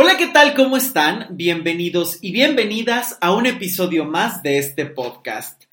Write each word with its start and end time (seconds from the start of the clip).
Hola, 0.00 0.16
¿qué 0.16 0.28
tal? 0.28 0.54
¿Cómo 0.54 0.76
están? 0.76 1.26
Bienvenidos 1.30 2.18
y 2.22 2.30
bienvenidas 2.30 3.18
a 3.20 3.34
un 3.34 3.46
episodio 3.46 4.04
más 4.04 4.44
de 4.44 4.58
este 4.58 4.86
podcast. 4.86 5.64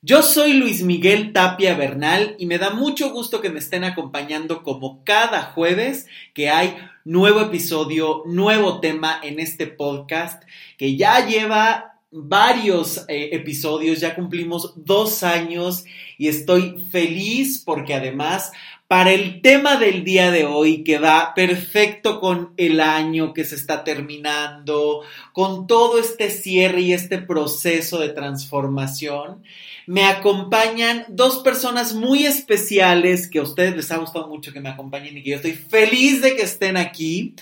Yo 0.00 0.22
soy 0.22 0.54
Luis 0.54 0.82
Miguel 0.82 1.34
Tapia 1.34 1.74
Bernal 1.74 2.34
y 2.38 2.46
me 2.46 2.56
da 2.56 2.70
mucho 2.70 3.10
gusto 3.10 3.42
que 3.42 3.50
me 3.50 3.58
estén 3.58 3.84
acompañando 3.84 4.62
como 4.62 5.04
cada 5.04 5.42
jueves 5.42 6.06
que 6.32 6.48
hay 6.48 6.74
nuevo 7.04 7.42
episodio, 7.42 8.22
nuevo 8.24 8.80
tema 8.80 9.20
en 9.22 9.38
este 9.38 9.66
podcast 9.66 10.42
que 10.78 10.96
ya 10.96 11.26
lleva 11.26 12.00
varios 12.10 13.04
eh, 13.08 13.30
episodios, 13.32 14.00
ya 14.00 14.14
cumplimos 14.14 14.72
dos 14.76 15.22
años 15.22 15.84
y 16.16 16.28
estoy 16.28 16.82
feliz 16.90 17.62
porque 17.62 17.92
además 17.92 18.50
para 18.94 19.10
el 19.10 19.42
tema 19.42 19.74
del 19.74 20.04
día 20.04 20.30
de 20.30 20.44
hoy, 20.44 20.84
que 20.84 20.98
va 20.98 21.34
perfecto 21.34 22.20
con 22.20 22.54
el 22.56 22.80
año 22.80 23.34
que 23.34 23.44
se 23.44 23.56
está 23.56 23.82
terminando, 23.82 25.02
con 25.32 25.66
todo 25.66 25.98
este 25.98 26.30
cierre 26.30 26.82
y 26.82 26.92
este 26.92 27.18
proceso 27.18 27.98
de 27.98 28.10
transformación, 28.10 29.42
me 29.88 30.04
acompañan 30.04 31.06
dos 31.08 31.38
personas 31.38 31.92
muy 31.92 32.24
especiales 32.24 33.26
que 33.28 33.40
a 33.40 33.42
ustedes 33.42 33.74
les 33.74 33.90
ha 33.90 33.96
gustado 33.96 34.28
mucho 34.28 34.52
que 34.52 34.60
me 34.60 34.68
acompañen 34.68 35.18
y 35.18 35.24
que 35.24 35.30
yo 35.30 35.36
estoy 35.38 35.54
feliz 35.54 36.22
de 36.22 36.36
que 36.36 36.42
estén 36.42 36.76
aquí. 36.76 37.34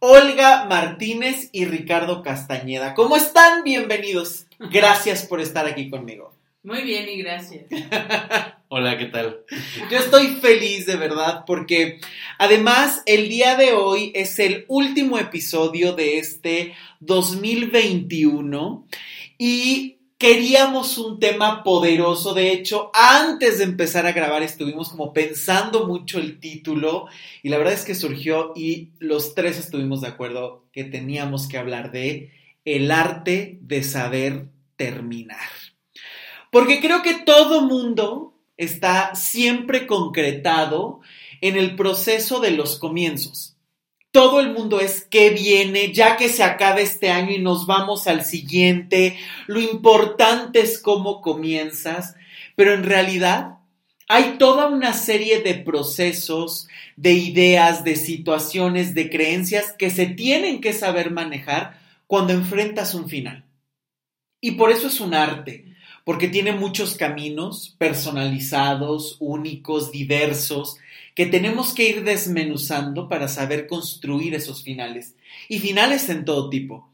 Olga 0.00 0.64
Martínez 0.64 1.50
y 1.52 1.66
Ricardo 1.66 2.24
Castañeda. 2.24 2.94
¿Cómo 2.94 3.14
están? 3.14 3.62
Bienvenidos. 3.62 4.46
Gracias 4.58 5.24
por 5.24 5.40
estar 5.40 5.66
aquí 5.66 5.88
conmigo. 5.88 6.35
Muy 6.66 6.82
bien 6.82 7.08
y 7.08 7.18
gracias. 7.18 7.66
Hola, 8.68 8.98
¿qué 8.98 9.04
tal? 9.04 9.44
Yo 9.88 9.98
estoy 9.98 10.26
feliz 10.40 10.84
de 10.84 10.96
verdad 10.96 11.44
porque 11.46 12.00
además 12.40 13.04
el 13.06 13.28
día 13.28 13.54
de 13.54 13.72
hoy 13.72 14.10
es 14.16 14.40
el 14.40 14.64
último 14.66 15.16
episodio 15.16 15.92
de 15.92 16.18
este 16.18 16.74
2021 16.98 18.84
y 19.38 19.98
queríamos 20.18 20.98
un 20.98 21.20
tema 21.20 21.62
poderoso. 21.62 22.34
De 22.34 22.50
hecho, 22.50 22.90
antes 22.92 23.58
de 23.58 23.64
empezar 23.64 24.04
a 24.08 24.12
grabar 24.12 24.42
estuvimos 24.42 24.88
como 24.88 25.12
pensando 25.12 25.86
mucho 25.86 26.18
el 26.18 26.40
título 26.40 27.06
y 27.44 27.48
la 27.48 27.58
verdad 27.58 27.74
es 27.74 27.84
que 27.84 27.94
surgió 27.94 28.52
y 28.56 28.90
los 28.98 29.36
tres 29.36 29.56
estuvimos 29.56 30.00
de 30.00 30.08
acuerdo 30.08 30.64
que 30.72 30.82
teníamos 30.82 31.46
que 31.46 31.58
hablar 31.58 31.92
de 31.92 32.32
el 32.64 32.90
arte 32.90 33.56
de 33.60 33.84
saber 33.84 34.48
terminar. 34.74 35.65
Porque 36.50 36.80
creo 36.80 37.02
que 37.02 37.14
todo 37.14 37.62
mundo 37.62 38.34
está 38.56 39.14
siempre 39.14 39.86
concretado 39.86 41.00
en 41.40 41.56
el 41.56 41.76
proceso 41.76 42.40
de 42.40 42.52
los 42.52 42.78
comienzos. 42.78 43.56
Todo 44.10 44.40
el 44.40 44.52
mundo 44.52 44.80
es 44.80 45.04
que 45.04 45.30
viene, 45.30 45.92
ya 45.92 46.16
que 46.16 46.30
se 46.30 46.42
acabe 46.42 46.82
este 46.82 47.10
año 47.10 47.32
y 47.32 47.38
nos 47.38 47.66
vamos 47.66 48.06
al 48.06 48.24
siguiente. 48.24 49.18
Lo 49.46 49.60
importante 49.60 50.60
es 50.60 50.78
cómo 50.78 51.20
comienzas, 51.20 52.14
pero 52.54 52.72
en 52.72 52.84
realidad 52.84 53.58
hay 54.08 54.36
toda 54.38 54.68
una 54.68 54.94
serie 54.94 55.40
de 55.40 55.54
procesos, 55.54 56.68
de 56.96 57.12
ideas, 57.12 57.84
de 57.84 57.96
situaciones, 57.96 58.94
de 58.94 59.10
creencias 59.10 59.72
que 59.72 59.90
se 59.90 60.06
tienen 60.06 60.60
que 60.60 60.72
saber 60.72 61.10
manejar 61.10 61.78
cuando 62.06 62.32
enfrentas 62.32 62.94
un 62.94 63.08
final. 63.08 63.44
Y 64.40 64.52
por 64.52 64.70
eso 64.70 64.86
es 64.86 65.00
un 65.00 65.12
arte, 65.12 65.75
porque 66.06 66.28
tiene 66.28 66.52
muchos 66.52 66.94
caminos 66.94 67.74
personalizados, 67.78 69.16
únicos, 69.18 69.90
diversos, 69.90 70.76
que 71.16 71.26
tenemos 71.26 71.74
que 71.74 71.88
ir 71.88 72.04
desmenuzando 72.04 73.08
para 73.08 73.26
saber 73.26 73.66
construir 73.66 74.32
esos 74.32 74.62
finales. 74.62 75.16
Y 75.48 75.58
finales 75.58 76.08
en 76.08 76.24
todo 76.24 76.48
tipo. 76.48 76.88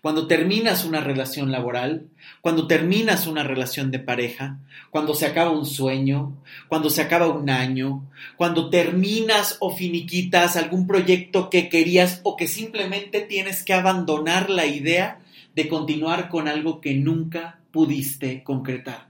Cuando 0.00 0.28
terminas 0.28 0.84
una 0.84 1.00
relación 1.00 1.50
laboral, 1.50 2.06
cuando 2.40 2.68
terminas 2.68 3.26
una 3.26 3.42
relación 3.42 3.90
de 3.90 3.98
pareja, 3.98 4.60
cuando 4.90 5.14
se 5.14 5.26
acaba 5.26 5.50
un 5.50 5.66
sueño, 5.66 6.40
cuando 6.68 6.88
se 6.88 7.02
acaba 7.02 7.26
un 7.26 7.50
año, 7.50 8.08
cuando 8.36 8.70
terminas 8.70 9.56
o 9.58 9.74
finiquitas 9.74 10.56
algún 10.56 10.86
proyecto 10.86 11.50
que 11.50 11.68
querías 11.68 12.20
o 12.22 12.36
que 12.36 12.46
simplemente 12.46 13.22
tienes 13.22 13.64
que 13.64 13.74
abandonar 13.74 14.50
la 14.50 14.66
idea 14.66 15.18
de 15.56 15.66
continuar 15.66 16.28
con 16.28 16.46
algo 16.46 16.80
que 16.80 16.94
nunca 16.94 17.58
pudiste 17.72 18.42
concretar 18.44 19.08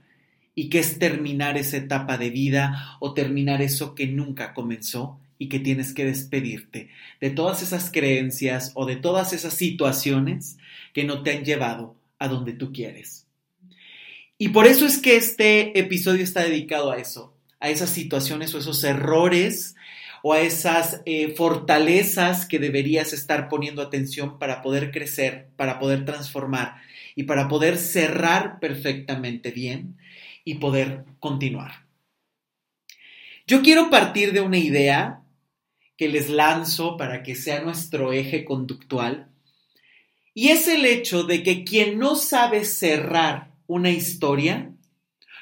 y 0.54 0.68
que 0.68 0.78
es 0.78 0.98
terminar 0.98 1.56
esa 1.56 1.78
etapa 1.78 2.18
de 2.18 2.30
vida 2.30 2.96
o 3.00 3.14
terminar 3.14 3.62
eso 3.62 3.94
que 3.94 4.06
nunca 4.06 4.54
comenzó 4.54 5.18
y 5.38 5.48
que 5.48 5.58
tienes 5.58 5.92
que 5.92 6.04
despedirte 6.04 6.90
de 7.20 7.30
todas 7.30 7.62
esas 7.62 7.90
creencias 7.90 8.70
o 8.74 8.86
de 8.86 8.96
todas 8.96 9.32
esas 9.32 9.54
situaciones 9.54 10.58
que 10.92 11.04
no 11.04 11.22
te 11.22 11.32
han 11.32 11.44
llevado 11.44 11.96
a 12.18 12.28
donde 12.28 12.52
tú 12.52 12.72
quieres. 12.72 13.26
Y 14.38 14.50
por 14.50 14.66
eso 14.66 14.86
es 14.86 14.98
que 14.98 15.16
este 15.16 15.78
episodio 15.78 16.22
está 16.22 16.42
dedicado 16.42 16.92
a 16.92 16.98
eso, 16.98 17.34
a 17.60 17.70
esas 17.70 17.90
situaciones 17.90 18.54
o 18.54 18.58
esos 18.58 18.84
errores 18.84 19.74
o 20.22 20.32
a 20.32 20.40
esas 20.40 21.02
eh, 21.04 21.34
fortalezas 21.36 22.46
que 22.46 22.58
deberías 22.58 23.12
estar 23.12 23.48
poniendo 23.48 23.82
atención 23.82 24.38
para 24.38 24.62
poder 24.62 24.92
crecer, 24.92 25.48
para 25.56 25.78
poder 25.80 26.04
transformar 26.04 26.76
y 27.14 27.24
para 27.24 27.48
poder 27.48 27.78
cerrar 27.78 28.58
perfectamente 28.60 29.50
bien 29.50 29.96
y 30.44 30.54
poder 30.54 31.04
continuar. 31.20 31.86
Yo 33.46 33.62
quiero 33.62 33.90
partir 33.90 34.32
de 34.32 34.40
una 34.40 34.58
idea 34.58 35.22
que 35.96 36.08
les 36.08 36.30
lanzo 36.30 36.96
para 36.96 37.22
que 37.22 37.34
sea 37.34 37.60
nuestro 37.60 38.12
eje 38.12 38.44
conductual 38.44 39.28
y 40.34 40.48
es 40.48 40.68
el 40.68 40.86
hecho 40.86 41.24
de 41.24 41.42
que 41.42 41.64
quien 41.64 41.98
no 41.98 42.16
sabe 42.16 42.64
cerrar 42.64 43.52
una 43.66 43.90
historia 43.90 44.72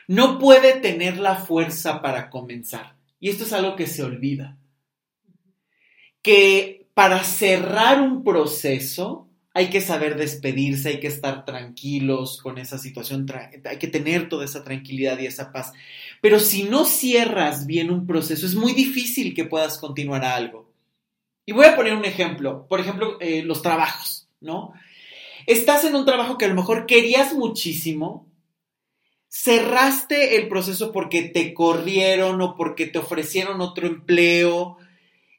no 0.08 0.38
puede 0.38 0.80
tener 0.80 1.18
la 1.18 1.36
fuerza 1.36 2.02
para 2.02 2.30
comenzar. 2.30 2.96
Y 3.20 3.28
esto 3.30 3.44
es 3.44 3.52
algo 3.52 3.76
que 3.76 3.86
se 3.86 4.02
olvida. 4.02 4.56
Que 6.22 6.88
para 6.94 7.22
cerrar 7.22 8.00
un 8.00 8.24
proceso 8.24 9.29
hay 9.52 9.68
que 9.68 9.80
saber 9.80 10.16
despedirse, 10.16 10.90
hay 10.90 11.00
que 11.00 11.08
estar 11.08 11.44
tranquilos 11.44 12.40
con 12.40 12.58
esa 12.58 12.78
situación, 12.78 13.26
hay 13.64 13.78
que 13.78 13.88
tener 13.88 14.28
toda 14.28 14.44
esa 14.44 14.62
tranquilidad 14.62 15.18
y 15.18 15.26
esa 15.26 15.50
paz. 15.50 15.72
Pero 16.20 16.38
si 16.38 16.64
no 16.64 16.84
cierras 16.84 17.66
bien 17.66 17.90
un 17.90 18.06
proceso, 18.06 18.46
es 18.46 18.54
muy 18.54 18.72
difícil 18.72 19.34
que 19.34 19.44
puedas 19.44 19.78
continuar 19.78 20.24
algo. 20.24 20.72
Y 21.44 21.52
voy 21.52 21.66
a 21.66 21.74
poner 21.74 21.94
un 21.94 22.04
ejemplo, 22.04 22.66
por 22.68 22.78
ejemplo, 22.78 23.18
eh, 23.20 23.42
los 23.42 23.60
trabajos, 23.62 24.28
¿no? 24.40 24.72
Estás 25.46 25.84
en 25.84 25.96
un 25.96 26.04
trabajo 26.04 26.38
que 26.38 26.44
a 26.44 26.48
lo 26.48 26.54
mejor 26.54 26.86
querías 26.86 27.32
muchísimo, 27.34 28.30
cerraste 29.28 30.36
el 30.36 30.48
proceso 30.48 30.92
porque 30.92 31.22
te 31.22 31.54
corrieron 31.54 32.40
o 32.40 32.54
porque 32.54 32.86
te 32.86 32.98
ofrecieron 32.98 33.60
otro 33.60 33.88
empleo 33.88 34.76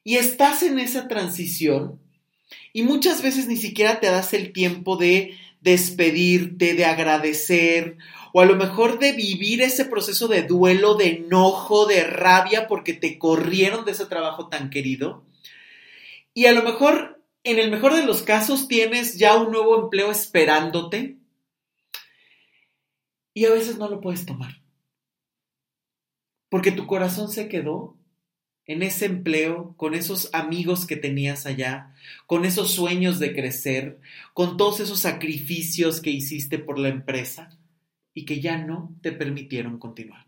y 0.04 0.16
estás 0.16 0.62
en 0.62 0.78
esa 0.78 1.08
transición 1.08 2.01
y 2.72 2.82
muchas 2.82 3.22
veces 3.22 3.46
ni 3.46 3.56
siquiera 3.56 4.00
te 4.00 4.08
das 4.08 4.32
el 4.34 4.52
tiempo 4.52 4.96
de 4.96 5.38
despedirte, 5.60 6.74
de 6.74 6.84
agradecer, 6.84 7.96
o 8.32 8.40
a 8.40 8.46
lo 8.46 8.56
mejor 8.56 8.98
de 8.98 9.12
vivir 9.12 9.62
ese 9.62 9.84
proceso 9.84 10.26
de 10.26 10.42
duelo, 10.42 10.94
de 10.94 11.08
enojo, 11.08 11.86
de 11.86 12.04
rabia 12.04 12.66
porque 12.66 12.94
te 12.94 13.18
corrieron 13.18 13.84
de 13.84 13.92
ese 13.92 14.06
trabajo 14.06 14.48
tan 14.48 14.70
querido. 14.70 15.24
Y 16.34 16.46
a 16.46 16.52
lo 16.52 16.62
mejor, 16.62 17.22
en 17.44 17.58
el 17.58 17.70
mejor 17.70 17.94
de 17.94 18.04
los 18.04 18.22
casos, 18.22 18.68
tienes 18.68 19.18
ya 19.18 19.36
un 19.36 19.52
nuevo 19.52 19.78
empleo 19.82 20.10
esperándote 20.10 21.18
y 23.34 23.44
a 23.44 23.50
veces 23.50 23.76
no 23.76 23.88
lo 23.88 24.00
puedes 24.00 24.24
tomar. 24.24 24.62
Porque 26.48 26.72
tu 26.72 26.86
corazón 26.86 27.30
se 27.30 27.48
quedó 27.48 27.96
en 28.66 28.82
ese 28.82 29.06
empleo, 29.06 29.74
con 29.76 29.94
esos 29.94 30.30
amigos 30.32 30.86
que 30.86 30.96
tenías 30.96 31.46
allá, 31.46 31.94
con 32.26 32.44
esos 32.44 32.70
sueños 32.72 33.18
de 33.18 33.34
crecer, 33.34 33.98
con 34.34 34.56
todos 34.56 34.80
esos 34.80 35.00
sacrificios 35.00 36.00
que 36.00 36.10
hiciste 36.10 36.58
por 36.58 36.78
la 36.78 36.88
empresa 36.88 37.58
y 38.14 38.24
que 38.24 38.40
ya 38.40 38.58
no 38.58 38.94
te 39.02 39.12
permitieron 39.12 39.78
continuar. 39.78 40.26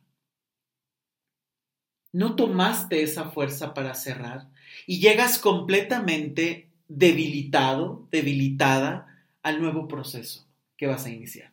No 2.12 2.36
tomaste 2.36 3.02
esa 3.02 3.30
fuerza 3.30 3.74
para 3.74 3.94
cerrar 3.94 4.48
y 4.86 5.00
llegas 5.00 5.38
completamente 5.38 6.70
debilitado, 6.88 8.08
debilitada 8.10 9.28
al 9.42 9.60
nuevo 9.60 9.88
proceso 9.88 10.46
que 10.76 10.86
vas 10.86 11.06
a 11.06 11.10
iniciar. 11.10 11.52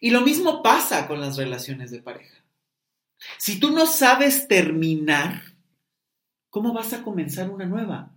Y 0.00 0.10
lo 0.10 0.22
mismo 0.22 0.62
pasa 0.62 1.06
con 1.06 1.20
las 1.20 1.36
relaciones 1.36 1.90
de 1.90 2.02
pareja. 2.02 2.42
Si 3.38 3.60
tú 3.60 3.70
no 3.70 3.86
sabes 3.86 4.48
terminar 4.48 5.49
¿cómo 6.50 6.72
vas 6.72 6.92
a 6.92 7.02
comenzar 7.02 7.50
una 7.50 7.66
nueva? 7.66 8.12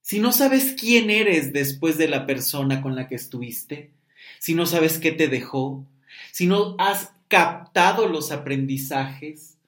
Si 0.00 0.18
no 0.18 0.32
sabes 0.32 0.74
quién 0.78 1.10
eres 1.10 1.52
después 1.52 1.98
de 1.98 2.08
la 2.08 2.26
persona 2.26 2.80
con 2.80 2.96
la 2.96 3.08
que 3.08 3.14
estuviste, 3.14 3.92
si 4.38 4.54
no 4.54 4.66
sabes 4.66 4.98
qué 4.98 5.12
te 5.12 5.28
dejó, 5.28 5.86
si 6.32 6.46
no 6.46 6.74
has 6.78 7.12
captado 7.28 8.08
los 8.08 8.32
aprendizajes, 8.32 9.58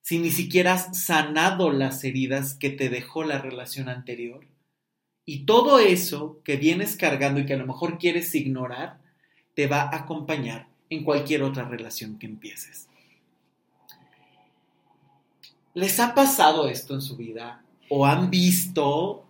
si 0.00 0.18
ni 0.18 0.30
siquiera 0.30 0.74
has 0.74 0.98
sanado 0.98 1.70
las 1.70 2.04
heridas 2.04 2.54
que 2.54 2.70
te 2.70 2.88
dejó 2.88 3.24
la 3.24 3.38
relación 3.38 3.88
anterior, 3.88 4.46
Y 5.24 5.44
todo 5.44 5.78
eso 5.78 6.40
que 6.42 6.56
vienes 6.56 6.96
cargando 6.96 7.38
y 7.38 7.46
que 7.46 7.54
a 7.54 7.56
lo 7.56 7.64
mejor 7.64 7.96
quieres 7.96 8.34
ignorar, 8.34 8.98
te 9.54 9.68
va 9.68 9.82
a 9.82 9.98
acompañar 9.98 10.66
en 10.90 11.04
cualquier 11.04 11.44
otra 11.44 11.68
relación 11.68 12.18
que 12.18 12.26
empieces. 12.26 12.88
¿Les 15.74 15.98
ha 16.00 16.14
pasado 16.14 16.68
esto 16.68 16.94
en 16.94 17.00
su 17.00 17.16
vida? 17.16 17.62
¿O 17.88 18.04
han 18.06 18.30
visto 18.30 19.24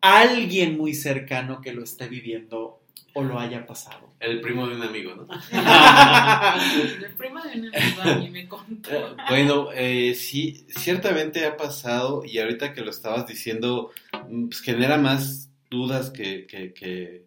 a 0.00 0.20
alguien 0.20 0.76
muy 0.76 0.94
cercano 0.94 1.60
que 1.60 1.72
lo 1.72 1.82
esté 1.82 2.08
viviendo 2.08 2.80
o 3.14 3.22
lo 3.22 3.38
haya 3.38 3.66
pasado? 3.66 4.14
El 4.20 4.40
primo 4.40 4.68
de 4.68 4.76
un 4.76 4.82
amigo, 4.82 5.14
¿no? 5.16 5.26
El 7.04 7.14
primo 7.16 7.42
de 7.42 7.58
un 7.58 7.74
amigo 7.74 8.02
a 8.02 8.14
mí 8.14 8.30
me 8.30 8.48
contó. 8.48 9.16
Bueno, 9.28 9.68
eh, 9.74 10.14
sí, 10.14 10.64
ciertamente 10.68 11.46
ha 11.46 11.56
pasado 11.56 12.22
y 12.24 12.38
ahorita 12.38 12.72
que 12.72 12.82
lo 12.82 12.90
estabas 12.90 13.26
diciendo, 13.26 13.90
mm, 14.28 14.48
pues 14.48 14.60
genera 14.60 14.98
más 14.98 15.50
dudas 15.68 16.10
que, 16.10 16.46
que, 16.46 16.72
que, 16.72 17.26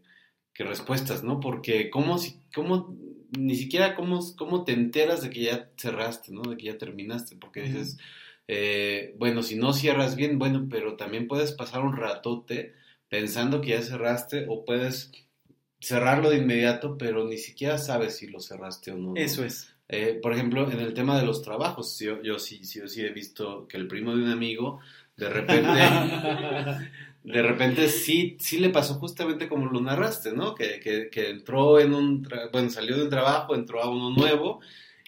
que 0.53 0.63
respuestas, 0.63 1.23
¿no? 1.23 1.41
Porque 1.41 1.89
cómo, 1.89 2.19
si, 2.19 2.39
cómo 2.53 2.95
ni 3.37 3.55
siquiera 3.55 3.95
cómo, 3.95 4.19
cómo 4.37 4.63
te 4.63 4.73
enteras 4.73 5.21
de 5.21 5.29
que 5.29 5.41
ya 5.43 5.69
cerraste, 5.77 6.31
¿no? 6.31 6.41
De 6.41 6.57
que 6.57 6.65
ya 6.65 6.77
terminaste, 6.77 7.35
porque 7.35 7.61
dices, 7.61 7.97
eh, 8.47 9.15
bueno, 9.17 9.43
si 9.43 9.55
no 9.55 9.73
cierras 9.73 10.15
bien, 10.15 10.39
bueno, 10.39 10.67
pero 10.69 10.95
también 10.95 11.27
puedes 11.27 11.51
pasar 11.51 11.81
un 11.81 11.95
ratote 11.95 12.73
pensando 13.09 13.61
que 13.61 13.69
ya 13.69 13.81
cerraste 13.81 14.45
o 14.49 14.65
puedes 14.65 15.11
cerrarlo 15.79 16.29
de 16.29 16.37
inmediato, 16.37 16.97
pero 16.97 17.25
ni 17.25 17.37
siquiera 17.37 17.77
sabes 17.77 18.17
si 18.17 18.27
lo 18.27 18.39
cerraste 18.39 18.91
o 18.91 18.97
no. 18.97 19.13
¿no? 19.13 19.15
Eso 19.15 19.43
es. 19.43 19.71
Eh, 19.87 20.19
por 20.21 20.33
ejemplo, 20.33 20.71
en 20.71 20.79
el 20.79 20.93
tema 20.93 21.19
de 21.19 21.25
los 21.25 21.43
trabajos, 21.43 21.99
yo, 21.99 22.21
yo 22.23 22.39
sí, 22.39 22.63
sí, 22.65 22.79
yo 22.79 22.87
sí 22.87 23.01
he 23.01 23.09
visto 23.09 23.67
que 23.67 23.77
el 23.77 23.87
primo 23.87 24.15
de 24.15 24.23
un 24.23 24.31
amigo, 24.31 24.79
de 25.15 25.29
repente, 25.29 25.69
de 27.25 27.41
repente 27.41 27.89
sí, 27.89 28.37
sí 28.39 28.59
le 28.59 28.69
pasó 28.69 28.95
justamente 28.95 29.47
como 29.49 29.65
lo 29.67 29.81
narraste, 29.81 30.33
¿no? 30.33 30.53
Que, 30.55 30.79
que, 30.79 31.09
que 31.09 31.29
entró 31.29 31.79
en 31.79 31.93
un, 31.93 32.23
tra- 32.23 32.51
bueno, 32.51 32.69
salió 32.69 32.95
de 32.97 33.03
un 33.03 33.09
trabajo, 33.09 33.55
entró 33.55 33.81
a 33.81 33.89
uno 33.89 34.11
nuevo 34.11 34.59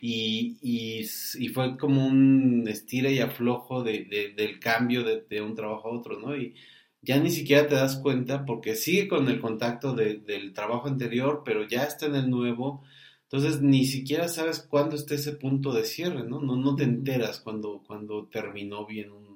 y, 0.01 0.57
y, 0.61 1.05
fue 1.53 1.77
como 1.77 2.05
un 2.07 2.65
estira 2.67 3.09
y 3.11 3.19
aflojo 3.19 3.83
de, 3.83 4.05
de- 4.05 4.33
del 4.33 4.59
cambio 4.59 5.03
de, 5.03 5.21
de 5.29 5.41
un 5.41 5.55
trabajo 5.55 5.89
a 5.89 5.91
otro, 5.97 6.19
¿no? 6.19 6.35
Y 6.35 6.55
ya 7.01 7.17
ni 7.19 7.31
siquiera 7.31 7.67
te 7.67 7.75
das 7.75 7.97
cuenta 7.97 8.45
porque 8.45 8.75
sigue 8.75 9.07
con 9.07 9.27
el 9.29 9.39
contacto 9.39 9.93
de- 9.95 10.15
del 10.19 10.53
trabajo 10.53 10.87
anterior, 10.87 11.43
pero 11.45 11.67
ya 11.67 11.83
está 11.83 12.05
en 12.07 12.15
el 12.15 12.29
nuevo. 12.29 12.83
Entonces 13.23 13.61
ni 13.61 13.85
siquiera 13.85 14.27
sabes 14.27 14.59
cuándo 14.59 14.95
está 14.95 15.15
ese 15.15 15.33
punto 15.33 15.73
de 15.73 15.83
cierre, 15.85 16.23
¿no? 16.23 16.39
No, 16.41 16.55
no 16.55 16.75
te 16.75 16.83
enteras 16.83 17.39
cuando, 17.41 17.83
cuando 17.85 18.27
terminó 18.27 18.85
bien 18.85 19.11
un, 19.11 19.26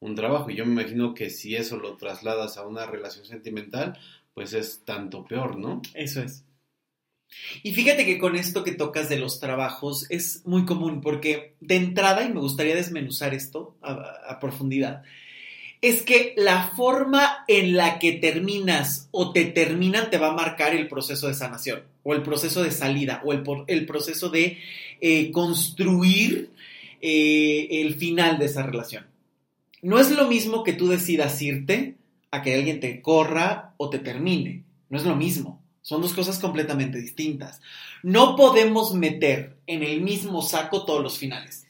un 0.00 0.14
trabajo. 0.14 0.50
Y 0.50 0.56
yo 0.56 0.66
me 0.66 0.72
imagino 0.82 1.14
que 1.14 1.30
si 1.30 1.54
eso 1.54 1.76
lo 1.76 1.96
trasladas 1.96 2.56
a 2.56 2.66
una 2.66 2.86
relación 2.86 3.24
sentimental, 3.26 3.98
pues 4.34 4.52
es 4.54 4.82
tanto 4.84 5.24
peor, 5.24 5.58
¿no? 5.58 5.82
Eso 5.94 6.22
es. 6.22 6.44
Y 7.62 7.72
fíjate 7.72 8.04
que 8.04 8.18
con 8.18 8.34
esto 8.36 8.64
que 8.64 8.72
tocas 8.72 9.08
de 9.08 9.18
los 9.18 9.38
trabajos 9.38 10.06
es 10.10 10.42
muy 10.44 10.64
común 10.64 11.00
porque 11.00 11.54
de 11.60 11.76
entrada, 11.76 12.24
y 12.24 12.32
me 12.32 12.40
gustaría 12.40 12.74
desmenuzar 12.74 13.34
esto 13.34 13.76
a, 13.82 14.40
profundidad, 14.40 15.02
es 15.80 16.02
que 16.02 16.34
la 16.36 16.72
forma 16.76 17.44
en 17.46 17.76
la 17.76 17.98
que 17.98 18.12
terminas 18.12 19.08
o 19.12 19.32
te 19.32 19.44
terminan 19.44 20.10
te 20.10 20.18
va 20.18 20.28
a 20.28 20.34
marcar 20.34 20.74
el 20.74 20.88
proceso 20.88 21.28
de 21.28 21.34
sanación 21.34 21.84
o 22.02 22.14
el 22.14 22.22
proceso 22.22 22.62
de 22.62 22.70
salida 22.70 23.22
o 23.24 23.32
el, 23.32 23.44
el 23.66 23.86
proceso 23.86 24.28
de 24.28 24.58
eh, 25.00 25.30
construir 25.30 26.50
eh, 27.00 27.68
el 27.70 27.94
final 27.94 28.38
de 28.38 28.46
esa 28.46 28.62
relación. 28.64 29.09
No 29.82 29.98
es 29.98 30.10
lo 30.10 30.26
mismo 30.26 30.62
que 30.62 30.72
tú 30.72 30.88
decidas 30.88 31.40
irte 31.40 31.96
a 32.30 32.42
que 32.42 32.54
alguien 32.54 32.80
te 32.80 33.00
corra 33.02 33.74
o 33.76 33.90
te 33.90 33.98
termine. 33.98 34.64
No 34.88 34.98
es 34.98 35.04
lo 35.04 35.16
mismo. 35.16 35.62
Son 35.82 36.02
dos 36.02 36.12
cosas 36.12 36.38
completamente 36.38 36.98
distintas. 37.00 37.60
No 38.02 38.36
podemos 38.36 38.94
meter 38.94 39.58
en 39.66 39.82
el 39.82 40.02
mismo 40.02 40.42
saco 40.42 40.84
todos 40.84 41.02
los 41.02 41.18
finales. 41.18 41.66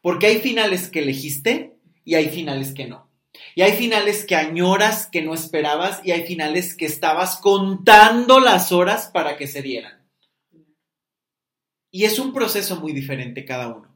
Porque 0.00 0.26
hay 0.26 0.38
finales 0.38 0.88
que 0.88 1.00
elegiste 1.00 1.76
y 2.04 2.14
hay 2.14 2.28
finales 2.28 2.72
que 2.72 2.86
no. 2.86 3.10
Y 3.54 3.62
hay 3.62 3.72
finales 3.72 4.24
que 4.24 4.36
añoras, 4.36 5.06
que 5.06 5.22
no 5.22 5.34
esperabas, 5.34 6.00
y 6.04 6.12
hay 6.12 6.26
finales 6.26 6.74
que 6.74 6.86
estabas 6.86 7.36
contando 7.36 8.40
las 8.40 8.72
horas 8.72 9.10
para 9.12 9.36
que 9.36 9.46
se 9.46 9.62
dieran. 9.62 10.06
Y 11.90 12.04
es 12.04 12.18
un 12.18 12.32
proceso 12.32 12.80
muy 12.80 12.92
diferente 12.92 13.44
cada 13.44 13.68
uno. 13.68 13.95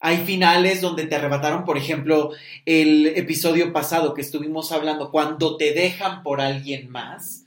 Hay 0.00 0.18
finales 0.18 0.80
donde 0.80 1.06
te 1.06 1.14
arrebataron, 1.14 1.64
por 1.64 1.78
ejemplo, 1.78 2.30
el 2.64 3.06
episodio 3.06 3.72
pasado 3.72 4.14
que 4.14 4.20
estuvimos 4.20 4.72
hablando, 4.72 5.10
cuando 5.10 5.56
te 5.56 5.72
dejan 5.72 6.22
por 6.22 6.40
alguien 6.40 6.90
más. 6.90 7.44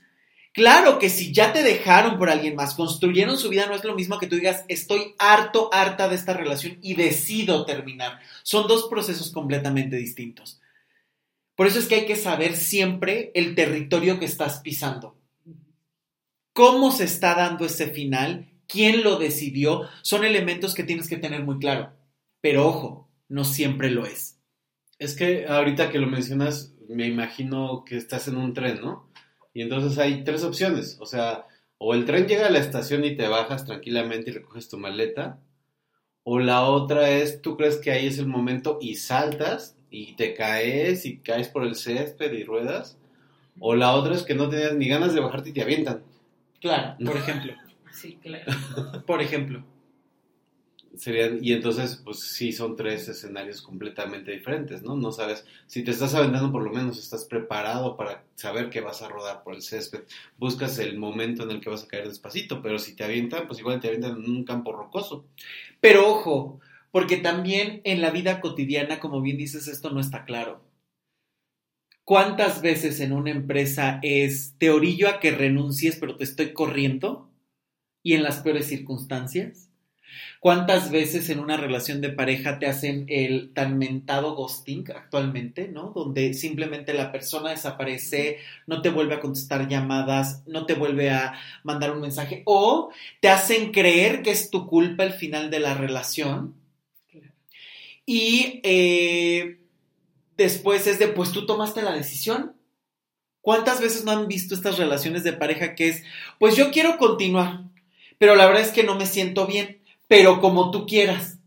Claro 0.52 0.98
que 0.98 1.10
si 1.10 1.32
ya 1.32 1.52
te 1.52 1.62
dejaron 1.62 2.18
por 2.18 2.28
alguien 2.28 2.56
más, 2.56 2.74
construyeron 2.74 3.38
su 3.38 3.48
vida, 3.50 3.66
no 3.66 3.76
es 3.76 3.84
lo 3.84 3.94
mismo 3.94 4.18
que 4.18 4.26
tú 4.26 4.34
digas, 4.34 4.64
estoy 4.66 5.14
harto, 5.18 5.70
harta 5.72 6.08
de 6.08 6.16
esta 6.16 6.32
relación 6.32 6.78
y 6.82 6.94
decido 6.94 7.64
terminar. 7.64 8.18
Son 8.42 8.66
dos 8.66 8.88
procesos 8.88 9.30
completamente 9.30 9.96
distintos. 9.96 10.60
Por 11.54 11.68
eso 11.68 11.78
es 11.78 11.86
que 11.86 11.94
hay 11.94 12.06
que 12.06 12.16
saber 12.16 12.56
siempre 12.56 13.30
el 13.34 13.54
territorio 13.54 14.18
que 14.18 14.24
estás 14.24 14.58
pisando. 14.60 15.16
¿Cómo 16.52 16.90
se 16.90 17.04
está 17.04 17.34
dando 17.34 17.64
ese 17.64 17.86
final? 17.86 18.50
¿Quién 18.66 19.04
lo 19.04 19.18
decidió? 19.18 19.82
Son 20.02 20.24
elementos 20.24 20.74
que 20.74 20.82
tienes 20.82 21.08
que 21.08 21.16
tener 21.16 21.44
muy 21.44 21.58
claro. 21.58 21.92
Pero 22.40 22.66
ojo, 22.66 23.08
no 23.28 23.44
siempre 23.44 23.90
lo 23.90 24.06
es. 24.06 24.38
Es 24.98 25.14
que 25.14 25.46
ahorita 25.46 25.90
que 25.90 25.98
lo 25.98 26.06
mencionas, 26.06 26.74
me 26.88 27.06
imagino 27.06 27.84
que 27.86 27.96
estás 27.96 28.28
en 28.28 28.36
un 28.36 28.54
tren, 28.54 28.80
¿no? 28.80 29.08
Y 29.54 29.62
entonces 29.62 29.98
hay 29.98 30.24
tres 30.24 30.44
opciones. 30.44 30.96
O 31.00 31.06
sea, 31.06 31.46
o 31.78 31.94
el 31.94 32.04
tren 32.04 32.26
llega 32.26 32.46
a 32.46 32.50
la 32.50 32.58
estación 32.58 33.04
y 33.04 33.16
te 33.16 33.28
bajas 33.28 33.64
tranquilamente 33.64 34.30
y 34.30 34.34
recoges 34.34 34.68
tu 34.68 34.78
maleta. 34.78 35.40
O 36.22 36.38
la 36.38 36.64
otra 36.64 37.10
es, 37.10 37.40
tú 37.40 37.56
crees 37.56 37.78
que 37.78 37.90
ahí 37.90 38.06
es 38.06 38.18
el 38.18 38.26
momento 38.26 38.78
y 38.80 38.96
saltas 38.96 39.76
y 39.90 40.14
te 40.16 40.34
caes 40.34 41.06
y 41.06 41.18
caes 41.18 41.48
por 41.48 41.64
el 41.64 41.74
césped 41.74 42.32
y 42.32 42.44
ruedas. 42.44 42.98
O 43.58 43.74
la 43.74 43.92
otra 43.92 44.14
es 44.14 44.22
que 44.22 44.34
no 44.34 44.48
tenías 44.48 44.74
ni 44.74 44.88
ganas 44.88 45.14
de 45.14 45.20
bajarte 45.20 45.50
y 45.50 45.52
te 45.52 45.62
avientan. 45.62 46.02
Claro, 46.60 46.96
por 47.04 47.16
ejemplo. 47.16 47.54
Sí, 47.92 48.18
claro. 48.22 48.44
Por 49.06 49.22
ejemplo. 49.22 49.64
Y 50.92 51.52
entonces, 51.52 52.00
pues 52.04 52.18
sí, 52.20 52.52
son 52.52 52.74
tres 52.74 53.08
escenarios 53.08 53.62
completamente 53.62 54.32
diferentes, 54.32 54.82
¿no? 54.82 54.96
No 54.96 55.12
sabes, 55.12 55.46
si 55.66 55.84
te 55.84 55.92
estás 55.92 56.14
aventando, 56.14 56.50
por 56.50 56.62
lo 56.62 56.72
menos 56.72 56.98
estás 56.98 57.24
preparado 57.26 57.96
para 57.96 58.24
saber 58.34 58.70
que 58.70 58.80
vas 58.80 59.00
a 59.00 59.08
rodar 59.08 59.42
por 59.44 59.54
el 59.54 59.62
césped. 59.62 60.00
Buscas 60.36 60.78
el 60.78 60.98
momento 60.98 61.44
en 61.44 61.52
el 61.52 61.60
que 61.60 61.70
vas 61.70 61.84
a 61.84 61.88
caer 61.88 62.08
despacito, 62.08 62.60
pero 62.60 62.78
si 62.78 62.96
te 62.96 63.04
avientan, 63.04 63.46
pues 63.46 63.60
igual 63.60 63.80
te 63.80 63.86
avientan 63.88 64.16
en 64.22 64.30
un 64.30 64.44
campo 64.44 64.72
rocoso. 64.72 65.26
Pero 65.80 66.08
ojo, 66.08 66.60
porque 66.90 67.16
también 67.18 67.80
en 67.84 68.00
la 68.02 68.10
vida 68.10 68.40
cotidiana, 68.40 68.98
como 69.00 69.20
bien 69.22 69.36
dices, 69.38 69.68
esto 69.68 69.90
no 69.90 70.00
está 70.00 70.24
claro. 70.24 70.64
¿Cuántas 72.04 72.60
veces 72.60 73.00
en 73.00 73.12
una 73.12 73.30
empresa 73.30 74.00
es 74.02 74.56
te 74.58 74.70
orillo 74.70 75.08
a 75.08 75.20
que 75.20 75.30
renuncies, 75.30 75.96
pero 75.96 76.16
te 76.16 76.24
estoy 76.24 76.52
corriendo? 76.52 77.30
Y 78.02 78.14
en 78.14 78.22
las 78.24 78.40
peores 78.40 78.66
circunstancias. 78.66 79.69
¿Cuántas 80.40 80.90
veces 80.90 81.28
en 81.28 81.38
una 81.38 81.58
relación 81.58 82.00
de 82.00 82.08
pareja 82.08 82.58
te 82.58 82.66
hacen 82.66 83.04
el 83.08 83.52
tan 83.52 83.78
mentado 83.78 84.34
ghosting 84.34 84.90
actualmente, 84.90 85.68
¿no? 85.68 85.92
Donde 85.94 86.32
simplemente 86.32 86.94
la 86.94 87.12
persona 87.12 87.50
desaparece, 87.50 88.38
no 88.66 88.80
te 88.80 88.88
vuelve 88.88 89.14
a 89.14 89.20
contestar 89.20 89.68
llamadas, 89.68 90.42
no 90.46 90.64
te 90.64 90.74
vuelve 90.74 91.10
a 91.10 91.34
mandar 91.62 91.92
un 91.92 92.00
mensaje, 92.00 92.42
o 92.46 92.90
te 93.20 93.28
hacen 93.28 93.70
creer 93.70 94.22
que 94.22 94.30
es 94.30 94.50
tu 94.50 94.66
culpa 94.66 95.04
el 95.04 95.12
final 95.12 95.50
de 95.50 95.60
la 95.60 95.74
relación. 95.74 96.54
Y 98.06 98.60
eh, 98.64 99.58
después 100.36 100.86
es 100.86 100.98
de, 100.98 101.08
pues 101.08 101.32
tú 101.32 101.44
tomaste 101.44 101.82
la 101.82 101.92
decisión. 101.92 102.56
¿Cuántas 103.42 103.80
veces 103.80 104.04
no 104.04 104.12
han 104.12 104.26
visto 104.26 104.54
estas 104.54 104.78
relaciones 104.78 105.22
de 105.22 105.32
pareja 105.32 105.74
que 105.74 105.88
es, 105.88 106.02
pues 106.38 106.56
yo 106.56 106.70
quiero 106.70 106.98
continuar, 106.98 107.64
pero 108.18 108.36
la 108.36 108.46
verdad 108.46 108.62
es 108.62 108.70
que 108.70 108.84
no 108.84 108.96
me 108.96 109.06
siento 109.06 109.46
bien? 109.46 109.79
Pero 110.10 110.40
como 110.40 110.72
tú 110.72 110.86
quieras. 110.86 111.38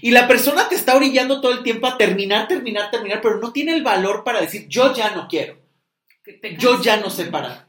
Y 0.00 0.12
la 0.12 0.28
persona 0.28 0.68
te 0.68 0.76
está 0.76 0.94
orillando 0.94 1.40
todo 1.40 1.50
el 1.50 1.64
tiempo 1.64 1.88
a 1.88 1.98
terminar, 1.98 2.46
terminar, 2.46 2.92
terminar, 2.92 3.20
pero 3.20 3.40
no 3.40 3.52
tiene 3.52 3.74
el 3.74 3.82
valor 3.82 4.22
para 4.22 4.40
decir, 4.40 4.68
yo 4.68 4.94
ya 4.94 5.16
no 5.16 5.26
quiero, 5.26 5.60
yo 6.60 6.80
ya 6.80 6.98
no 6.98 7.10
sé 7.10 7.24
parar. 7.24 7.66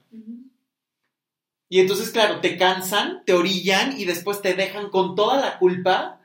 Y 1.67 1.79
entonces, 1.79 2.11
claro, 2.11 2.41
te 2.41 2.57
cansan, 2.57 3.23
te 3.25 3.33
orillan 3.33 3.99
y 3.99 4.05
después 4.05 4.39
te 4.43 4.53
dejan 4.53 4.91
con 4.91 5.15
toda 5.15 5.41
la 5.41 5.57
culpa, 5.57 6.21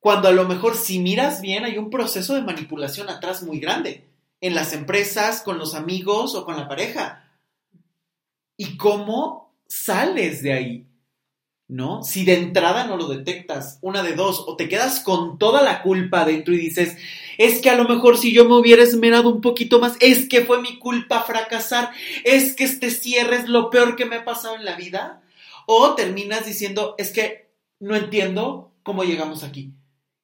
cuando 0.00 0.26
a 0.26 0.32
lo 0.32 0.48
mejor 0.48 0.74
si 0.74 0.98
miras 0.98 1.40
bien 1.40 1.64
hay 1.64 1.78
un 1.78 1.90
proceso 1.90 2.34
de 2.34 2.42
manipulación 2.42 3.08
atrás 3.08 3.44
muy 3.44 3.60
grande, 3.60 4.10
en 4.40 4.56
las 4.56 4.72
empresas, 4.72 5.42
con 5.42 5.58
los 5.58 5.76
amigos 5.76 6.34
o 6.34 6.44
con 6.44 6.56
la 6.56 6.66
pareja. 6.66 7.38
¿Y 8.56 8.76
cómo 8.76 9.54
sales 9.68 10.42
de 10.42 10.52
ahí? 10.54 10.91
¿No? 11.72 12.04
Si 12.04 12.24
de 12.24 12.34
entrada 12.34 12.84
no 12.84 12.98
lo 12.98 13.08
detectas, 13.08 13.78
una 13.80 14.02
de 14.02 14.14
dos, 14.14 14.44
o 14.46 14.56
te 14.56 14.68
quedas 14.68 15.00
con 15.00 15.38
toda 15.38 15.62
la 15.62 15.82
culpa 15.82 16.26
dentro 16.26 16.52
y 16.52 16.58
dices, 16.58 16.98
es 17.38 17.62
que 17.62 17.70
a 17.70 17.76
lo 17.76 17.88
mejor 17.88 18.18
si 18.18 18.30
yo 18.30 18.44
me 18.44 18.56
hubiera 18.56 18.82
esmerado 18.82 19.30
un 19.30 19.40
poquito 19.40 19.80
más, 19.80 19.96
es 20.00 20.28
que 20.28 20.42
fue 20.42 20.60
mi 20.60 20.78
culpa 20.78 21.22
fracasar, 21.22 21.90
es 22.24 22.54
que 22.54 22.64
este 22.64 22.90
cierre 22.90 23.36
es 23.36 23.48
lo 23.48 23.70
peor 23.70 23.96
que 23.96 24.04
me 24.04 24.16
ha 24.16 24.24
pasado 24.24 24.54
en 24.56 24.66
la 24.66 24.76
vida, 24.76 25.22
o 25.66 25.94
terminas 25.94 26.44
diciendo, 26.44 26.94
es 26.98 27.10
que 27.10 27.50
no 27.80 27.96
entiendo 27.96 28.74
cómo 28.82 29.04
llegamos 29.04 29.42
aquí. 29.42 29.72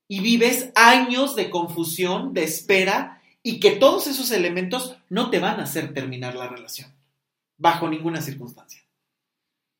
Y 0.06 0.20
vives 0.20 0.70
años 0.74 1.34
de 1.34 1.48
confusión, 1.48 2.34
de 2.34 2.44
espera, 2.44 3.22
y 3.42 3.58
que 3.58 3.70
todos 3.70 4.06
esos 4.06 4.32
elementos 4.32 4.96
no 5.08 5.30
te 5.30 5.38
van 5.38 5.60
a 5.60 5.62
hacer 5.62 5.94
terminar 5.94 6.34
la 6.34 6.46
relación, 6.46 6.94
bajo 7.56 7.88
ninguna 7.88 8.20
circunstancia. 8.20 8.87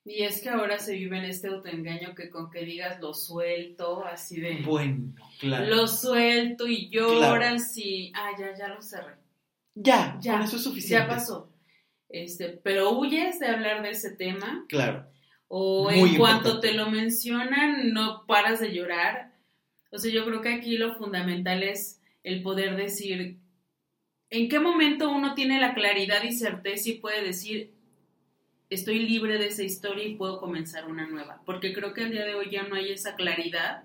Y 0.09 0.23
es 0.23 0.41
que 0.41 0.49
ahora 0.49 0.79
se 0.79 0.95
vive 0.95 1.19
en 1.19 1.25
este 1.25 1.49
autoengaño 1.49 2.15
que 2.15 2.31
con 2.31 2.51
que 2.51 2.65
digas 2.65 2.99
lo 3.01 3.13
suelto, 3.13 4.05
así 4.07 4.41
de... 4.41 4.63
Bueno, 4.65 5.13
claro. 5.39 5.67
Lo 5.67 5.87
suelto 5.87 6.67
y 6.67 6.89
lloras 6.89 7.77
y... 7.77 8.11
Ah, 8.15 8.31
ya, 8.39 8.57
ya 8.57 8.69
lo 8.69 8.81
cerré. 8.81 9.17
Ya, 9.75 10.19
Ya, 10.21 10.33
con 10.35 10.43
eso 10.43 10.57
es 10.57 10.63
suficiente. 10.65 11.07
Ya 11.07 11.15
pasó. 11.15 11.53
Este, 12.09 12.49
pero 12.49 12.93
huyes 12.99 13.39
de 13.39 13.49
hablar 13.49 13.83
de 13.83 13.91
ese 13.91 14.11
tema 14.17 14.65
Claro. 14.69 15.07
o 15.47 15.91
Muy 15.91 16.11
en 16.13 16.17
cuanto 16.17 16.49
importante. 16.49 16.69
te 16.69 16.75
lo 16.75 16.91
mencionan 16.91 17.93
no 17.93 18.25
paras 18.27 18.61
de 18.61 18.73
llorar. 18.73 19.35
O 19.93 19.99
sea, 19.99 20.11
yo 20.11 20.25
creo 20.25 20.41
que 20.41 20.49
aquí 20.55 20.79
lo 20.79 20.95
fundamental 20.95 21.63
es 21.63 22.01
el 22.25 22.43
poder 22.43 22.77
decir 22.77 23.37
en 24.31 24.49
qué 24.49 24.59
momento 24.59 25.11
uno 25.11 25.35
tiene 25.35 25.61
la 25.61 25.75
claridad 25.75 26.23
y 26.23 26.33
certeza 26.33 26.89
y 26.91 26.95
puede 26.95 27.23
decir 27.25 27.73
estoy 28.71 29.01
libre 29.01 29.39
de 29.39 29.47
esa 29.47 29.63
historia 29.63 30.05
y 30.05 30.15
puedo 30.15 30.39
comenzar 30.41 30.87
una 30.87 31.07
nueva. 31.07 31.43
Porque 31.45 31.73
creo 31.73 31.95
que 31.95 32.03
el 32.03 32.13
día 32.13 32.25
de 32.25 32.35
hoy 32.35 32.51
ya 32.51 32.65
no 32.65 32.75
hay 32.77 32.91
esa 32.91 33.15
claridad 33.15 33.85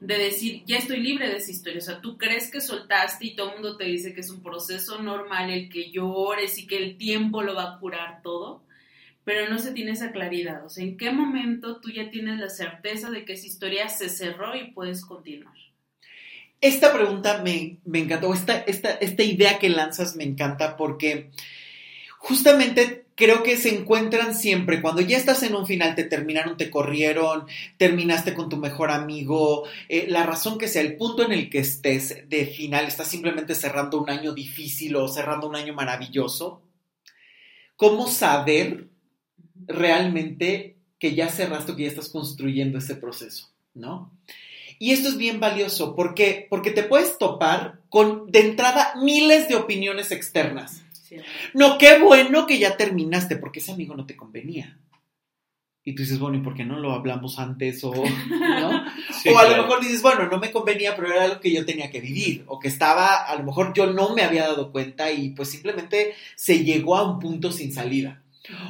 de 0.00 0.18
decir, 0.18 0.62
ya 0.66 0.78
estoy 0.78 1.00
libre 1.00 1.28
de 1.28 1.36
esa 1.36 1.50
historia. 1.50 1.78
O 1.78 1.82
sea, 1.82 2.00
tú 2.00 2.16
crees 2.16 2.50
que 2.50 2.60
soltaste 2.60 3.26
y 3.26 3.36
todo 3.36 3.50
el 3.50 3.54
mundo 3.54 3.76
te 3.76 3.84
dice 3.84 4.14
que 4.14 4.20
es 4.20 4.30
un 4.30 4.42
proceso 4.42 5.00
normal 5.02 5.50
el 5.50 5.68
que 5.68 5.90
llores 5.90 6.58
y 6.58 6.66
que 6.66 6.78
el 6.78 6.96
tiempo 6.96 7.42
lo 7.42 7.54
va 7.54 7.74
a 7.74 7.78
curar 7.78 8.22
todo, 8.22 8.62
pero 9.24 9.48
no 9.50 9.58
se 9.58 9.72
tiene 9.72 9.92
esa 9.92 10.12
claridad. 10.12 10.64
O 10.64 10.70
sea, 10.70 10.84
¿en 10.84 10.96
qué 10.96 11.10
momento 11.10 11.80
tú 11.80 11.90
ya 11.90 12.10
tienes 12.10 12.38
la 12.38 12.48
certeza 12.48 13.10
de 13.10 13.24
que 13.24 13.34
esa 13.34 13.46
historia 13.46 13.88
se 13.88 14.08
cerró 14.08 14.56
y 14.56 14.70
puedes 14.70 15.04
continuar? 15.04 15.54
Esta 16.62 16.92
pregunta 16.92 17.40
me, 17.42 17.78
me 17.84 18.00
encantó, 18.00 18.32
esta, 18.34 18.58
esta, 18.58 18.90
esta 18.90 19.22
idea 19.22 19.58
que 19.58 19.70
lanzas 19.70 20.16
me 20.16 20.24
encanta 20.24 20.76
porque 20.76 21.30
justamente 22.18 22.99
creo 23.20 23.42
que 23.42 23.58
se 23.58 23.68
encuentran 23.68 24.34
siempre, 24.34 24.80
cuando 24.80 25.02
ya 25.02 25.18
estás 25.18 25.42
en 25.42 25.54
un 25.54 25.66
final, 25.66 25.94
te 25.94 26.04
terminaron, 26.04 26.56
te 26.56 26.70
corrieron, 26.70 27.46
terminaste 27.76 28.32
con 28.32 28.48
tu 28.48 28.56
mejor 28.56 28.90
amigo, 28.90 29.64
eh, 29.90 30.06
la 30.08 30.24
razón 30.24 30.56
que 30.56 30.66
sea, 30.66 30.80
el 30.80 30.96
punto 30.96 31.22
en 31.22 31.32
el 31.32 31.50
que 31.50 31.58
estés 31.58 32.28
de 32.28 32.46
final, 32.46 32.86
estás 32.86 33.08
simplemente 33.08 33.54
cerrando 33.54 34.00
un 34.00 34.08
año 34.08 34.32
difícil 34.32 34.96
o 34.96 35.06
cerrando 35.06 35.46
un 35.46 35.54
año 35.54 35.74
maravilloso, 35.74 36.62
¿cómo 37.76 38.08
saber 38.08 38.88
realmente 39.66 40.76
que 40.98 41.14
ya 41.14 41.28
cerraste 41.28 41.76
que 41.76 41.82
ya 41.82 41.88
estás 41.88 42.08
construyendo 42.08 42.78
ese 42.78 42.96
proceso? 42.96 43.50
¿No? 43.74 44.10
Y 44.78 44.92
esto 44.92 45.10
es 45.10 45.18
bien 45.18 45.40
valioso, 45.40 45.94
¿por 45.94 46.14
qué? 46.14 46.46
Porque 46.48 46.70
te 46.70 46.84
puedes 46.84 47.18
topar 47.18 47.80
con, 47.90 48.32
de 48.32 48.40
entrada, 48.40 48.94
miles 48.96 49.46
de 49.46 49.56
opiniones 49.56 50.10
externas. 50.10 50.82
No, 51.54 51.78
qué 51.78 51.98
bueno 51.98 52.46
que 52.46 52.58
ya 52.58 52.76
terminaste, 52.76 53.36
porque 53.36 53.60
ese 53.60 53.72
amigo 53.72 53.94
no 53.94 54.06
te 54.06 54.16
convenía. 54.16 54.78
Y 55.82 55.94
tú 55.94 56.02
dices, 56.02 56.18
bueno, 56.18 56.36
¿y 56.36 56.40
por 56.40 56.54
qué 56.54 56.64
no 56.64 56.78
lo 56.78 56.92
hablamos 56.92 57.38
antes? 57.38 57.82
O, 57.84 57.92
¿no? 57.94 58.84
Sí, 59.22 59.28
o 59.28 59.38
a 59.38 59.42
claro. 59.42 59.56
lo 59.56 59.62
mejor 59.64 59.80
dices, 59.80 60.02
bueno, 60.02 60.28
no 60.28 60.38
me 60.38 60.50
convenía, 60.50 60.94
pero 60.94 61.12
era 61.12 61.24
algo 61.24 61.40
que 61.40 61.52
yo 61.52 61.64
tenía 61.64 61.90
que 61.90 62.00
vivir. 62.00 62.44
O 62.46 62.58
que 62.58 62.68
estaba, 62.68 63.16
a 63.16 63.34
lo 63.36 63.44
mejor 63.44 63.72
yo 63.74 63.86
no 63.86 64.14
me 64.14 64.22
había 64.22 64.46
dado 64.46 64.72
cuenta 64.72 65.10
y 65.10 65.30
pues 65.30 65.50
simplemente 65.50 66.14
se 66.36 66.64
llegó 66.64 66.96
a 66.96 67.10
un 67.10 67.18
punto 67.18 67.50
sin 67.50 67.72
salida. 67.72 68.22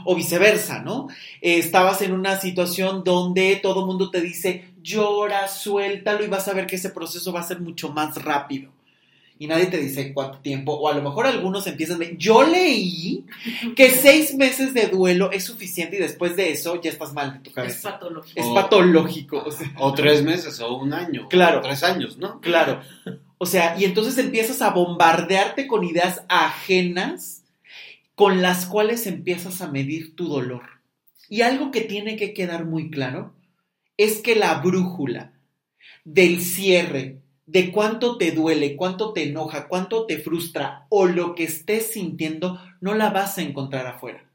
O 0.05 0.15
viceversa, 0.15 0.83
¿no? 0.83 1.09
Eh, 1.41 1.59
estabas 1.59 2.03
en 2.03 2.13
una 2.13 2.39
situación 2.39 3.03
donde 3.05 3.57
todo 3.57 3.81
el 3.81 3.87
mundo 3.87 4.11
te 4.11 4.21
dice, 4.21 4.75
llora, 4.81 5.49
suéltalo 5.49 6.25
y 6.25 6.29
vas 6.29 6.49
a 6.49 6.55
ver 6.55 6.67
que 6.67 6.77
ese 6.77 6.91
proceso 6.91 7.33
va 7.33 7.41
a 7.41 7.45
ser 7.45 7.61
mucho 7.61 7.91
más 7.91 8.23
rápido. 8.23 8.73
Y 9.41 9.47
nadie 9.47 9.67
te 9.67 9.79
dice 9.79 10.13
cuánto 10.13 10.39
tiempo, 10.41 10.75
o 10.75 10.87
a 10.89 10.95
lo 10.95 11.01
mejor 11.01 11.27
algunos 11.27 11.67
empiezan 11.67 11.99
de, 11.99 12.15
yo 12.19 12.43
leí 12.43 13.25
que 13.75 13.89
seis 13.91 14.35
meses 14.35 14.75
de 14.75 14.89
duelo 14.89 15.33
es 15.33 15.45
suficiente 15.45 15.97
y 15.97 16.01
después 16.01 16.37
de 16.37 16.53
eso 16.53 16.79
ya 16.81 16.91
estás 16.91 17.15
mal 17.15 17.33
de 17.33 17.39
tu 17.41 17.49
Es 17.49 17.55
cabeza. 17.57 17.93
patológico. 17.93 18.39
Es 18.39 18.47
O- 18.47 18.55
patológico. 18.55 19.43
o 19.47 19.51
sea. 19.51 19.73
O 19.79 19.95
tres 19.95 20.23
meses, 20.23 20.61
o 20.61 20.77
un 20.77 20.93
año. 20.93 21.27
Claro. 21.31 21.61
O 21.61 21.63
tres 21.63 21.83
años, 21.83 22.19
¿no? 22.19 22.39
Claro. 22.43 22.83
O 23.39 23.47
sea, 23.47 23.77
y 23.81 23.85
entonces 23.87 24.19
empiezas 24.19 24.61
a 24.61 24.69
bombardearte 24.71 25.67
con 25.67 25.85
ideas 25.85 26.21
ajenas 26.29 27.45
con 28.15 28.43
las 28.43 28.67
cuales 28.67 29.07
empiezas 29.07 29.63
a 29.63 29.71
medir 29.73 30.15
tu 30.15 30.29
dolor. 30.29 30.65
Y 31.31 31.41
algo 31.41 31.71
que 31.71 31.81
tiene 31.81 32.17
que 32.17 32.35
quedar 32.35 32.67
muy 32.67 32.91
claro 32.91 33.33
es 33.97 34.19
que 34.19 34.37
la 34.37 34.57
brújula 34.61 35.33
del 36.05 36.43
cierre, 36.43 37.20
de 37.51 37.73
cuánto 37.73 38.17
te 38.17 38.31
duele, 38.31 38.77
cuánto 38.77 39.13
te 39.13 39.25
enoja, 39.25 39.67
cuánto 39.67 40.07
te 40.07 40.19
frustra 40.19 40.87
o 40.89 41.07
lo 41.07 41.35
que 41.35 41.43
estés 41.43 41.91
sintiendo, 41.91 42.61
no 42.81 42.95
la 42.95 43.11
vas 43.11 43.39
a 43.39 43.43
encontrar 43.43 43.89
afuera. 43.89 44.31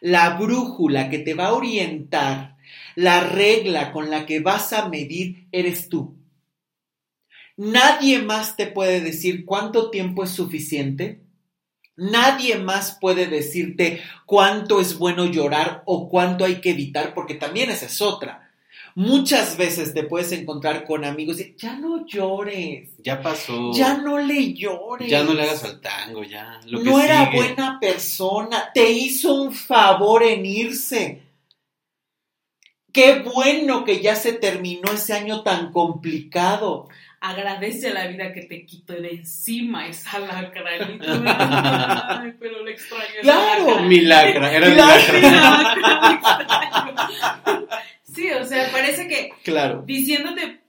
La 0.00 0.30
brújula 0.30 1.10
que 1.10 1.20
te 1.20 1.34
va 1.34 1.46
a 1.46 1.52
orientar, 1.52 2.56
la 2.96 3.20
regla 3.20 3.92
con 3.92 4.10
la 4.10 4.26
que 4.26 4.40
vas 4.40 4.72
a 4.72 4.88
medir, 4.88 5.46
eres 5.52 5.88
tú. 5.88 6.16
Nadie 7.56 8.18
más 8.18 8.56
te 8.56 8.66
puede 8.66 9.00
decir 9.00 9.44
cuánto 9.44 9.90
tiempo 9.90 10.24
es 10.24 10.30
suficiente. 10.30 11.20
Nadie 11.94 12.56
más 12.56 12.98
puede 13.00 13.28
decirte 13.28 14.00
cuánto 14.26 14.80
es 14.80 14.98
bueno 14.98 15.26
llorar 15.26 15.84
o 15.86 16.08
cuánto 16.08 16.44
hay 16.44 16.60
que 16.60 16.70
evitar, 16.70 17.14
porque 17.14 17.34
también 17.34 17.70
esa 17.70 17.86
es 17.86 18.02
otra. 18.02 18.43
Muchas 18.96 19.56
veces 19.56 19.92
te 19.92 20.04
puedes 20.04 20.30
encontrar 20.30 20.84
con 20.84 21.04
amigos 21.04 21.40
y 21.40 21.56
ya 21.58 21.74
no 21.76 22.06
llores, 22.06 22.90
Ya 22.98 23.20
pasó. 23.20 23.72
ya 23.74 23.94
no 23.98 24.18
le 24.18 24.54
llores. 24.54 25.10
Ya 25.10 25.24
no 25.24 25.34
le 25.34 25.42
hagas 25.42 25.64
al 25.64 25.80
tango, 25.80 26.22
ya. 26.22 26.60
Lo 26.66 26.78
que 26.78 26.84
no 26.90 27.00
era 27.00 27.24
sigue. 27.26 27.36
buena 27.36 27.80
persona, 27.80 28.70
te 28.72 28.88
hizo 28.92 29.34
un 29.42 29.52
favor 29.52 30.22
en 30.22 30.46
irse. 30.46 31.22
Qué 32.92 33.24
bueno 33.34 33.84
que 33.84 34.00
ya 34.00 34.14
se 34.14 34.32
terminó 34.34 34.92
ese 34.92 35.14
año 35.14 35.42
tan 35.42 35.72
complicado. 35.72 36.88
Agradece 37.20 37.88
a 37.88 37.94
la 37.94 38.06
vida 38.06 38.32
que 38.32 38.42
te 38.42 38.64
quito 38.66 38.92
de 38.92 39.10
encima 39.10 39.88
esa. 39.88 40.10
Ay, 42.22 42.34
pero 42.38 42.62
le 42.62 42.70
extraño. 42.72 43.04
Claro, 43.22 43.66
lacra. 43.66 43.82
Mi 43.86 44.00
lacra, 44.02 44.52
era 44.52 44.68
mi 44.68 44.74
Claro. 44.74 45.18
lacra. 45.18 45.74
Sí, 45.74 45.80
o 48.44 48.46
sea, 48.46 48.70
parece 48.72 49.08
que 49.08 49.30
Claro. 49.42 49.82
diciéndote 49.86 50.60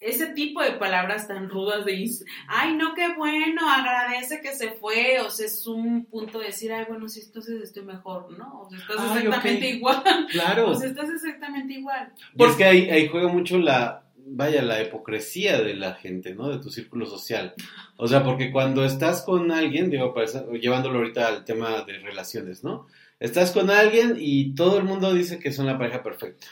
ese 0.00 0.28
tipo 0.28 0.62
de 0.62 0.72
palabras 0.72 1.26
tan 1.26 1.48
rudas 1.50 1.84
de 1.84 2.08
ay 2.46 2.74
no 2.76 2.94
qué 2.94 3.14
bueno 3.16 3.68
agradece 3.68 4.40
que 4.40 4.54
se 4.54 4.70
fue 4.70 5.18
o 5.20 5.28
sea 5.28 5.46
es 5.46 5.66
un 5.66 6.04
punto 6.04 6.38
de 6.38 6.46
decir 6.46 6.72
ay 6.72 6.84
bueno 6.88 7.08
sí 7.08 7.20
entonces 7.26 7.60
estoy 7.62 7.82
mejor 7.84 8.30
no 8.38 8.60
o 8.62 8.70
sea 8.70 8.78
estás 8.78 8.96
Ay, 9.00 9.18
exactamente 9.26 9.68
igual 9.70 10.02
Claro. 10.30 10.70
o 10.70 10.74
sea 10.76 10.88
estás 10.88 11.10
exactamente 11.10 11.74
igual 11.74 12.12
Y 12.36 12.44
es 12.44 12.54
que 12.54 12.64
ahí, 12.64 12.88
ahí 12.90 13.08
juega 13.08 13.26
mucho 13.26 13.58
la, 13.58 14.04
vaya, 14.30 14.62
la 14.62 14.80
hipocresía 14.82 15.60
de 15.60 15.74
la 15.74 15.94
gente, 15.94 16.34
¿no? 16.34 16.48
De 16.48 16.58
tu 16.62 16.70
círculo 16.70 17.06
social. 17.06 17.54
O 17.96 18.06
sea, 18.06 18.22
porque 18.22 18.52
cuando 18.52 18.84
estás 18.84 19.22
con 19.22 19.50
alguien, 19.50 19.90
digo, 19.90 20.14
llevándolo 20.60 20.98
ahorita 20.98 21.26
al 21.26 21.44
tema 21.44 21.82
de 21.82 21.98
relaciones, 21.98 22.62
¿no? 22.62 22.86
Estás 23.20 23.50
con 23.50 23.68
alguien 23.70 24.14
y 24.16 24.54
todo 24.54 24.78
el 24.78 24.84
mundo 24.84 25.12
dice 25.12 25.40
que 25.40 25.52
son 25.52 25.66
la 25.66 25.76
pareja 25.76 26.02
perfecta, 26.04 26.46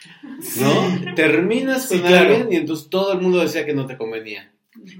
¿no? 0.61 1.14
Terminas 1.14 1.87
con 1.87 1.99
Sí, 1.99 2.02
claro. 2.02 2.30
alguien 2.35 2.52
y 2.52 2.56
entonces 2.56 2.88
todo 2.90 3.12
el 3.12 3.20
mundo 3.20 3.38
decía 3.38 3.64
que 3.64 3.73
no 3.75 3.87
te 3.87 3.96
convenía. 3.96 4.50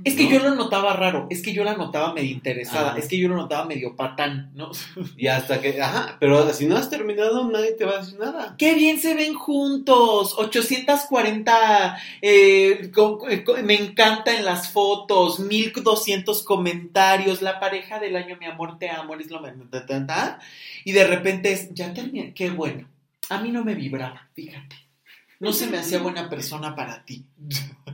Es 0.05 0.14
que 0.14 0.25
¿no? 0.25 0.31
yo 0.31 0.38
lo 0.40 0.55
notaba 0.55 0.93
raro, 0.95 1.26
es 1.31 1.43
que 1.43 1.52
yo 1.52 1.62
la 1.64 1.76
notaba 1.76 2.12
medio 2.12 2.31
interesada, 2.33 2.97
es 2.99 3.09
que 3.09 3.19
yo 3.19 3.28
lo 3.28 3.37
notaba 3.37 3.64
medio 3.66 3.95
patán, 3.97 4.50
¿no? 4.55 4.71
Y 5.16 5.26
hasta 5.28 5.61
que, 5.61 5.81
ajá, 5.81 6.16
pero 6.21 6.52
si 6.52 6.66
no 6.66 6.76
has 6.76 6.90
terminado, 6.90 7.49
nadie 7.50 7.73
te 7.73 7.85
va 7.85 7.93
a 7.93 7.99
decir 8.00 8.19
nada. 8.19 8.55
¡Qué 8.59 8.75
bien 8.75 8.99
se 8.99 9.14
ven 9.14 9.35
juntos! 9.35 10.35
840, 10.38 11.99
eh, 12.23 12.90
co- 12.93 13.26
me 13.64 13.75
encanta 13.75 14.37
en 14.37 14.45
las 14.45 14.71
fotos, 14.73 15.40
1200 15.40 16.43
comentarios, 16.43 17.43
la 17.43 17.61
pareja 17.61 17.99
del 17.99 18.16
año, 18.16 18.37
mi 18.38 18.47
amor, 18.47 18.78
te 18.78 18.90
amo, 18.90 19.14
eres 19.14 19.31
lo 19.31 19.40
ta. 20.07 20.38
y 20.85 20.93
de 20.93 21.07
repente 21.07 21.52
es, 21.52 21.73
ya 21.75 21.93
terminé, 21.93 22.33
qué 22.35 22.50
bueno. 22.50 22.88
A 23.28 23.38
mí 23.38 23.50
no 23.50 23.64
me 23.64 23.75
vibraba, 23.75 24.28
fíjate. 24.35 24.76
No 25.38 25.52
se 25.52 25.66
me 25.66 25.78
hacía 25.78 25.99
buena 25.99 26.28
persona 26.31 26.75
para 26.75 27.05
ti. 27.05 27.25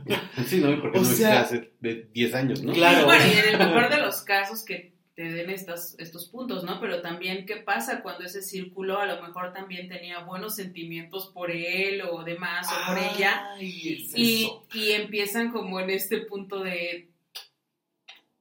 Sí, 0.47 0.59
¿no? 0.59 0.79
Porque 0.81 0.97
O 0.99 1.01
no 1.01 1.07
sea- 1.07 1.41
hace 1.41 1.71
de 1.79 2.09
10 2.13 2.33
años, 2.33 2.63
¿no? 2.63 2.73
Claro. 2.73 3.05
bueno 3.05 3.23
y 3.27 3.37
en 3.37 3.49
el 3.49 3.57
mejor 3.59 3.89
de 3.89 3.97
los 4.01 4.21
casos 4.21 4.63
que 4.63 4.93
te 5.15 5.23
den 5.31 5.51
estas, 5.51 5.95
estos 5.99 6.27
puntos, 6.27 6.63
¿no? 6.63 6.79
Pero 6.81 7.01
también, 7.01 7.45
¿qué 7.45 7.57
pasa 7.57 8.01
cuando 8.01 8.23
ese 8.25 8.41
círculo 8.41 8.99
a 8.99 9.05
lo 9.05 9.21
mejor 9.21 9.53
también 9.53 9.87
tenía 9.87 10.19
buenos 10.19 10.55
sentimientos 10.55 11.27
por 11.27 11.51
él 11.51 12.01
o 12.01 12.23
demás, 12.23 12.67
o 12.67 12.87
por 12.87 12.97
ella? 12.97 13.49
Es 13.59 14.17
Y, 14.17 14.51
y 14.73 14.91
empiezan 14.93 15.51
como 15.51 15.79
en 15.79 15.91
este 15.91 16.21
punto 16.21 16.63
de 16.63 17.09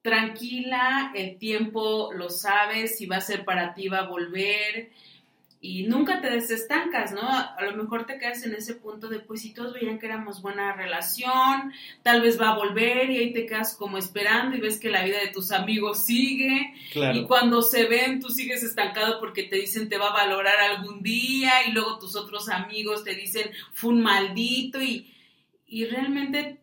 tranquila, 0.00 1.12
el 1.14 1.38
tiempo 1.38 2.12
lo 2.12 2.28
sabes, 2.30 2.96
si 2.98 3.06
va 3.06 3.16
a 3.16 3.20
ser 3.20 3.44
para 3.44 3.74
ti 3.74 3.88
va 3.88 3.98
a 3.98 4.08
volver 4.08 4.90
y 5.64 5.84
nunca 5.84 6.20
te 6.20 6.28
desestancas, 6.28 7.12
¿no? 7.12 7.20
A, 7.22 7.56
lo 7.62 7.76
mejor 7.80 8.04
te 8.04 8.18
quedas 8.18 8.42
en 8.42 8.52
ese 8.52 8.74
punto 8.74 9.08
de 9.08 9.20
pues 9.20 9.42
si 9.42 9.54
todos 9.54 9.72
veían 9.74 10.00
que 10.00 10.06
éramos 10.06 10.42
buena 10.42 10.72
relación, 10.72 11.72
tal 12.02 12.20
vez 12.20 12.40
va 12.40 12.48
a 12.48 12.56
volver 12.56 13.08
y 13.10 13.18
ahí 13.18 13.32
te 13.32 13.46
quedas 13.46 13.76
como 13.76 13.96
esperando 13.96 14.56
y 14.56 14.60
ves 14.60 14.80
que 14.80 14.90
la 14.90 15.04
vida 15.04 15.20
de 15.20 15.28
tus 15.28 15.52
amigos 15.52 16.04
sigue 16.04 16.74
y 16.74 16.90
Claro. 16.90 17.28
cuando 17.28 17.62
se 17.62 17.84
ven, 17.84 18.18
tú 18.18 18.28
sigues 18.28 18.64
estancado 18.64 19.20
porque 19.20 19.44
te 19.44 19.54
dicen 19.54 19.88
te 19.88 19.98
va 19.98 20.08
a 20.08 20.12
valorar 20.24 20.58
algún 20.58 21.00
día 21.00 21.52
y 21.68 21.70
luego 21.70 22.00
tus 22.00 22.16
otros 22.16 22.48
amigos 22.48 23.04
te 23.04 23.14
dicen 23.14 23.48
fue 23.72 23.90
un 23.90 24.02
maldito 24.02 24.82
y, 24.82 25.14
y 25.64 25.84
realmente 25.84 26.58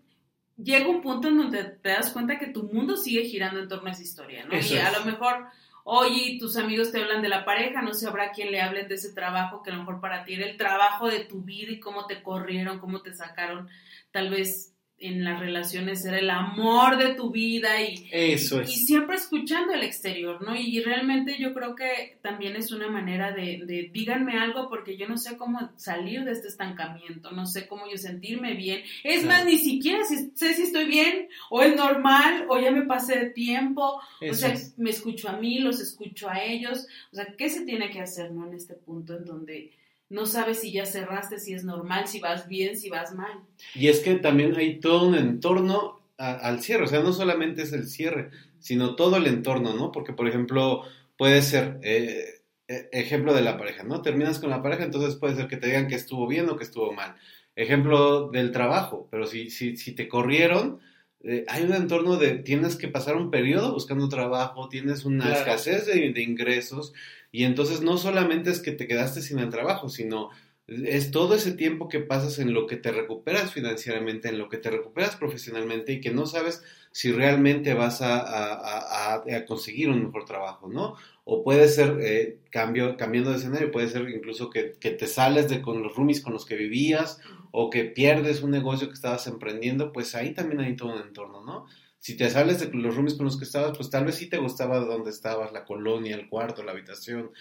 llega 0.62 0.90
un 0.90 1.02
punto 1.02 1.30
en 1.30 1.38
donde 1.38 1.64
te 1.64 1.88
das 1.90 2.12
cuenta 2.12 2.38
que 2.38 2.48
tu 2.48 2.64
mundo 2.64 2.98
sigue 2.98 3.24
girando 3.24 3.62
en 3.62 3.70
torno 3.70 3.88
a 3.88 3.94
esa 3.94 4.04
historia, 4.04 4.44
¿no? 4.46 4.52
Eso 4.52 4.76
y 4.76 4.78
a 4.78 4.90
es. 4.90 4.98
lo 5.00 5.06
mejor, 5.06 5.46
oye, 5.90 6.38
tus 6.40 6.56
amigos 6.56 6.92
te 6.92 7.02
hablan 7.02 7.22
de 7.22 7.30
la 7.30 7.46
pareja, 7.46 7.82
no 7.82 7.94
sé, 7.94 8.08
habrá 8.08 8.32
quien 8.32 8.52
le 8.52 8.62
hablen 8.62 8.88
de 8.88 8.96
ese 8.96 9.12
trabajo 9.14 9.64
que 9.64 9.72
a 9.72 9.74
lo 9.74 9.80
mejor 9.80 10.00
para 10.00 10.24
ti 10.24 10.36
era 10.36 10.46
el 10.46 10.56
trabajo 10.56 11.08
de 11.08 11.22
tu 11.22 11.42
vida 11.42 11.72
y 11.72 11.80
cómo 11.80 12.06
te 12.06 12.22
corrieron, 12.22 12.80
cómo 12.80 13.02
te 13.02 13.14
sacaron, 13.14 13.68
tal 14.12 14.30
vez 14.30 14.76
en 15.02 15.24
las 15.24 15.40
relaciones 15.40 16.04
era 16.06 16.20
el 16.20 16.30
amor 16.30 16.98
de 16.98 17.14
tu 17.16 17.32
vida 17.32 17.82
y 17.82 18.08
Eso 18.12 18.62
y 18.62 18.68
siempre 18.68 19.16
escuchando 19.16 19.74
el 19.74 19.84
exterior, 19.84 20.42
¿no? 20.42 20.56
Y 20.56 20.80
realmente 20.82 21.38
yo 21.40 21.54
creo 21.54 21.76
que 21.76 22.18
también 22.22 22.56
es 22.56 22.72
una 22.72 22.88
manera 22.90 23.32
de, 23.32 23.62
de 23.66 23.90
díganme 23.94 24.38
algo 24.38 24.70
porque 24.70 24.98
yo 24.98 25.08
no 25.08 25.18
sé 25.18 25.38
cómo 25.38 25.72
salir 25.78 26.24
de 26.26 26.32
este 26.34 26.48
estancamiento, 26.50 27.32
no 27.32 27.46
sé 27.46 27.68
cómo 27.68 27.90
yo 27.90 27.98
sentirme 27.98 28.54
bien. 28.56 28.82
Es 29.04 29.24
Claro. 29.24 29.28
más, 29.44 29.46
ni 29.46 29.58
siquiera 29.58 30.04
si- 30.04 30.32
sé 30.36 30.54
si 30.54 30.64
estoy 30.64 30.86
bien 30.86 31.28
o 31.50 31.62
es 31.62 31.76
normal 31.76 32.46
o 32.50 32.60
ya 32.60 32.72
me 32.72 32.84
pasé 32.84 33.18
de 33.20 33.30
tiempo. 33.30 34.02
o 34.22 34.34
sea, 34.34 34.54
es. 34.54 34.78
me 34.78 34.90
escucho 34.90 35.30
a 35.30 35.38
mí, 35.38 35.60
los 35.60 35.80
escucho 35.80 36.30
a 36.30 36.44
ellos. 36.44 36.88
O 37.12 37.16
sea, 37.16 37.26
¿qué 37.38 37.50
se 37.50 37.66
tiene 37.66 37.90
que 37.90 38.02
hacer, 38.02 38.32
no? 38.32 38.46
En 38.48 38.54
este 38.54 38.74
punto 38.74 39.16
en 39.16 39.26
donde 39.26 39.72
no 40.10 40.26
sabes 40.26 40.60
si 40.62 40.72
ya 40.72 40.86
cerraste, 40.86 41.40
si 41.40 41.54
es 41.54 41.64
normal, 41.64 42.08
si 42.08 42.20
vas 42.20 42.48
bien, 42.48 42.78
si 42.78 42.90
vas 42.90 43.14
mal. 43.14 43.32
Y 43.76 43.88
es 43.88 44.00
que 44.00 44.16
también 44.16 44.56
hay 44.56 44.80
todo 44.80 45.08
un 45.08 45.16
entorno 45.16 46.00
a- 46.18 46.34
al 46.34 46.62
cierre, 46.62 46.84
o 46.84 46.88
sea, 46.88 47.02
no 47.02 47.14
solamente 47.14 47.62
es 47.62 47.72
el 47.74 47.88
cierre, 47.88 48.32
sino 48.60 48.96
todo 48.96 49.18
el 49.18 49.28
entorno, 49.28 49.74
¿no? 49.74 49.92
Porque, 49.92 50.14
por 50.14 50.28
ejemplo, 50.28 50.84
puede 51.18 51.42
ser, 51.42 51.80
eh, 51.84 52.42
eh, 52.68 52.90
ejemplo 52.92 53.34
de 53.34 53.42
la 53.42 53.58
pareja, 53.58 53.84
¿no? 53.84 54.02
Terminas 54.02 54.40
con 54.40 54.50
la 54.50 54.62
pareja, 54.62 54.84
entonces 54.84 55.16
puede 55.16 55.36
ser 55.36 55.48
que 55.48 55.58
te 55.58 55.68
digan 55.68 55.88
que 55.88 55.96
estuvo 55.96 56.28
bien 56.28 56.50
o 56.50 56.58
que 56.58 56.64
estuvo 56.66 56.92
mal. 56.92 57.16
Ejemplo 57.56 58.30
del 58.30 58.52
trabajo, 58.52 59.08
pero 59.12 59.26
si, 59.26 59.50
si, 59.50 59.76
si 59.78 59.94
te 59.94 60.08
corrieron, 60.08 60.80
eh, 61.24 61.44
hay 61.50 61.64
un 61.64 61.74
entorno 61.74 62.16
de 62.18 62.36
tienes 62.36 62.76
que 62.78 62.88
pasar 62.88 63.16
un 63.18 63.30
periodo 63.32 63.74
buscando 63.74 64.08
trabajo, 64.08 64.70
tienes 64.70 65.04
una 65.06 65.26
Claro. 65.26 65.40
escasez 65.40 65.86
de, 65.88 66.12
de 66.14 66.22
ingresos, 66.22 66.94
y 67.32 67.44
entonces 67.44 67.82
no 67.82 67.98
solamente 67.98 68.50
es 68.52 68.60
que 68.62 68.72
te 68.72 68.88
quedaste 68.88 69.22
sin 69.22 69.40
el 69.40 69.50
trabajo, 69.50 69.90
sino 69.90 70.30
es 70.68 71.10
todo 71.10 71.34
ese 71.34 71.54
tiempo 71.54 71.88
que 71.90 72.00
pasas 72.00 72.38
en 72.38 72.54
lo 72.54 72.68
que 72.68 72.78
te 72.78 72.92
recuperas 72.92 73.52
financieramente, 73.54 74.30
en 74.30 74.38
lo 74.38 74.50
que 74.50 74.58
te 74.60 74.70
recuperas 74.70 75.16
profesionalmente 75.16 75.94
y 75.94 76.02
que 76.02 76.12
no 76.12 76.28
sabes 76.28 76.62
si 76.92 77.12
realmente 77.12 77.74
vas 77.74 78.02
a, 78.02 78.20
a- 78.20 79.16
a- 79.16 79.46
conseguir 79.46 79.90
un 79.90 80.04
mejor 80.06 80.26
trabajo, 80.26 80.68
¿no? 80.70 80.96
O 81.24 81.44
puede 81.44 81.68
ser, 81.70 81.98
eh, 82.02 82.38
cambio, 82.52 82.98
cambiando 82.98 83.32
de 83.32 83.38
escenario, 83.38 83.72
puede 83.72 83.88
ser 83.90 84.08
incluso 84.10 84.50
que, 84.52 84.74
que 84.80 84.92
te 84.92 85.08
sales 85.08 85.50
de 85.50 85.62
con 85.62 85.82
los 85.82 85.96
roomies 85.96 86.22
con 86.22 86.34
los 86.34 86.46
que 86.46 86.56
vivías 86.56 87.20
o 87.52 87.70
que 87.72 87.86
pierdes 87.86 88.42
un 88.44 88.52
negocio 88.52 88.88
que 88.88 88.94
estabas 88.94 89.26
emprendiendo, 89.28 89.92
pues 89.92 90.14
ahí 90.16 90.34
también 90.34 90.62
hay 90.62 90.76
todo 90.76 90.94
un 90.94 91.02
entorno, 91.02 91.44
¿no? 91.44 91.66
Si 92.00 92.16
te 92.16 92.30
sales 92.30 92.60
de 92.60 92.72
los 92.78 92.96
roomies 92.96 93.16
con 93.16 93.26
los 93.26 93.38
que 93.38 93.44
estabas, 93.44 93.78
pues 93.78 93.90
tal 93.90 94.06
vez 94.06 94.16
sí 94.16 94.28
te 94.28 94.38
gustaba 94.38 94.80
dónde 94.80 95.10
estabas, 95.10 95.52
la 95.52 95.66
colonia, 95.66 96.16
el 96.16 96.30
cuarto, 96.30 96.64
la 96.64 96.72
habitación, 96.72 97.32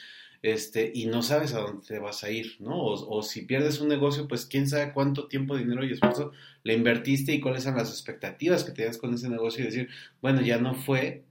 este, 0.42 0.90
y 0.94 1.06
no 1.06 1.22
sabes 1.22 1.54
a 1.54 1.60
dónde 1.60 1.86
te 1.86 1.98
vas 1.98 2.22
a 2.22 2.30
ir, 2.30 2.56
¿no? 2.60 2.76
O, 2.76 3.18
o 3.18 3.22
si 3.22 3.42
pierdes 3.42 3.80
un 3.80 3.88
negocio, 3.88 4.28
pues 4.28 4.46
quién 4.46 4.68
sabe 4.68 4.92
cuánto 4.92 5.26
tiempo, 5.26 5.56
dinero 5.56 5.84
y 5.84 5.92
esfuerzo 5.92 6.32
le 6.62 6.74
invertiste 6.74 7.32
y 7.32 7.40
cuáles 7.40 7.64
son 7.64 7.76
las 7.76 7.90
expectativas 7.90 8.64
que 8.64 8.72
tenías 8.72 8.98
con 8.98 9.14
ese 9.14 9.28
negocio 9.28 9.62
y 9.62 9.66
decir, 9.66 9.88
bueno, 10.20 10.40
ya 10.42 10.58
no 10.58 10.74
fue, 10.74 11.24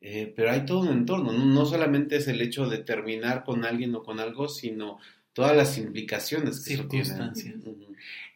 eh, 0.00 0.32
pero 0.36 0.50
hay 0.50 0.66
todo 0.66 0.80
un 0.80 0.88
entorno, 0.88 1.32
¿no? 1.32 1.46
No 1.46 1.66
solamente 1.66 2.16
es 2.16 2.28
el 2.28 2.40
hecho 2.40 2.68
de 2.68 2.78
terminar 2.78 3.44
con 3.44 3.64
alguien 3.64 3.94
o 3.94 4.02
con 4.02 4.20
algo, 4.20 4.48
sino 4.48 4.98
todas 5.32 5.56
las 5.56 5.78
implicaciones 5.78 6.64
que 6.64 6.74
eso 6.74 6.86
tiene. 6.86 7.04
Circunstancias. 7.06 7.54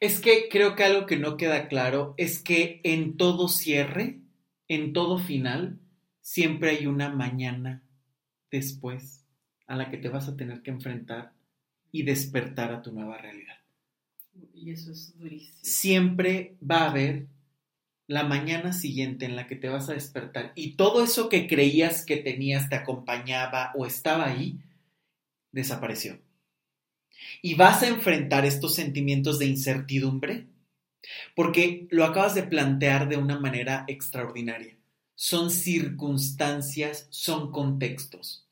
Es 0.00 0.20
que 0.20 0.48
creo 0.50 0.74
que 0.76 0.84
algo 0.84 1.06
que 1.06 1.16
no 1.16 1.36
queda 1.36 1.68
claro 1.68 2.14
es 2.16 2.42
que 2.42 2.80
en 2.84 3.16
todo 3.16 3.48
cierre, 3.48 4.18
en 4.68 4.92
todo 4.92 5.18
final, 5.18 5.78
siempre 6.20 6.70
hay 6.70 6.86
una 6.86 7.08
mañana 7.08 7.82
después 8.50 9.24
a 9.66 9.76
la 9.76 9.90
que 9.90 9.98
te 9.98 10.08
vas 10.08 10.28
a 10.28 10.36
tener 10.36 10.62
que 10.62 10.70
enfrentar 10.70 11.32
y 11.90 12.02
despertar 12.02 12.72
a 12.72 12.82
tu 12.82 12.92
nueva 12.92 13.18
realidad. 13.18 13.56
Y 14.54 14.70
eso 14.70 14.92
es 14.92 15.18
durísimo. 15.18 15.58
Siempre 15.62 16.56
va 16.62 16.82
a 16.82 16.90
haber 16.90 17.26
la 18.06 18.24
mañana 18.24 18.72
siguiente 18.72 19.26
en 19.26 19.36
la 19.36 19.46
que 19.46 19.56
te 19.56 19.68
vas 19.68 19.88
a 19.88 19.92
despertar 19.92 20.52
y 20.54 20.76
todo 20.76 21.04
eso 21.04 21.28
que 21.28 21.46
creías 21.46 22.06
que 22.06 22.16
tenías 22.16 22.68
te 22.70 22.76
acompañaba 22.76 23.72
o 23.76 23.84
estaba 23.84 24.26
ahí, 24.26 24.58
desapareció. 25.52 26.18
Y 27.42 27.54
vas 27.54 27.82
a 27.82 27.88
enfrentar 27.88 28.46
estos 28.46 28.74
sentimientos 28.74 29.38
de 29.38 29.46
incertidumbre 29.46 30.46
porque 31.34 31.86
lo 31.90 32.04
acabas 32.04 32.34
de 32.34 32.42
plantear 32.42 33.08
de 33.08 33.16
una 33.16 33.38
manera 33.38 33.84
extraordinaria. 33.88 34.76
Son 35.14 35.50
circunstancias, 35.50 37.08
son 37.10 37.50
contextos. 37.50 38.46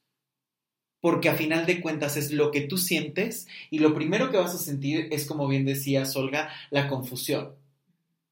Porque 1.00 1.28
a 1.28 1.34
final 1.34 1.66
de 1.66 1.80
cuentas 1.80 2.16
es 2.16 2.32
lo 2.32 2.50
que 2.50 2.62
tú 2.62 2.78
sientes 2.78 3.46
y 3.70 3.78
lo 3.78 3.94
primero 3.94 4.30
que 4.30 4.38
vas 4.38 4.54
a 4.54 4.58
sentir 4.58 5.08
es, 5.12 5.26
como 5.26 5.46
bien 5.46 5.64
decías, 5.64 6.16
Olga, 6.16 6.50
la 6.70 6.88
confusión. 6.88 7.54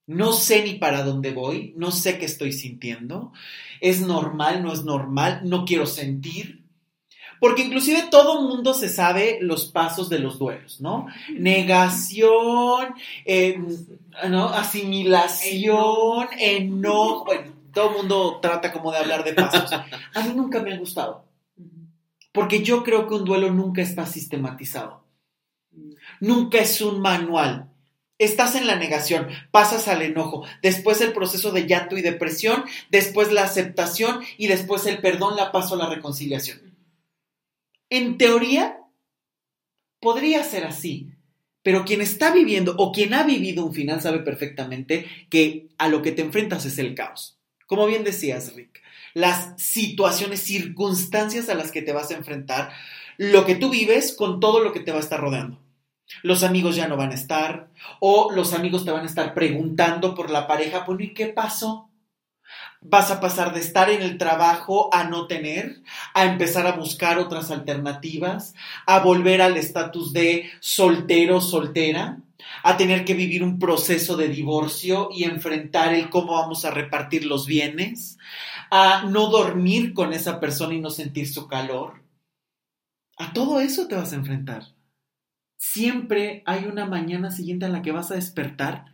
No 0.07 0.33
sé 0.33 0.65
ni 0.65 0.75
para 0.75 1.03
dónde 1.03 1.33
voy, 1.33 1.73
no 1.77 1.91
sé 1.91 2.19
qué 2.19 2.27
estoy 2.27 2.53
sintiendo, 2.53 3.33
es 3.81 4.01
normal, 4.01 4.63
no 4.63 4.73
es 4.73 4.85
normal, 4.85 5.43
no 5.45 5.65
quiero 5.65 5.87
sentir. 5.87 6.64
Porque 7.45 7.61
inclusive 7.61 8.05
todo 8.11 8.41
mundo 8.41 8.73
se 8.73 8.89
sabe 8.89 9.37
los 9.43 9.67
pasos 9.67 10.09
de 10.09 10.19
los 10.19 10.39
duelos, 10.39 10.81
¿no? 10.81 11.09
Negación, 11.37 12.95
eh, 13.27 13.63
¿no? 14.31 14.49
asimilación, 14.49 16.29
enojo. 16.39 17.27
Bueno, 17.27 17.53
todo 17.75 17.91
el 17.91 17.97
mundo 17.99 18.39
trata 18.41 18.73
como 18.73 18.91
de 18.93 18.97
hablar 18.97 19.25
de 19.25 19.35
pasos. 19.35 19.71
A 19.75 20.23
mí 20.23 20.33
nunca 20.35 20.63
me 20.63 20.73
ha 20.73 20.79
gustado. 20.79 21.27
Porque 22.33 22.63
yo 22.63 22.83
creo 22.83 23.07
que 23.07 23.13
un 23.13 23.27
duelo 23.27 23.53
nunca 23.53 23.83
está 23.83 24.07
sistematizado. 24.07 25.05
Nunca 26.21 26.61
es 26.61 26.81
un 26.81 26.99
manual. 27.03 27.69
Estás 28.19 28.55
en 28.55 28.67
la 28.67 28.77
negación, 28.77 29.29
pasas 29.51 29.87
al 29.89 30.01
enojo, 30.01 30.47
después 30.63 31.03
el 31.03 31.13
proceso 31.13 31.51
de 31.51 31.67
llanto 31.67 31.99
y 31.99 32.01
depresión, 32.01 32.65
después 32.89 33.33
la 33.33 33.43
aceptación 33.43 34.23
y 34.39 34.47
después 34.47 34.87
el 34.87 35.03
perdón, 35.03 35.37
la 35.37 35.53
paso 35.53 35.75
a 35.75 35.79
la 35.79 35.91
reconciliación. 35.91 36.74
En 37.91 38.19
teoría, 38.19 38.79
podría 40.01 40.43
ser 40.45 40.65
así, 40.65 41.13
pero 41.63 41.85
quien 41.85 42.01
está 42.01 42.33
viviendo 42.33 42.75
o 42.77 42.93
quien 42.93 43.15
ha 43.15 43.23
vivido 43.23 43.65
un 43.65 43.75
final 43.75 44.01
sabe 44.01 44.19
perfectamente 44.21 45.07
que 45.31 45.69
a 45.79 45.89
lo 45.89 46.03
que 46.03 46.13
te 46.13 46.23
enfrentas 46.23 46.67
es 46.67 46.79
el 46.79 46.95
caos. 46.95 47.39
Como 47.67 47.87
bien 47.87 48.05
decías, 48.05 48.55
Rick, 48.55 48.83
las 49.15 49.55
situaciones, 49.57 50.41
circunstancias 50.41 51.49
a 51.49 51.55
las 51.55 51.73
que 51.73 51.83
te 51.83 51.93
vas 51.93 52.11
a 52.11 52.17
enfrentar, 52.17 52.73
lo 53.17 53.47
que 53.47 53.55
tú 53.55 53.71
vives 53.71 54.15
con 54.15 54.41
todo 54.41 54.63
lo 54.63 54.73
que 54.73 54.81
te 54.81 54.91
va 54.91 54.99
a 54.99 55.01
estar 55.01 55.21
rodeando. 55.21 55.59
Los 56.23 56.43
amigos 56.43 56.77
ya 56.77 56.89
no 56.89 56.97
van 56.97 57.13
a 57.13 57.15
estar, 57.15 57.71
o 58.01 58.31
los 58.33 58.53
amigos 58.53 58.85
te 58.85 58.91
van 58.91 59.05
a 59.05 59.09
estar 59.09 59.33
preguntando 59.33 60.15
por 60.15 60.31
la 60.31 60.47
pareja, 60.47 60.85
bueno, 60.85 61.03
¿y 61.03 61.15
qué 61.15 61.29
pasó? 61.29 61.89
Vas 62.87 63.11
a 63.11 63.19
pasar 63.19 63.55
de 63.55 63.61
estar 63.61 63.89
en 63.89 64.03
el 64.03 64.19
trabajo 64.19 64.91
a 64.93 65.05
no 65.05 65.27
tener, 65.27 65.83
a 66.13 66.27
empezar 66.27 66.67
a 66.67 66.77
buscar 66.77 67.19
otras 67.19 67.51
alternativas, 67.51 68.55
a 68.87 69.01
volver 69.01 69.41
al 69.41 69.57
estatus 69.57 70.13
de 70.13 70.51
soltero, 70.61 71.41
soltera, 71.41 72.19
a 72.63 72.77
tener 72.77 73.07
que 73.07 73.15
vivir 73.15 73.43
un 73.43 73.59
proceso 73.59 74.17
de 74.17 74.29
divorcio 74.29 75.09
y 75.11 75.25
enfrentar 75.25 75.95
el 75.95 76.11
cómo 76.11 76.35
vamos 76.35 76.67
a 76.67 76.71
repartir 76.71 77.25
los 77.25 77.47
bienes, 77.47 78.19
a 78.71 79.05
no 79.05 79.29
dormir 79.29 79.95
con 79.95 80.13
esa 80.13 80.39
persona 80.39 80.75
y 80.75 80.81
no 80.81 80.91
sentir 80.91 81.27
su 81.33 81.49
calor. 81.49 82.03
A 83.17 83.33
todo 83.33 83.61
eso 83.61 83.89
te 83.89 83.95
vas 83.95 84.13
a 84.13 84.17
enfrentar. 84.17 84.75
Siempre 85.57 86.43
hay 86.45 86.67
una 86.67 86.85
mañana 86.85 87.31
siguiente 87.31 87.65
en 87.65 87.73
la 87.73 87.81
que 87.81 87.93
vas 87.93 88.11
a 88.11 88.17
despertar 88.17 88.93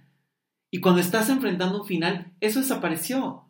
y 0.71 0.81
cuando 0.81 1.01
estás 1.01 1.29
enfrentando 1.29 1.81
un 1.81 1.87
final, 1.87 2.33
eso 2.41 2.61
desapareció. 2.61 3.50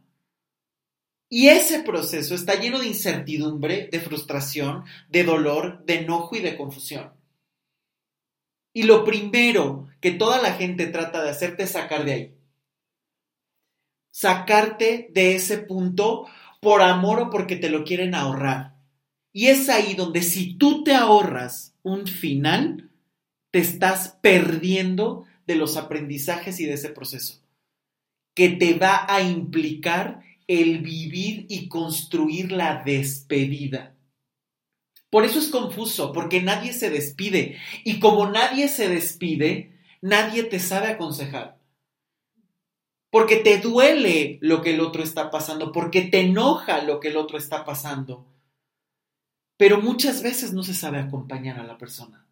Y 1.33 1.47
ese 1.47 1.85
proceso 1.85 2.35
está 2.35 2.57
lleno 2.57 2.81
de 2.81 2.89
incertidumbre, 2.89 3.89
de 3.91 4.01
frustración, 4.01 4.85
de 5.09 5.23
dolor, 5.23 5.85
de 5.87 6.01
enojo 6.01 6.35
y 6.35 6.41
de 6.41 6.57
confusión. 6.57 7.13
Y 8.73 8.83
lo 8.83 9.05
primero 9.05 9.89
que 10.01 10.11
toda 10.11 10.43
la 10.43 10.55
gente 10.55 10.89
trata 10.89 11.23
de 11.23 11.31
hacerte 11.31 11.63
es 11.63 11.71
sacar 11.71 12.05
de 12.05 12.13
ahí. 12.13 12.35
Sacarte 14.11 15.09
de 15.13 15.37
ese 15.37 15.59
punto 15.59 16.27
por 16.61 16.83
amor 16.83 17.21
o 17.21 17.31
porque 17.31 17.55
te 17.55 17.71
lo 17.71 17.85
quieren 17.85 18.17
ahorrar. 18.17 18.75
Y 19.33 19.47
es 19.47 19.69
ahí 19.69 19.95
donde 19.95 20.23
si 20.23 20.55
tú 20.55 20.83
te 20.83 20.95
ahorras 20.95 21.77
un 21.85 22.09
final, 22.09 22.91
te 23.53 23.61
estás 23.61 24.19
perdiendo 24.21 25.27
de 25.47 25.55
los 25.55 25.77
aprendizajes 25.77 26.59
y 26.59 26.67
de 26.67 26.73
ese 26.75 26.91
proceso, 26.91 27.41
que 28.35 28.49
te 28.49 28.75
va 28.75 29.07
a 29.09 29.23
implicar 29.23 30.23
el 30.51 30.81
vivir 30.81 31.47
y 31.49 31.69
construir 31.69 32.51
la 32.51 32.83
despedida. 32.83 33.95
Por 35.09 35.25
eso 35.25 35.39
es 35.39 35.47
confuso, 35.47 36.13
porque 36.13 36.43
nadie 36.43 36.73
se 36.73 36.91
despide. 36.91 37.57
Y 37.85 38.01
como 38.01 38.29
nadie 38.29 38.67
se 38.67 38.89
despide, 38.89 39.79
nadie 40.01 40.43
te 40.43 40.59
sabe 40.59 40.89
aconsejar. 40.89 41.61
Porque 43.13 43.37
te 43.37 43.59
duele 43.59 44.39
lo 44.41 44.61
que 44.61 44.75
el 44.75 44.81
otro 44.81 45.05
está 45.05 45.31
pasando, 45.31 45.71
porque 45.71 46.03
te 46.03 46.23
enoja 46.23 46.83
lo 46.83 46.99
que 46.99 47.09
el 47.09 47.17
otro 47.17 47.39
está 47.39 47.65
pasando. 47.65 48.27
Pero 49.57 49.81
muchas 49.81 50.21
veces 50.21 50.53
no 50.53 50.65
se 50.65 50.75
sabe 50.75 50.99
acompañar 50.99 51.61
a 51.61 51.65
la 51.65 51.79
persona. 51.79 52.27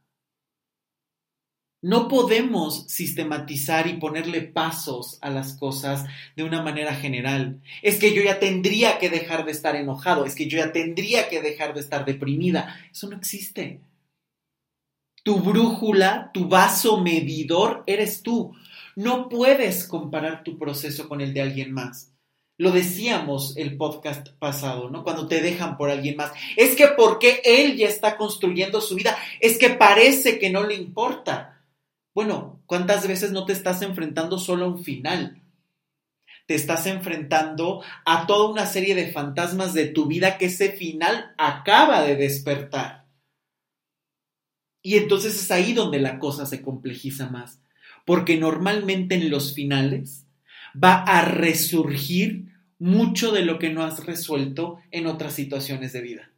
No 1.80 2.08
podemos 2.08 2.86
sistematizar 2.88 3.86
y 3.86 3.94
ponerle 3.94 4.42
pasos 4.42 5.16
a 5.20 5.30
las 5.30 5.54
cosas 5.54 6.04
de 6.34 6.42
una 6.42 6.60
manera 6.60 6.92
general. 6.92 7.60
Es 7.82 8.00
que 8.00 8.12
yo 8.12 8.20
ya 8.20 8.40
tendría 8.40 8.98
que 8.98 9.10
dejar 9.10 9.44
de 9.44 9.52
estar 9.52 9.76
enojado, 9.76 10.24
es 10.24 10.34
que 10.34 10.48
yo 10.48 10.58
ya 10.58 10.72
tendría 10.72 11.28
que 11.28 11.40
dejar 11.40 11.74
de 11.74 11.80
estar 11.80 12.04
deprimida. 12.04 12.76
Eso 12.90 13.08
no 13.08 13.16
existe. 13.16 13.80
Tu 15.22 15.38
brújula, 15.38 16.32
tu 16.34 16.48
vaso 16.48 17.00
medidor 17.00 17.84
eres 17.86 18.24
tú. 18.24 18.56
No 18.96 19.28
puedes 19.28 19.86
comparar 19.86 20.42
tu 20.42 20.58
proceso 20.58 21.08
con 21.08 21.20
el 21.20 21.32
de 21.32 21.42
alguien 21.42 21.72
más. 21.72 22.12
Lo 22.56 22.72
decíamos 22.72 23.56
el 23.56 23.76
podcast 23.76 24.30
pasado, 24.40 24.90
¿no? 24.90 25.04
Cuando 25.04 25.28
te 25.28 25.40
dejan 25.40 25.76
por 25.76 25.90
alguien 25.90 26.16
más. 26.16 26.32
Es 26.56 26.74
que 26.74 26.88
porque 26.88 27.40
él 27.44 27.76
ya 27.76 27.86
está 27.86 28.16
construyendo 28.16 28.80
su 28.80 28.96
vida, 28.96 29.16
es 29.38 29.58
que 29.58 29.70
parece 29.70 30.40
que 30.40 30.50
no 30.50 30.66
le 30.66 30.74
importa. 30.74 31.57
Bueno, 32.18 32.60
¿cuántas 32.66 33.06
veces 33.06 33.30
no 33.30 33.44
te 33.44 33.52
estás 33.52 33.80
enfrentando 33.80 34.40
solo 34.40 34.64
a 34.64 34.68
un 34.70 34.82
final? 34.82 35.40
Te 36.48 36.56
estás 36.56 36.86
enfrentando 36.86 37.80
a 38.04 38.26
toda 38.26 38.50
una 38.50 38.66
serie 38.66 38.96
de 38.96 39.12
fantasmas 39.12 39.72
de 39.72 39.86
tu 39.86 40.06
vida 40.06 40.36
que 40.36 40.46
ese 40.46 40.72
final 40.72 41.32
acaba 41.38 42.02
de 42.02 42.16
despertar. 42.16 43.06
Y 44.82 44.96
entonces 44.96 45.40
es 45.40 45.48
ahí 45.52 45.74
donde 45.74 46.00
la 46.00 46.18
cosa 46.18 46.44
se 46.44 46.60
complejiza 46.60 47.30
más, 47.30 47.62
porque 48.04 48.36
normalmente 48.36 49.14
en 49.14 49.30
los 49.30 49.54
finales 49.54 50.26
va 50.74 51.04
a 51.04 51.24
resurgir 51.24 52.52
mucho 52.80 53.30
de 53.30 53.44
lo 53.44 53.60
que 53.60 53.70
no 53.70 53.84
has 53.84 54.04
resuelto 54.04 54.80
en 54.90 55.06
otras 55.06 55.34
situaciones 55.34 55.92
de 55.92 56.02
vida. 56.02 56.32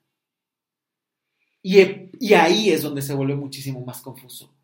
Y, 1.62 1.80
y 2.20 2.34
ahí 2.34 2.68
es 2.68 2.82
donde 2.82 3.00
se 3.00 3.14
vuelve 3.14 3.34
muchísimo 3.34 3.82
más 3.82 4.02
confuso. 4.02 4.54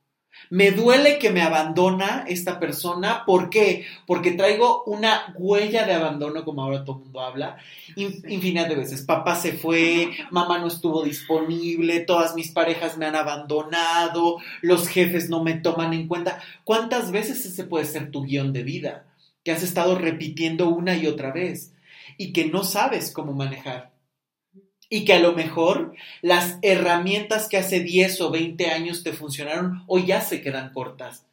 Me 0.51 0.70
duele 0.70 1.18
que 1.18 1.31
me 1.31 1.42
abandona 1.42 2.25
esta 2.29 2.61
persona. 2.61 3.25
¿Por 3.27 3.51
qué? 3.51 3.85
Porque 4.07 4.33
traigo 4.33 4.85
una 4.85 5.35
huella 5.37 5.85
de 5.87 5.94
abandono, 5.94 6.44
como 6.44 6.62
ahora 6.62 6.85
todo 6.85 6.99
el 6.99 7.03
mundo 7.05 7.20
habla, 7.20 7.57
infinidad 7.96 8.68
de 8.68 8.77
veces. 8.77 9.03
Papá 9.03 9.35
se 9.35 9.53
fue, 9.53 10.11
mamá 10.31 10.59
no 10.59 10.68
estuvo 10.68 11.03
disponible, 11.03 12.01
todas 12.01 12.35
mis 12.35 12.53
parejas 12.53 12.96
me 12.96 13.07
han 13.07 13.16
abandonado, 13.16 14.38
los 14.62 14.88
jefes 14.88 15.29
no 15.29 15.42
me 15.42 15.55
toman 15.55 15.92
en 15.92 16.07
cuenta. 16.07 16.40
¿Cuántas 16.64 17.11
veces 17.11 17.44
ese 17.44 17.64
puede 17.64 17.85
ser 17.85 18.11
tu 18.11 18.25
guion 18.25 18.53
de 18.53 18.62
vida? 18.62 19.07
Que 19.44 19.53
has 19.53 19.62
estado 19.62 19.96
repitiendo 19.96 20.68
una 20.68 20.96
y 20.96 21.07
otra 21.07 21.33
vez 21.33 21.72
y 22.18 22.33
que 22.33 22.46
no 22.46 22.62
sabes 22.62 23.11
cómo 23.12 23.33
manejar 23.33 23.95
y 24.88 25.05
que 25.05 25.14
a 25.14 25.20
lo 25.20 25.33
mejor 25.33 25.94
las 26.22 26.59
herramientas 26.62 27.49
que 27.49 27.57
hace 27.57 27.81
10 27.81 28.20
o 28.20 28.31
20 28.31 28.66
años 28.66 29.03
te 29.03 29.12
funcionaron 29.12 29.83
hoy 29.87 30.07
ya 30.07 30.20
se 30.20 30.40
quedan 30.40 30.72
cortas. 30.72 31.27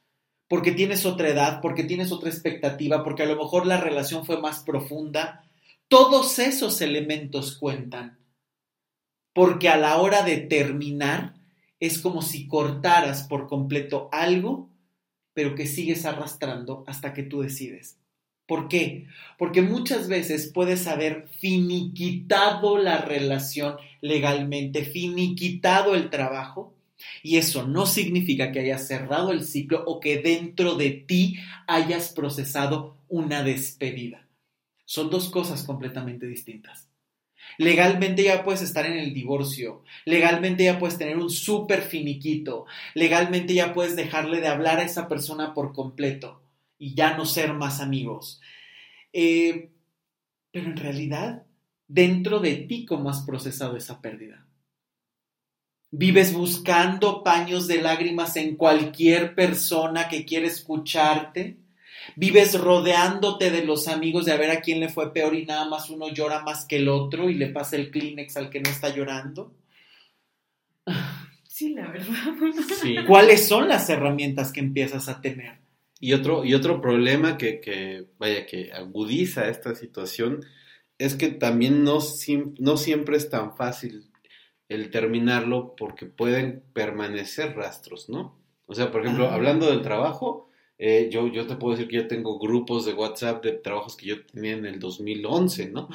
Porque 0.48 0.72
tienes 0.72 1.06
otra 1.06 1.30
edad, 1.30 1.62
porque 1.62 1.84
tienes 1.84 2.12
otra 2.12 2.30
expectativa, 2.30 3.04
porque 3.04 3.24
a 3.24 3.28
lo 3.28 3.36
mejor 3.36 3.66
la 3.66 3.80
relación 3.80 4.26
fue 4.26 4.40
más 4.40 4.64
profunda. 4.64 5.46
Todos 5.88 6.38
esos 6.40 6.82
elementos 6.82 7.58
cuentan. 7.58 8.20
Porque 9.34 9.70
a 9.70 9.78
la 9.78 9.98
hora 9.98 10.22
de 10.22 10.38
terminar 10.38 11.34
es 11.80 12.00
como 12.00 12.22
si 12.22 12.48
cortaras 12.48 13.24
por 13.24 13.48
completo 13.48 14.10
algo, 14.12 14.70
pero 15.34 15.56
que 15.56 15.66
sigues 15.66 16.06
arrastrando 16.06 16.84
hasta 16.88 17.14
que 17.14 17.24
tú 17.24 17.42
decides. 17.42 17.98
¿Por 18.46 18.68
qué? 18.68 19.08
Porque 19.38 19.62
muchas 19.62 20.08
veces 20.10 20.52
puedes 20.54 20.88
haber 20.88 21.30
finiquitado 21.40 22.78
la 22.78 22.98
relación 22.98 23.78
legalmente, 24.02 24.84
finiquitado 24.84 25.96
el 25.96 26.10
trabajo, 26.10 26.74
y 27.22 27.38
eso 27.38 27.66
no 27.66 27.86
significa 27.86 28.52
que 28.52 28.60
hayas 28.60 28.88
cerrado 28.88 29.32
el 29.32 29.46
ciclo 29.46 29.84
o 29.86 30.00
que 30.00 30.20
dentro 30.20 30.76
de 30.76 30.92
ti 30.92 31.38
hayas 31.68 32.10
procesado 32.10 32.98
una 33.08 33.44
despedida. 33.44 34.28
Son 34.86 35.10
dos 35.10 35.30
cosas 35.30 35.64
completamente 35.64 36.28
distintas. 36.28 36.90
Legalmente 37.58 38.24
ya 38.24 38.44
puedes 38.44 38.62
estar 38.62 38.86
en 38.86 38.98
el 38.98 39.14
divorcio, 39.14 39.84
legalmente 40.06 40.66
ya 40.66 40.80
puedes 40.80 40.98
tener 40.98 41.18
un 41.18 41.30
súper 41.30 41.82
finiquito, 41.82 42.66
legalmente 42.94 43.54
ya 43.54 43.74
puedes 43.74 43.96
dejarle 43.96 44.40
de 44.40 44.48
hablar 44.48 44.80
a 44.80 44.84
esa 44.84 45.08
persona 45.08 45.54
por 45.54 45.74
completo 45.74 46.43
y 46.84 46.96
ya 46.96 47.16
no 47.16 47.26
ser 47.26 47.54
más 47.54 47.80
amigos. 47.80 48.42
Eh, 49.14 49.70
pero 50.52 50.66
en 50.66 50.76
realidad, 50.76 51.44
dentro 51.88 52.42
de 52.42 52.56
ti, 52.56 52.84
¿cómo 52.86 53.10
has 53.10 53.22
procesado 53.22 53.78
esa 53.78 54.02
pérdida? 54.02 54.46
Vives 55.92 56.34
buscando 56.34 57.24
paños 57.24 57.70
de 57.70 57.82
lágrimas 57.82 58.36
en 58.36 58.58
cualquier 58.58 59.34
persona 59.34 60.10
que 60.10 60.26
quiere 60.26 60.48
escucharte. 60.48 61.56
Vives 62.18 62.60
rodeándote 62.60 63.50
de 63.50 63.64
los 63.64 63.88
amigos 63.88 64.26
de 64.26 64.34
a 64.34 64.38
ver 64.38 64.52
a 64.52 64.60
quién 64.60 64.82
le 64.82 64.90
fue 64.90 65.14
peor 65.14 65.36
y 65.36 65.46
nada 65.46 65.64
más 65.70 65.90
uno 65.90 66.10
llora 66.10 66.44
más 66.44 66.66
que 66.66 66.78
el 66.78 66.90
otro 66.90 67.30
y 67.30 67.36
le 67.36 67.48
pasa 67.48 67.78
el 67.78 67.92
Kleenex 67.92 68.36
al 68.36 68.50
que 68.50 68.60
no 68.60 68.70
está 68.70 68.94
llorando. 68.94 69.56
Sí, 71.48 71.76
la 71.76 71.88
verdad. 71.88 73.06
¿Cuáles 73.08 73.48
son 73.48 73.70
las 73.70 73.90
herramientas 73.90 74.52
que 74.52 74.60
empiezas 74.60 75.08
a 75.08 75.22
tener? 75.22 75.64
Y 76.04 76.12
otro, 76.12 76.44
y 76.44 76.54
otro 76.54 76.82
problema 76.82 77.38
que, 77.38 78.10
vaya, 78.18 78.46
que 78.46 78.74
agudiza 78.74 79.48
esta 79.48 79.74
situación 79.74 80.44
es 80.98 81.16
que 81.16 81.30
también 81.30 81.86
no, 81.86 82.00
no 82.60 82.76
siempre 82.76 83.16
es 83.16 83.30
tan 83.30 83.56
fácil 83.56 84.12
el 84.68 84.92
terminarlo 84.92 85.78
porque 85.78 86.06
pueden 86.06 86.62
permanecer 86.74 87.56
rastros, 87.56 88.10
¿no? 88.10 88.38
O 88.66 88.76
sea, 88.76 88.92
por 88.92 89.06
ejemplo, 89.06 89.30
hablando 89.30 89.68
del 89.68 89.82
trabajo, 89.82 90.50
eh, 90.86 91.08
yo, 91.10 91.28
yo 91.28 91.48
te 91.48 91.56
puedo 91.56 91.78
decir 91.78 91.90
que 91.90 91.96
yo 91.96 92.08
tengo 92.10 92.38
grupos 92.38 92.86
de 92.86 92.92
WhatsApp 92.94 93.42
de 93.42 93.54
trabajos 93.54 93.96
que 93.96 94.08
yo 94.08 94.26
tenía 94.26 94.52
en 94.52 94.66
el 94.66 94.82
2011, 94.82 95.70
¿no? 95.70 95.88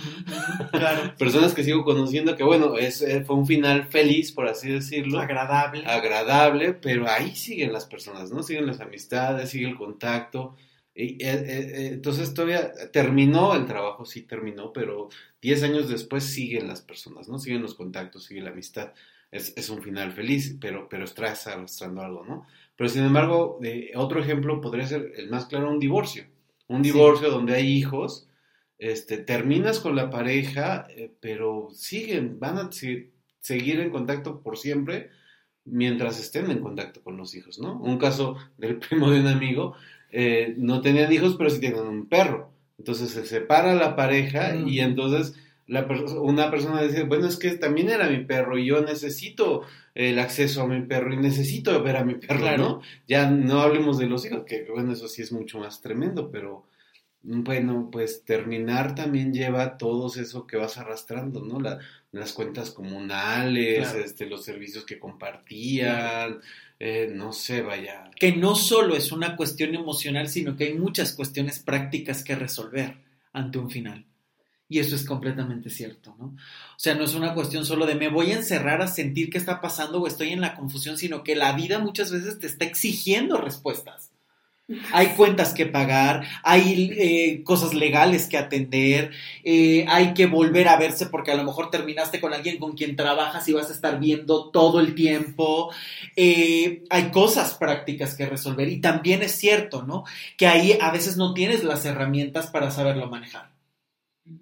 Claro. 0.72 1.14
Personas 1.18 1.52
que 1.52 1.62
sigo 1.62 1.84
conociendo 1.84 2.34
que, 2.34 2.42
bueno, 2.42 2.74
es, 2.78 3.02
eh, 3.02 3.22
fue 3.22 3.36
un 3.36 3.46
final 3.46 3.84
feliz, 3.88 4.32
por 4.32 4.48
así 4.48 4.70
decirlo. 4.70 5.20
Agradable. 5.20 5.84
Agradable, 5.84 6.72
pero 6.72 7.06
ahí 7.06 7.36
siguen 7.36 7.74
las 7.74 7.84
personas, 7.84 8.30
¿no? 8.30 8.42
Siguen 8.42 8.66
las 8.66 8.80
amistades, 8.80 9.50
sigue 9.50 9.68
el 9.68 9.76
contacto. 9.76 10.56
Y, 10.94 11.22
eh, 11.22 11.88
entonces 11.92 12.32
todavía 12.32 12.72
terminó 12.90 13.54
el 13.54 13.66
trabajo, 13.66 14.06
sí 14.06 14.22
terminó, 14.22 14.72
pero 14.72 15.10
10 15.42 15.64
años 15.64 15.90
después 15.90 16.24
siguen 16.24 16.66
las 16.66 16.80
personas, 16.80 17.28
¿no? 17.28 17.38
Siguen 17.38 17.60
los 17.60 17.74
contactos, 17.74 18.24
sigue 18.24 18.40
la 18.40 18.52
amistad. 18.52 18.94
Es, 19.30 19.52
es 19.54 19.68
un 19.68 19.82
final 19.82 20.12
feliz, 20.12 20.56
pero, 20.58 20.88
pero 20.88 21.04
estás 21.04 21.46
arrastrando 21.46 22.00
algo, 22.00 22.24
¿no? 22.24 22.46
Pero 22.78 22.90
sin 22.90 23.02
embargo, 23.02 23.58
otro 23.96 24.20
ejemplo 24.20 24.60
podría 24.60 24.86
ser 24.86 25.12
el 25.16 25.28
más 25.28 25.46
claro, 25.46 25.68
un 25.68 25.80
divorcio. 25.80 26.26
Un 26.68 26.80
divorcio 26.80 27.28
donde 27.28 27.56
hay 27.56 27.66
hijos, 27.66 28.28
este, 28.78 29.18
terminas 29.18 29.80
con 29.80 29.96
la 29.96 30.10
pareja, 30.10 30.86
eh, 30.90 31.10
pero 31.18 31.70
siguen, 31.72 32.38
van 32.38 32.56
a 32.56 32.70
seguir 33.40 33.80
en 33.80 33.90
contacto 33.90 34.40
por 34.42 34.56
siempre 34.56 35.10
mientras 35.64 36.20
estén 36.20 36.52
en 36.52 36.60
contacto 36.60 37.02
con 37.02 37.16
los 37.16 37.34
hijos, 37.34 37.58
¿no? 37.58 37.80
Un 37.80 37.98
caso 37.98 38.36
del 38.58 38.76
primo 38.78 39.10
de 39.10 39.20
un 39.22 39.26
amigo, 39.26 39.74
eh, 40.12 40.54
no 40.56 40.80
tenían 40.80 41.12
hijos, 41.12 41.34
pero 41.36 41.50
sí 41.50 41.58
tienen 41.58 41.80
un 41.80 42.08
perro. 42.08 42.52
Entonces 42.78 43.10
se 43.10 43.26
separa 43.26 43.74
la 43.74 43.96
pareja 43.96 44.54
y 44.54 44.78
entonces 44.78 45.34
una 45.68 46.50
persona 46.50 46.82
dice, 46.82 47.04
bueno, 47.04 47.26
es 47.28 47.36
que 47.36 47.50
también 47.52 47.90
era 47.90 48.08
mi 48.08 48.24
perro 48.24 48.56
y 48.58 48.66
yo 48.66 48.80
necesito 48.80 49.62
el 49.94 50.18
acceso 50.18 50.62
a 50.62 50.66
mi 50.66 50.80
perro 50.86 51.12
y 51.12 51.18
necesito 51.18 51.82
ver 51.82 51.96
a 51.96 52.04
mi 52.04 52.14
perro, 52.14 52.56
¿no? 52.56 52.80
Ya 53.06 53.30
no 53.30 53.60
hablemos 53.60 53.98
de 53.98 54.06
los 54.06 54.24
hijos, 54.24 54.44
que 54.46 54.64
bueno, 54.70 54.92
eso 54.92 55.08
sí 55.08 55.22
es 55.22 55.32
mucho 55.32 55.58
más 55.58 55.80
tremendo, 55.82 56.30
pero, 56.30 56.66
Bueno, 57.22 57.88
pues 57.90 58.24
terminar 58.24 58.94
también 58.94 59.34
lleva 59.34 59.76
todo 59.76 60.06
eso 60.20 60.46
que 60.46 60.56
vas 60.56 60.78
arrastrando, 60.78 61.44
¿no? 61.44 61.60
La, 61.60 61.78
las 62.12 62.32
cuentas 62.32 62.70
comunales, 62.70 63.90
Claro. 63.90 64.04
este, 64.04 64.26
los 64.26 64.44
servicios 64.44 64.84
que 64.86 64.98
compartían, 65.00 66.40
eh, 66.78 67.10
no 67.12 67.32
sé, 67.32 67.62
vaya. 67.62 68.10
Que 68.18 68.32
no 68.36 68.54
solo 68.54 68.96
es 68.96 69.10
una 69.12 69.36
cuestión 69.36 69.74
emocional, 69.74 70.28
sino 70.28 70.56
que 70.56 70.64
hay 70.66 70.74
muchas 70.74 71.12
cuestiones 71.12 71.58
prácticas 71.58 72.22
que 72.24 72.36
resolver 72.36 72.96
ante 73.32 73.58
un 73.58 73.68
final. 73.70 74.06
Y 74.68 74.80
eso 74.80 74.94
es 74.94 75.04
completamente 75.04 75.70
cierto, 75.70 76.14
¿no? 76.18 76.26
O 76.26 76.78
sea, 76.78 76.94
no 76.94 77.04
es 77.04 77.14
una 77.14 77.32
cuestión 77.32 77.64
solo 77.64 77.86
de 77.86 77.94
me 77.94 78.08
voy 78.08 78.32
a 78.32 78.36
encerrar 78.36 78.82
a 78.82 78.88
sentir 78.88 79.30
qué 79.30 79.38
está 79.38 79.60
pasando 79.62 80.00
o 80.00 80.06
estoy 80.06 80.30
en 80.30 80.42
la 80.42 80.54
confusión, 80.54 80.98
sino 80.98 81.24
que 81.24 81.36
la 81.36 81.52
vida 81.52 81.78
muchas 81.78 82.12
veces 82.12 82.38
te 82.38 82.46
está 82.46 82.66
exigiendo 82.66 83.38
respuestas. 83.38 84.10
Hay 84.92 85.06
cuentas 85.16 85.54
que 85.54 85.64
pagar, 85.64 86.26
hay 86.42 86.92
eh, 86.98 87.42
cosas 87.42 87.72
legales 87.72 88.26
que 88.26 88.36
atender, 88.36 89.12
eh, 89.42 89.86
hay 89.88 90.12
que 90.12 90.26
volver 90.26 90.68
a 90.68 90.76
verse 90.76 91.06
porque 91.06 91.30
a 91.30 91.36
lo 91.36 91.44
mejor 91.44 91.70
terminaste 91.70 92.20
con 92.20 92.34
alguien 92.34 92.58
con 92.58 92.72
quien 92.72 92.94
trabajas 92.94 93.48
y 93.48 93.54
vas 93.54 93.70
a 93.70 93.72
estar 93.72 93.98
viendo 93.98 94.50
todo 94.50 94.80
el 94.80 94.94
tiempo. 94.94 95.72
Eh, 96.14 96.84
hay 96.90 97.10
cosas 97.10 97.54
prácticas 97.54 98.14
que 98.14 98.26
resolver 98.26 98.68
y 98.68 98.82
también 98.82 99.22
es 99.22 99.32
cierto, 99.32 99.84
¿no? 99.84 100.04
Que 100.36 100.46
ahí 100.46 100.76
a 100.78 100.90
veces 100.90 101.16
no 101.16 101.32
tienes 101.32 101.64
las 101.64 101.86
herramientas 101.86 102.48
para 102.48 102.70
saberlo 102.70 103.08
manejar. 103.08 103.57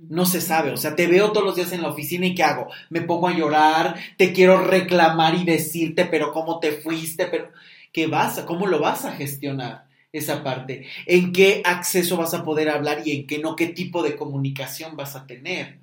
No 0.09 0.25
se 0.27 0.41
sabe, 0.41 0.71
o 0.71 0.77
sea, 0.77 0.95
te 0.97 1.07
veo 1.09 1.33
todos 1.33 1.45
los 1.47 1.57
días 1.57 1.73
en 1.73 1.83
la 1.83 1.89
oficina 1.91 2.27
y 2.27 2.35
¿qué 2.35 2.43
hago? 2.45 2.69
Me 2.91 3.03
pongo 3.03 3.29
a 3.29 3.37
llorar, 3.37 3.97
te 4.17 4.33
quiero 4.33 4.61
reclamar 4.65 5.35
y 5.35 5.45
decirte, 5.45 6.05
pero 6.07 6.33
¿cómo 6.33 6.61
te 6.61 6.73
fuiste? 6.73 7.27
Pero 7.27 7.51
¿qué 7.93 8.07
vas? 8.07 8.39
a- 8.39 8.47
¿Cómo 8.47 8.67
lo 8.67 8.79
vas 8.81 9.05
a 9.05 9.13
gestionar? 9.13 9.87
esa 10.13 10.43
parte, 10.43 10.87
en 11.05 11.31
qué 11.31 11.61
acceso 11.63 12.17
vas 12.17 12.33
a 12.33 12.43
poder 12.43 12.71
hablar 12.71 13.03
y 13.05 13.13
en 13.13 13.27
qué 13.27 13.39
no, 13.39 13.55
qué 13.55 13.67
tipo 13.67 14.03
de 14.03 14.17
comunicación 14.17 14.97
vas 14.97 15.15
a 15.15 15.27
tener. 15.27 15.79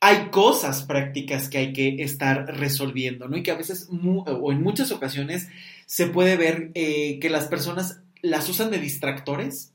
Hay 0.00 0.30
cosas 0.30 0.82
prácticas 0.82 1.48
que 1.48 1.58
hay 1.58 1.72
que 1.72 2.02
estar 2.02 2.46
resolviendo, 2.58 3.28
¿no? 3.28 3.36
Y 3.36 3.44
que 3.44 3.52
a 3.52 3.56
veces, 3.56 3.88
o 3.90 4.52
en 4.52 4.62
muchas 4.62 4.90
ocasiones, 4.90 5.48
se 5.86 6.08
puede 6.08 6.36
ver 6.36 6.72
eh, 6.74 7.20
que 7.20 7.30
las 7.30 7.46
personas 7.46 8.00
las 8.20 8.48
usan 8.48 8.72
de 8.72 8.78
distractores, 8.78 9.72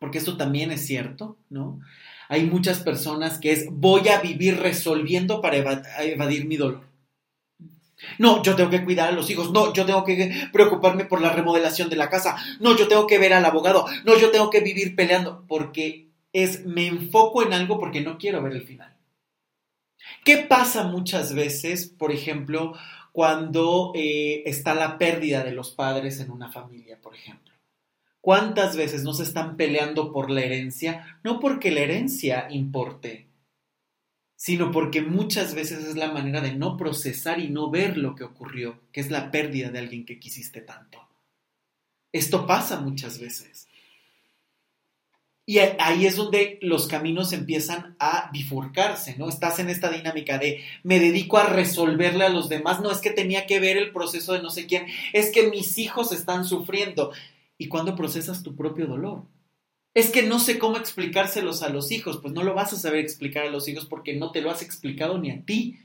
porque 0.00 0.18
esto 0.18 0.36
también 0.36 0.72
es 0.72 0.86
cierto, 0.86 1.38
¿no? 1.50 1.80
Hay 2.28 2.44
muchas 2.44 2.80
personas 2.80 3.38
que 3.38 3.52
es 3.52 3.66
voy 3.70 4.08
a 4.08 4.20
vivir 4.20 4.58
resolviendo 4.60 5.40
para 5.40 5.56
eva- 5.56 5.82
evadir 6.00 6.46
mi 6.46 6.56
dolor. 6.56 6.84
No, 8.18 8.42
yo 8.42 8.54
tengo 8.54 8.70
que 8.70 8.84
cuidar 8.84 9.08
a 9.08 9.12
los 9.12 9.30
hijos. 9.30 9.50
No, 9.52 9.72
yo 9.72 9.86
tengo 9.86 10.04
que 10.04 10.48
preocuparme 10.52 11.04
por 11.04 11.20
la 11.22 11.30
remodelación 11.32 11.88
de 11.88 11.96
la 11.96 12.10
casa. 12.10 12.36
No, 12.60 12.76
yo 12.76 12.88
tengo 12.88 13.06
que 13.06 13.18
ver 13.18 13.32
al 13.32 13.44
abogado. 13.44 13.86
No, 14.04 14.18
yo 14.18 14.30
tengo 14.30 14.50
que 14.50 14.60
vivir 14.60 14.94
peleando. 14.94 15.44
Porque 15.48 16.08
es, 16.32 16.66
me 16.66 16.86
enfoco 16.86 17.42
en 17.42 17.52
algo 17.52 17.78
porque 17.78 18.00
no 18.02 18.18
quiero 18.18 18.42
ver 18.42 18.52
el 18.52 18.62
final. 18.62 18.94
¿Qué 20.24 20.38
pasa 20.38 20.84
muchas 20.84 21.34
veces, 21.34 21.86
por 21.86 22.12
ejemplo, 22.12 22.74
cuando 23.12 23.92
eh, 23.94 24.42
está 24.44 24.74
la 24.74 24.98
pérdida 24.98 25.42
de 25.44 25.52
los 25.52 25.70
padres 25.70 26.20
en 26.20 26.30
una 26.30 26.50
familia, 26.52 26.98
por 27.00 27.14
ejemplo? 27.14 27.53
¿Cuántas 28.24 28.74
veces 28.74 29.02
no 29.02 29.12
se 29.12 29.22
están 29.22 29.58
peleando 29.58 30.10
por 30.10 30.30
la 30.30 30.40
herencia? 30.40 31.18
No 31.22 31.40
porque 31.40 31.70
la 31.70 31.80
herencia 31.80 32.46
importe, 32.48 33.28
sino 34.34 34.70
porque 34.70 35.02
muchas 35.02 35.54
veces 35.54 35.84
es 35.84 35.94
la 35.94 36.10
manera 36.10 36.40
de 36.40 36.54
no 36.54 36.78
procesar 36.78 37.38
y 37.38 37.50
no 37.50 37.70
ver 37.70 37.98
lo 37.98 38.14
que 38.14 38.24
ocurrió, 38.24 38.80
que 38.92 39.02
es 39.02 39.10
la 39.10 39.30
pérdida 39.30 39.68
de 39.68 39.78
alguien 39.78 40.06
que 40.06 40.18
quisiste 40.18 40.62
tanto. 40.62 41.06
Esto 42.12 42.46
pasa 42.46 42.80
muchas 42.80 43.18
veces. 43.18 43.68
Y 45.44 45.58
ahí 45.58 46.06
es 46.06 46.16
donde 46.16 46.58
los 46.62 46.86
caminos 46.88 47.34
empiezan 47.34 47.94
a 47.98 48.30
bifurcarse, 48.32 49.16
¿no? 49.18 49.28
Estás 49.28 49.58
en 49.58 49.68
esta 49.68 49.90
dinámica 49.90 50.38
de 50.38 50.64
me 50.82 50.98
dedico 50.98 51.36
a 51.36 51.44
resolverle 51.44 52.24
a 52.24 52.30
los 52.30 52.48
demás, 52.48 52.80
no 52.80 52.90
es 52.90 53.02
que 53.02 53.10
tenía 53.10 53.44
que 53.44 53.60
ver 53.60 53.76
el 53.76 53.92
proceso 53.92 54.32
de 54.32 54.40
no 54.40 54.48
sé 54.48 54.64
quién, 54.64 54.86
es 55.12 55.30
que 55.30 55.50
mis 55.50 55.76
hijos 55.76 56.10
están 56.10 56.46
sufriendo. 56.46 57.12
¿Y 57.64 57.68
cuando 57.68 57.96
procesas 57.96 58.42
tu 58.42 58.54
propio 58.54 58.86
dolor? 58.86 59.22
Es 59.94 60.10
que 60.10 60.22
no 60.22 60.38
sé 60.38 60.58
cómo 60.58 60.76
explicárselos 60.76 61.62
a 61.62 61.70
los 61.70 61.92
hijos, 61.92 62.18
pues 62.20 62.34
no 62.34 62.42
lo 62.42 62.52
vas 62.52 62.74
a 62.74 62.76
saber 62.76 62.98
explicar 62.98 63.46
a 63.46 63.50
los 63.50 63.68
hijos 63.68 63.86
porque 63.86 64.14
no 64.14 64.32
te 64.32 64.42
lo 64.42 64.50
has 64.50 64.60
explicado 64.60 65.16
ni 65.16 65.30
a 65.30 65.40
ti, 65.46 65.78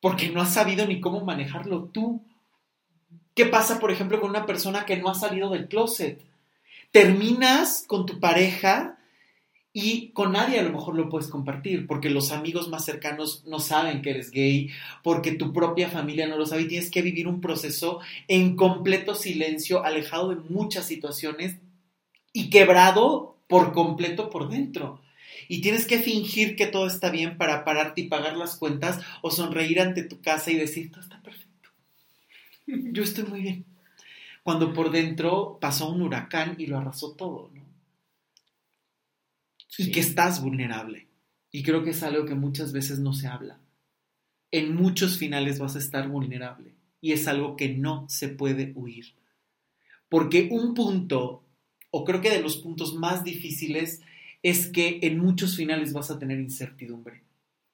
porque 0.00 0.28
no 0.28 0.40
has 0.40 0.54
sabido 0.54 0.86
ni 0.86 1.00
cómo 1.00 1.24
manejarlo 1.24 1.86
tú. 1.86 2.22
¿Qué 3.34 3.46
pasa, 3.46 3.80
por 3.80 3.90
ejemplo, 3.90 4.20
con 4.20 4.30
una 4.30 4.46
persona 4.46 4.86
que 4.86 4.96
no 4.96 5.10
ha 5.10 5.16
salido 5.16 5.50
del 5.50 5.66
closet? 5.66 6.22
Terminas 6.92 7.84
con 7.88 8.06
tu 8.06 8.20
pareja 8.20 8.93
y 9.76 10.10
con 10.10 10.30
nadie 10.30 10.60
a 10.60 10.62
lo 10.62 10.70
mejor 10.70 10.94
lo 10.94 11.08
puedes 11.08 11.26
compartir, 11.26 11.88
porque 11.88 12.08
los 12.08 12.30
amigos 12.30 12.68
más 12.68 12.84
cercanos 12.84 13.42
no 13.44 13.58
saben 13.58 14.02
que 14.02 14.10
eres 14.10 14.30
gay, 14.30 14.70
porque 15.02 15.32
tu 15.32 15.52
propia 15.52 15.90
familia 15.90 16.28
no 16.28 16.36
lo 16.36 16.46
sabe 16.46 16.62
y 16.62 16.68
tienes 16.68 16.92
que 16.92 17.02
vivir 17.02 17.26
un 17.26 17.40
proceso 17.40 17.98
en 18.28 18.54
completo 18.54 19.16
silencio, 19.16 19.84
alejado 19.84 20.28
de 20.28 20.36
muchas 20.36 20.86
situaciones 20.86 21.56
y 22.32 22.50
quebrado 22.50 23.36
por 23.48 23.72
completo 23.72 24.30
por 24.30 24.48
dentro. 24.48 25.02
Y 25.48 25.60
tienes 25.60 25.86
que 25.86 25.98
fingir 25.98 26.54
que 26.54 26.68
todo 26.68 26.86
está 26.86 27.10
bien 27.10 27.36
para 27.36 27.64
pararte 27.64 28.02
y 28.02 28.08
pagar 28.08 28.36
las 28.36 28.56
cuentas 28.56 29.00
o 29.22 29.32
sonreír 29.32 29.80
ante 29.80 30.04
tu 30.04 30.20
casa 30.20 30.52
y 30.52 30.54
decir, 30.54 30.92
todo 30.92 31.00
está 31.00 31.20
perfecto. 31.20 31.70
Yo 32.66 33.02
estoy 33.02 33.24
muy 33.24 33.40
bien. 33.40 33.64
Cuando 34.44 34.72
por 34.72 34.92
dentro 34.92 35.58
pasó 35.60 35.88
un 35.88 36.00
huracán 36.00 36.54
y 36.58 36.66
lo 36.66 36.78
arrasó 36.78 37.10
todo, 37.14 37.50
¿no? 37.52 37.63
Y 39.78 39.90
que 39.90 40.00
estás 40.00 40.42
vulnerable. 40.42 41.08
Y 41.50 41.62
creo 41.62 41.84
que 41.84 41.90
es 41.90 42.02
algo 42.02 42.24
que 42.24 42.34
muchas 42.34 42.72
veces 42.72 42.98
no 42.98 43.12
se 43.12 43.28
habla. 43.28 43.60
En 44.50 44.74
muchos 44.74 45.18
finales 45.18 45.58
vas 45.58 45.76
a 45.76 45.78
estar 45.78 46.08
vulnerable. 46.08 46.74
Y 47.00 47.12
es 47.12 47.28
algo 47.28 47.56
que 47.56 47.68
no 47.68 48.08
se 48.08 48.28
puede 48.28 48.72
huir. 48.74 49.14
Porque 50.08 50.48
un 50.50 50.74
punto, 50.74 51.44
o 51.90 52.04
creo 52.04 52.20
que 52.20 52.30
de 52.30 52.40
los 52.40 52.56
puntos 52.56 52.94
más 52.94 53.24
difíciles, 53.24 54.00
es 54.42 54.68
que 54.68 55.00
en 55.02 55.18
muchos 55.18 55.56
finales 55.56 55.92
vas 55.92 56.10
a 56.10 56.18
tener 56.18 56.38
incertidumbre. 56.38 57.22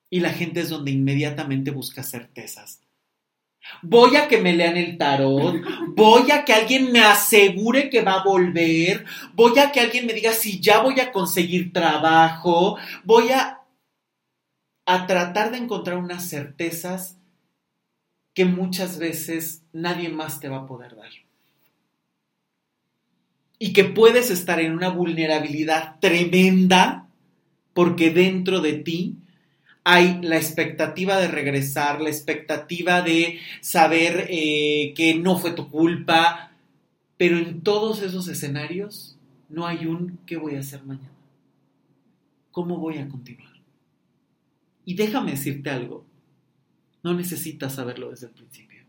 Y 0.09 0.21
la 0.21 0.33
gente 0.33 0.61
es 0.61 0.71
donde 0.71 0.91
inmediatamente 0.91 1.71
busca 1.71 2.03
certezas. 2.03 2.83
Voy 3.83 4.17
a 4.17 4.29
que 4.29 4.39
me 4.39 4.55
lean 4.55 4.77
el 4.77 4.97
tarot, 4.99 5.57
voy 5.95 6.31
a 6.31 6.45
que 6.45 6.53
alguien 6.53 6.93
me 6.93 7.01
asegure 7.01 7.91
que 7.91 8.03
va 8.03 8.15
a 8.15 8.25
volver, 8.25 9.05
voy 9.35 9.59
a 9.59 9.71
que 9.71 9.81
alguien 9.81 10.07
me 10.07 10.13
diga 10.13 10.33
si 10.33 10.61
ya 10.61 10.81
voy 10.81 10.99
a 11.01 11.13
conseguir 11.13 11.73
trabajo, 11.73 12.79
voy 13.05 13.31
a, 13.31 13.61
a 14.87 15.07
tratar 15.07 15.51
de 15.51 15.59
encontrar 15.59 15.99
unas 15.99 16.29
certezas 16.29 17.19
que 18.35 18.45
muchas 18.45 18.99
veces 18.99 19.63
nadie 19.73 20.09
más 20.09 20.41
te 20.41 20.49
va 20.49 20.59
a 20.59 20.67
poder 20.67 20.97
dar. 20.97 21.11
Y 23.59 23.73
que 23.73 23.85
puedes 23.85 24.31
estar 24.31 24.61
en 24.61 24.73
una 24.73 24.89
vulnerabilidad 24.89 26.01
tremenda 26.01 27.09
porque 27.75 28.11
dentro 28.11 28.61
de 28.61 28.73
ti 28.75 29.17
hay 29.85 30.21
la 30.23 30.37
expectativa 30.37 31.19
de 31.19 31.29
regresar, 31.29 32.01
la 32.01 32.11
expectativa 32.11 33.03
de 33.03 33.39
saber 33.61 34.27
eh, 34.29 34.93
que 34.95 35.15
no 35.15 35.39
fue 35.39 35.53
tu 35.53 35.69
culpa, 35.71 36.53
pero 37.17 37.39
en 37.39 37.63
todos 37.63 38.03
esos 38.03 38.29
escenarios 38.29 39.17
no 39.49 39.67
hay 39.67 39.87
un 39.87 40.19
¿qué 40.27 40.37
voy 40.37 40.57
a 40.57 40.61
hacer 40.61 40.85
mañana? 40.85 41.11
¿Cómo 42.51 42.79
voy 42.79 42.99
a 42.99 43.09
continuar? 43.09 43.53
Y 44.85 44.95
déjame 44.95 45.33
decirte 45.33 45.71
algo, 45.71 46.05
no 47.03 47.15
necesitas 47.15 47.75
saberlo 47.75 48.11
desde 48.11 48.27
el 48.27 48.33
principio. 48.33 48.85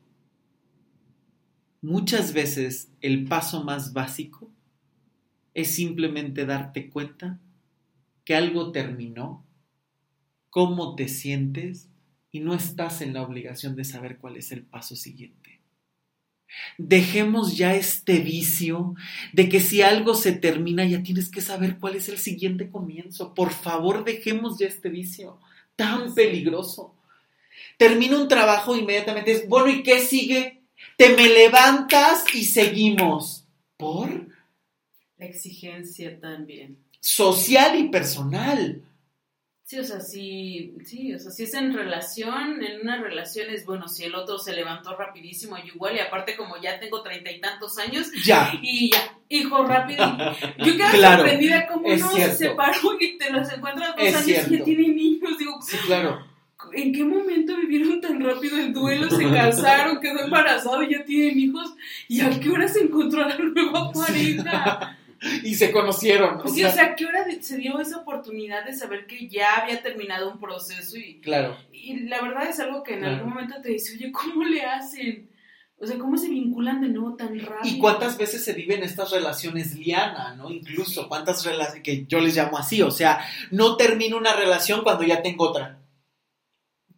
Muchas 1.81 2.33
veces 2.33 2.91
el 3.01 3.25
paso 3.25 3.63
más 3.63 3.93
básico 3.93 4.51
es 5.53 5.73
simplemente 5.73 6.45
darte 6.45 6.89
cuenta 6.89 7.39
que 8.23 8.35
algo 8.35 8.71
terminó 8.71 9.43
cómo 10.51 10.95
te 10.95 11.07
sientes 11.07 11.87
y 12.31 12.41
no 12.41 12.53
estás 12.53 13.01
en 13.01 13.13
la 13.13 13.23
obligación 13.23 13.75
de 13.75 13.83
saber 13.83 14.19
cuál 14.19 14.37
es 14.37 14.51
el 14.51 14.61
paso 14.61 14.95
siguiente. 14.95 15.59
Dejemos 16.77 17.57
ya 17.57 17.75
este 17.75 18.19
vicio 18.19 18.93
de 19.31 19.47
que 19.47 19.61
si 19.61 19.81
algo 19.81 20.13
se 20.13 20.33
termina 20.33 20.85
ya 20.85 21.01
tienes 21.01 21.29
que 21.29 21.41
saber 21.41 21.79
cuál 21.79 21.95
es 21.95 22.09
el 22.09 22.17
siguiente 22.17 22.69
comienzo. 22.69 23.33
Por 23.33 23.51
favor, 23.51 24.03
dejemos 24.03 24.59
ya 24.59 24.67
este 24.67 24.89
vicio 24.89 25.39
tan 25.75 26.13
peligroso. 26.13 26.93
Termina 27.77 28.19
un 28.19 28.27
trabajo 28.27 28.75
inmediatamente 28.75 29.31
es, 29.31 29.47
bueno, 29.47 29.69
¿y 29.69 29.81
qué 29.81 29.99
sigue? 29.99 30.61
Te 30.97 31.15
me 31.15 31.29
levantas 31.29 32.23
y 32.35 32.43
seguimos. 32.43 33.45
¿Por? 33.77 34.27
La 35.17 35.25
exigencia 35.25 36.19
también. 36.19 36.77
Social 36.99 37.79
y 37.79 37.87
personal. 37.89 38.83
Sí, 39.71 39.79
o 39.79 39.85
sea, 39.85 40.01
sí, 40.01 40.73
sí, 40.83 41.13
o 41.15 41.17
sea, 41.19 41.31
si 41.31 41.43
es 41.43 41.53
en 41.53 41.73
relación, 41.73 42.61
en 42.61 42.81
una 42.81 42.97
relación 43.01 43.49
es 43.49 43.65
bueno, 43.65 43.87
si 43.87 44.03
el 44.03 44.13
otro 44.15 44.37
se 44.37 44.51
levantó 44.53 44.97
rapidísimo, 44.97 45.55
yo 45.59 45.63
igual, 45.73 45.95
y 45.95 45.99
aparte 45.99 46.35
como 46.35 46.57
ya 46.61 46.77
tengo 46.77 47.01
treinta 47.01 47.31
y 47.31 47.39
tantos 47.39 47.77
años, 47.77 48.07
Ya. 48.25 48.51
y 48.61 48.91
ya, 48.91 49.17
hijo 49.29 49.63
rápido, 49.65 50.03
y 50.57 50.65
yo 50.65 50.75
quedo 50.75 50.89
Claro, 50.91 51.21
sorprendida 51.21 51.67
como 51.67 51.87
es 51.87 52.01
uno 52.01 52.11
cierto. 52.11 52.35
se 52.35 52.47
separó 52.49 52.97
y 52.99 53.17
te 53.17 53.31
los 53.31 53.49
encuentras 53.49 53.95
dos 53.95 54.05
Es 54.05 54.13
años 54.15 54.27
y 54.27 54.33
cierto. 54.33 54.53
ya 54.57 54.63
tienen 54.65 54.93
niños, 54.93 55.37
digo, 55.37 55.61
Sí, 55.61 55.77
claro. 55.85 56.27
¿en 56.73 56.91
qué 56.93 57.05
momento 57.05 57.55
vivieron 57.55 58.01
tan 58.01 58.21
rápido 58.21 58.57
el 58.57 58.73
duelo? 58.73 59.09
Se 59.09 59.23
casaron, 59.29 60.01
quedó 60.01 60.19
embarazado 60.19 60.83
y 60.83 60.91
ya 60.91 61.05
tienen 61.05 61.39
hijos, 61.39 61.73
y 62.09 62.19
a 62.19 62.29
qué 62.41 62.49
hora 62.49 62.67
se 62.67 62.81
encontró 62.81 63.25
la 63.25 63.37
nueva 63.37 63.89
pareja. 63.93 64.97
Y 65.43 65.55
se 65.55 65.71
conocieron. 65.71 66.39
o 66.39 66.41
Pues 66.41 66.53
sí, 66.55 66.61
sea, 66.61 66.69
o 66.69 66.73
sea, 66.73 66.85
¿a 66.85 66.95
qué 66.95 67.05
hora 67.05 67.25
se 67.41 67.57
dio 67.57 67.79
esa 67.79 67.97
oportunidad 67.97 68.65
de 68.65 68.73
saber 68.73 69.05
que 69.05 69.27
ya 69.29 69.55
había 69.57 69.81
terminado 69.83 70.31
un 70.31 70.39
proceso? 70.39 70.97
Y, 70.97 71.21
Claro. 71.21 71.55
y 71.71 72.01
la 72.01 72.21
verdad 72.21 72.49
es 72.49 72.59
algo 72.59 72.83
que 72.83 72.93
en 72.95 72.99
Claro. 73.01 73.15
algún 73.15 73.29
momento 73.33 73.61
te 73.61 73.69
dice, 73.69 73.95
oye, 73.95 74.11
¿cómo 74.11 74.43
le 74.43 74.63
hacen? 74.63 75.29
O 75.77 75.87
sea, 75.87 75.97
¿cómo 75.97 76.15
se 76.15 76.29
vinculan 76.29 76.79
de 76.81 76.89
nuevo 76.89 77.15
tan 77.15 77.39
rápido? 77.39 77.75
¿Y 77.75 77.79
cuántas 77.79 78.15
veces 78.17 78.43
se 78.45 78.53
viven 78.53 78.83
estas 78.83 79.09
relaciones 79.11 79.73
liana, 79.75 80.35
no? 80.35 80.51
Incluso, 80.51 81.07
¿cuántas 81.07 81.43
relaciones 81.43 81.81
que 81.83 82.05
yo 82.05 82.19
les 82.19 82.35
llamo 82.35 82.57
así? 82.59 82.83
O 82.83 82.91
sea, 82.91 83.19
no 83.49 83.77
termino 83.77 84.17
una 84.17 84.35
relación 84.35 84.83
cuando 84.83 85.03
ya 85.03 85.23
tengo 85.23 85.49
otra. 85.49 85.79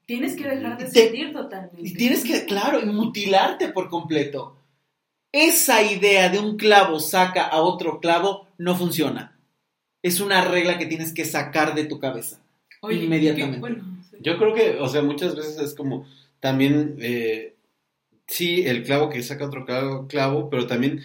Tienes 0.06 0.36
que 0.36 0.46
dejar 0.48 0.78
de 0.78 0.90
sentir 0.90 1.32
totalmente. 1.32 1.80
Y 1.82 1.94
tienes 1.94 2.26
que, 2.26 2.46
claro, 2.46 2.82
y 2.82 2.86
mutilarte 2.86 3.70
por 3.70 3.90
completo. 3.90 4.58
Esa 5.34 5.82
idea 5.82 6.30
de 6.30 6.38
un 6.38 6.58
clavo 6.58 7.00
saca 7.00 7.44
a 7.44 7.60
otro 7.62 8.00
clavo 8.00 8.48
no 8.60 8.76
funciona. 8.76 9.36
Es 10.04 10.20
una 10.20 10.46
regla 10.46 10.78
que 10.78 10.86
tienes 10.86 11.12
que 11.12 11.26
sacar 11.26 11.74
de 11.74 11.86
tu 11.86 12.00
cabeza. 12.00 12.40
Oye, 12.82 13.04
inmediatamente. 13.04 13.56
qué 13.56 13.60
bueno, 13.60 13.84
sí. 14.10 14.18
Yo 14.22 14.38
creo 14.38 14.54
que, 14.54 14.78
o 14.80 14.88
sea, 14.88 15.02
muchas 15.02 15.36
veces 15.36 15.58
es 15.58 15.74
como 15.74 16.06
también, 16.40 16.98
eh, 17.00 17.56
sí, 18.28 18.62
el 18.68 18.84
clavo 18.84 19.10
que 19.10 19.24
saca 19.24 19.48
otro 19.48 19.66
clavo, 19.66 20.08
clavo, 20.08 20.52
pero 20.52 20.68
también 20.68 21.02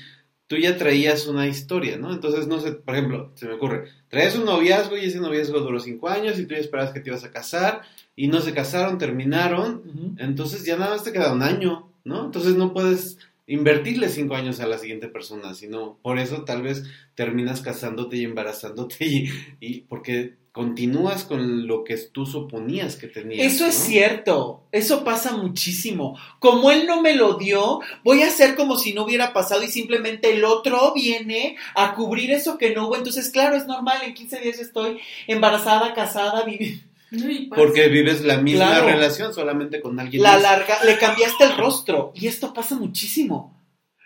tú 0.47 0.57
ya 0.57 0.77
traías 0.77 1.27
una 1.27 1.47
historia, 1.47 1.97
¿no? 1.97 2.12
Entonces, 2.12 2.47
no 2.49 2.61
sé, 2.61 2.73
por 2.73 2.97
ejemplo, 2.97 3.33
se 3.35 3.47
me 3.47 3.55
ocurre, 3.55 3.85
traías 4.09 4.37
un 4.37 4.45
noviazgo 4.45 4.99
y 4.99 5.07
ese 5.07 5.21
noviazgo 5.21 5.61
duró 5.61 5.81
cinco 5.81 6.09
años 6.09 6.38
y 6.38 6.45
tú 6.45 6.55
ya 6.55 6.61
esperabas 6.61 6.93
que 6.93 7.01
te 7.01 7.09
ibas 7.09 7.25
a 7.25 7.31
casar 7.31 7.81
y 8.14 8.29
no 8.29 8.43
se 8.43 8.53
casaron, 8.53 8.99
terminaron, 8.99 10.17
entonces 10.19 10.67
ya 10.67 10.77
nada 10.77 10.91
más 10.91 11.05
te 11.05 11.12
queda 11.12 11.33
un 11.33 11.43
año, 11.43 11.91
¿no? 12.05 12.27
Entonces 12.27 12.57
no 12.57 12.75
puedes 12.75 13.17
invertirle 13.49 14.09
cinco 14.09 14.37
años 14.37 14.61
a 14.61 14.67
la 14.69 14.79
siguiente 14.79 15.09
persona, 15.09 15.55
sino 15.55 15.99
por 16.03 16.19
eso 16.21 16.45
tal 16.45 16.63
vez 16.63 16.85
terminas 17.17 17.61
casándote 17.63 18.17
y 18.19 18.25
embarazándote 18.25 19.05
y, 19.07 19.29
y 19.59 19.81
porque 19.81 20.37
continúas 20.53 21.23
con 21.25 21.67
lo 21.69 21.85
que 21.85 21.97
tú 21.97 22.27
suponías 22.27 22.97
que 22.97 23.07
tenías. 23.07 23.53
Eso 23.55 23.67
es 23.67 23.75
cierto, 23.77 24.65
eso 24.73 25.05
pasa 25.05 25.37
muchísimo. 25.37 26.19
Como 26.41 26.71
él 26.73 26.85
no 26.87 27.01
me 27.01 27.15
lo 27.15 27.35
dio, 27.35 27.81
voy 28.03 28.23
a 28.23 28.27
hacer 28.27 28.57
como 28.57 28.77
si 28.77 28.93
no 28.93 29.05
hubiera 29.05 29.33
pasado 29.33 29.63
y 29.63 29.69
simplemente 29.69 30.33
el 30.33 30.45
otro 30.45 30.93
viene 30.95 31.57
a 31.77 31.95
cubrir 31.95 32.33
eso 32.33 32.59
que 32.59 32.75
no 32.75 32.89
hubo. 32.89 32.97
Entonces, 32.97 33.31
claro, 33.31 33.57
es 33.57 33.67
normal, 33.67 33.99
en 34.05 34.15
15 34.15 34.41
días 34.41 34.59
estoy 34.59 34.99
embarazada, 35.29 35.95
casada, 35.95 36.45
vivi- 36.45 36.83
No. 37.11 37.57
Porque 37.57 37.88
vives 37.88 38.23
la 38.23 38.38
misma 38.38 38.66
Claro. 38.66 38.87
relación 38.88 39.33
solamente 39.33 39.81
con 39.81 39.99
alguien 39.99 40.23
la 40.23 40.33
más. 40.35 40.42
larga, 40.42 40.85
le 40.85 40.99
cambiaste 40.99 41.44
el 41.44 41.57
rostro 41.57 42.12
y 42.14 42.27
esto 42.27 42.53
pasa 42.53 42.77
muchísimo. 42.77 43.57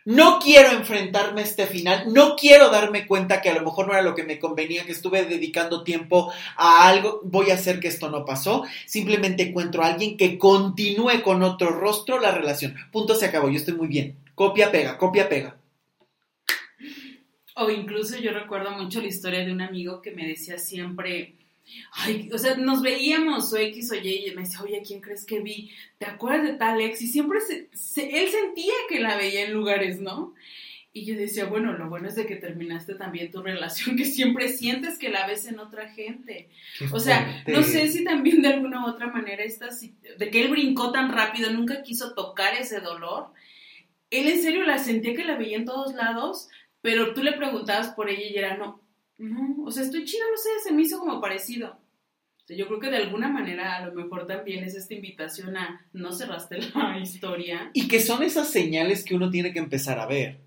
No 0.05 0.41
quiero 0.43 0.71
enfrentarme 0.73 1.43
a 1.43 1.45
este 1.45 1.67
final, 1.67 2.13
no 2.13 2.35
quiero 2.35 2.71
darme 2.71 3.07
cuenta 3.07 3.41
que 3.41 3.51
a 3.51 3.55
lo 3.55 3.63
mejor 3.63 3.87
no 3.87 3.93
era 3.93 4.03
lo 4.03 4.17
que 4.17 4.25
me 4.25 4.41
convenía, 4.41 4.85
que 4.85 4.91
estuve 4.91 5.25
dedicando 5.25 5.85
tiempo 5.85 6.33
a 6.57 6.89
algo, 6.89 7.21
voy 7.23 7.51
a 7.51 7.55
hacer 7.55 7.79
que 7.79 7.87
esto 7.87 8.11
no 8.11 8.25
pasó, 8.25 8.65
simplemente 8.87 9.45
encuentro 9.45 9.83
a 9.85 9.87
alguien 9.87 10.17
que 10.17 10.39
continúe 10.39 11.23
con 11.23 11.45
otro 11.45 11.71
rostro 11.71 12.19
la 12.19 12.33
relación. 12.33 12.75
Punto, 12.91 13.15
se 13.15 13.27
acabó, 13.27 13.49
yo 13.49 13.57
estoy 13.59 13.75
muy 13.75 13.87
bien. 13.87 14.17
Copia, 14.35 14.73
pega, 14.73 14.99
copia, 14.99 15.29
pega. 15.29 15.57
O 17.55 17.71
incluso 17.71 18.17
yo 18.19 18.33
recuerdo 18.33 18.71
mucho 18.73 19.01
la 19.01 19.09
historia 19.09 19.45
de 19.45 19.53
un 19.53 19.61
amigo 19.61 20.01
que 20.03 20.11
me 20.11 20.27
decía 20.27 20.59
siempre, 20.59 21.37
ay, 21.93 22.29
o 22.33 22.39
sea, 22.39 22.57
nos 22.57 22.83
veíamos 22.83 23.53
o 23.53 23.57
X 23.57 23.93
o 23.93 23.95
Y 23.95 24.27
y 24.29 24.35
me 24.35 24.43
decía, 24.43 24.61
oye, 24.63 24.79
¿a 24.79 24.83
quién 24.83 25.01
crees 25.01 25.25
que 25.25 25.41
vi? 25.41 25.71
¿Te 25.99 26.07
acuerdas 26.07 26.45
de 26.45 26.55
tal 26.55 26.81
ex? 26.81 27.01
Y 27.03 27.07
siempre 27.09 27.41
se, 27.41 27.69
se- 27.73 28.23
él 28.23 28.29
sentía 28.31 28.75
que 28.89 29.01
la 29.01 29.17
veía 29.17 29.45
en 29.47 29.53
lugares, 29.53 30.01
¿no? 30.01 30.35
Y 30.95 31.07
yo 31.07 31.17
decía, 31.17 31.47
bueno, 31.47 31.73
lo 31.73 31.89
bueno 31.89 32.09
es 32.09 32.17
de 32.17 32.27
que 32.27 32.37
terminaste 32.37 32.95
también 32.97 33.31
tu 33.31 33.41
relación, 33.41 33.97
que 33.97 34.05
siempre 34.05 34.51
sientes 34.51 34.99
que 34.99 35.09
la 35.09 35.27
ves 35.27 35.47
en 35.47 35.59
otra 35.59 35.89
gente. 35.89 36.51
O 36.93 36.99
sea, 37.01 37.43
no 37.47 37.63
sé 37.63 37.89
si 37.89 38.05
también 38.05 38.43
de 38.43 38.49
alguna 38.49 38.85
u 38.85 38.91
otra 38.91 39.07
manera 39.07 39.43
esta, 39.43 39.69
de 40.19 40.31
que 40.31 40.43
él 40.43 40.51
brincó 40.51 40.93
tan 40.93 41.11
rápido, 41.11 41.51
nunca 41.51 41.83
quiso 41.83 42.13
tocar 42.13 42.55
ese 42.61 42.81
dolor. 42.81 43.29
Él 44.11 44.29
en 44.29 44.43
serio 44.43 44.65
la 44.65 44.77
sentía 44.79 45.15
que 45.15 45.25
la 45.25 45.39
veía 45.39 45.57
en 45.57 45.65
todos 45.65 45.95
lados, 45.95 46.51
pero 46.83 47.15
tú 47.15 47.23
le 47.23 47.33
preguntabas 47.33 47.89
por 47.95 48.11
ella 48.11 48.27
y 48.29 48.37
era 48.37 48.59
no, 48.59 48.82
no, 49.23 49.65
o 49.65 49.71
sea, 49.71 49.85
estoy 49.85 50.05
chido, 50.05 50.25
no 50.31 50.37
sé, 50.37 50.49
se 50.65 50.75
me 50.75 50.83
hizo 50.83 50.99
como 50.99 51.21
parecido. 51.21 51.69
O 51.69 52.47
sea, 52.47 52.57
yo 52.57 52.67
creo 52.67 52.81
que 52.81 52.91
de 52.91 52.97
alguna 52.97 53.29
manera 53.29 53.77
a 53.77 53.87
lo 53.87 53.93
mejor 53.93 54.27
también 54.27 54.65
es 54.65 54.75
esta 54.75 54.95
invitación 54.95 55.57
a 55.57 55.87
no 55.93 56.13
cerraste 56.13 56.59
la 56.75 56.99
historia. 57.03 57.71
Y 57.73 57.87
que 57.87 58.01
son 58.01 58.25
esas 58.25 58.51
señales 58.51 59.05
que 59.05 59.15
uno 59.15 59.31
tiene 59.31 59.53
que 59.53 59.61
empezar 59.61 60.01
a 60.01 60.07
ver. 60.07 60.41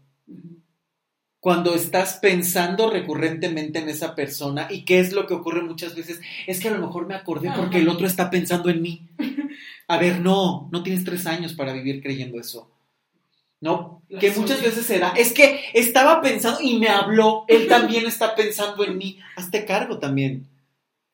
Cuando 1.40 1.74
estás 1.76 2.20
pensando 2.22 2.90
recurrentemente 2.90 3.80
en 3.80 3.88
esa 3.88 4.14
persona 4.14 4.68
y 4.70 4.84
qué 4.84 5.00
es 5.00 5.14
lo 5.14 5.26
que 5.26 5.36
ocurre 5.36 5.62
muchas 5.62 5.96
veces, 5.96 6.20
es 6.46 6.60
que 6.60 6.68
a 6.68 6.72
lo 6.72 6.86
mejor 6.86 7.08
me 7.08 7.16
acordé 7.16 7.52
porque 7.56 7.78
el 7.78 7.88
otro 7.88 8.08
está 8.08 8.30
pensando 8.30 8.70
en 8.70 8.82
mí. 8.82 9.08
A 9.88 9.98
ver, 9.98 10.20
no, 10.20 10.68
no 10.72 10.84
tienes 10.84 11.06
tres 11.06 11.28
años 11.28 11.54
para 11.54 11.72
vivir 11.72 12.02
creyendo 12.02 12.40
eso. 12.40 12.75
No, 13.66 14.04
La 14.10 14.20
que 14.20 14.32
muchas 14.32 14.62
veces 14.62 14.86
será, 14.86 15.10
es 15.18 15.34
que 15.34 15.60
estaba 15.74 16.22
pensando 16.22 16.60
y 16.62 16.78
me 16.78 16.88
habló, 16.88 17.44
él 17.48 17.68
también 17.70 18.06
está 18.06 18.36
pensando 18.36 18.86
en 18.86 18.98
mí, 18.98 19.20
hazte 19.36 19.66
cargo 19.66 19.98
también. 19.98 20.48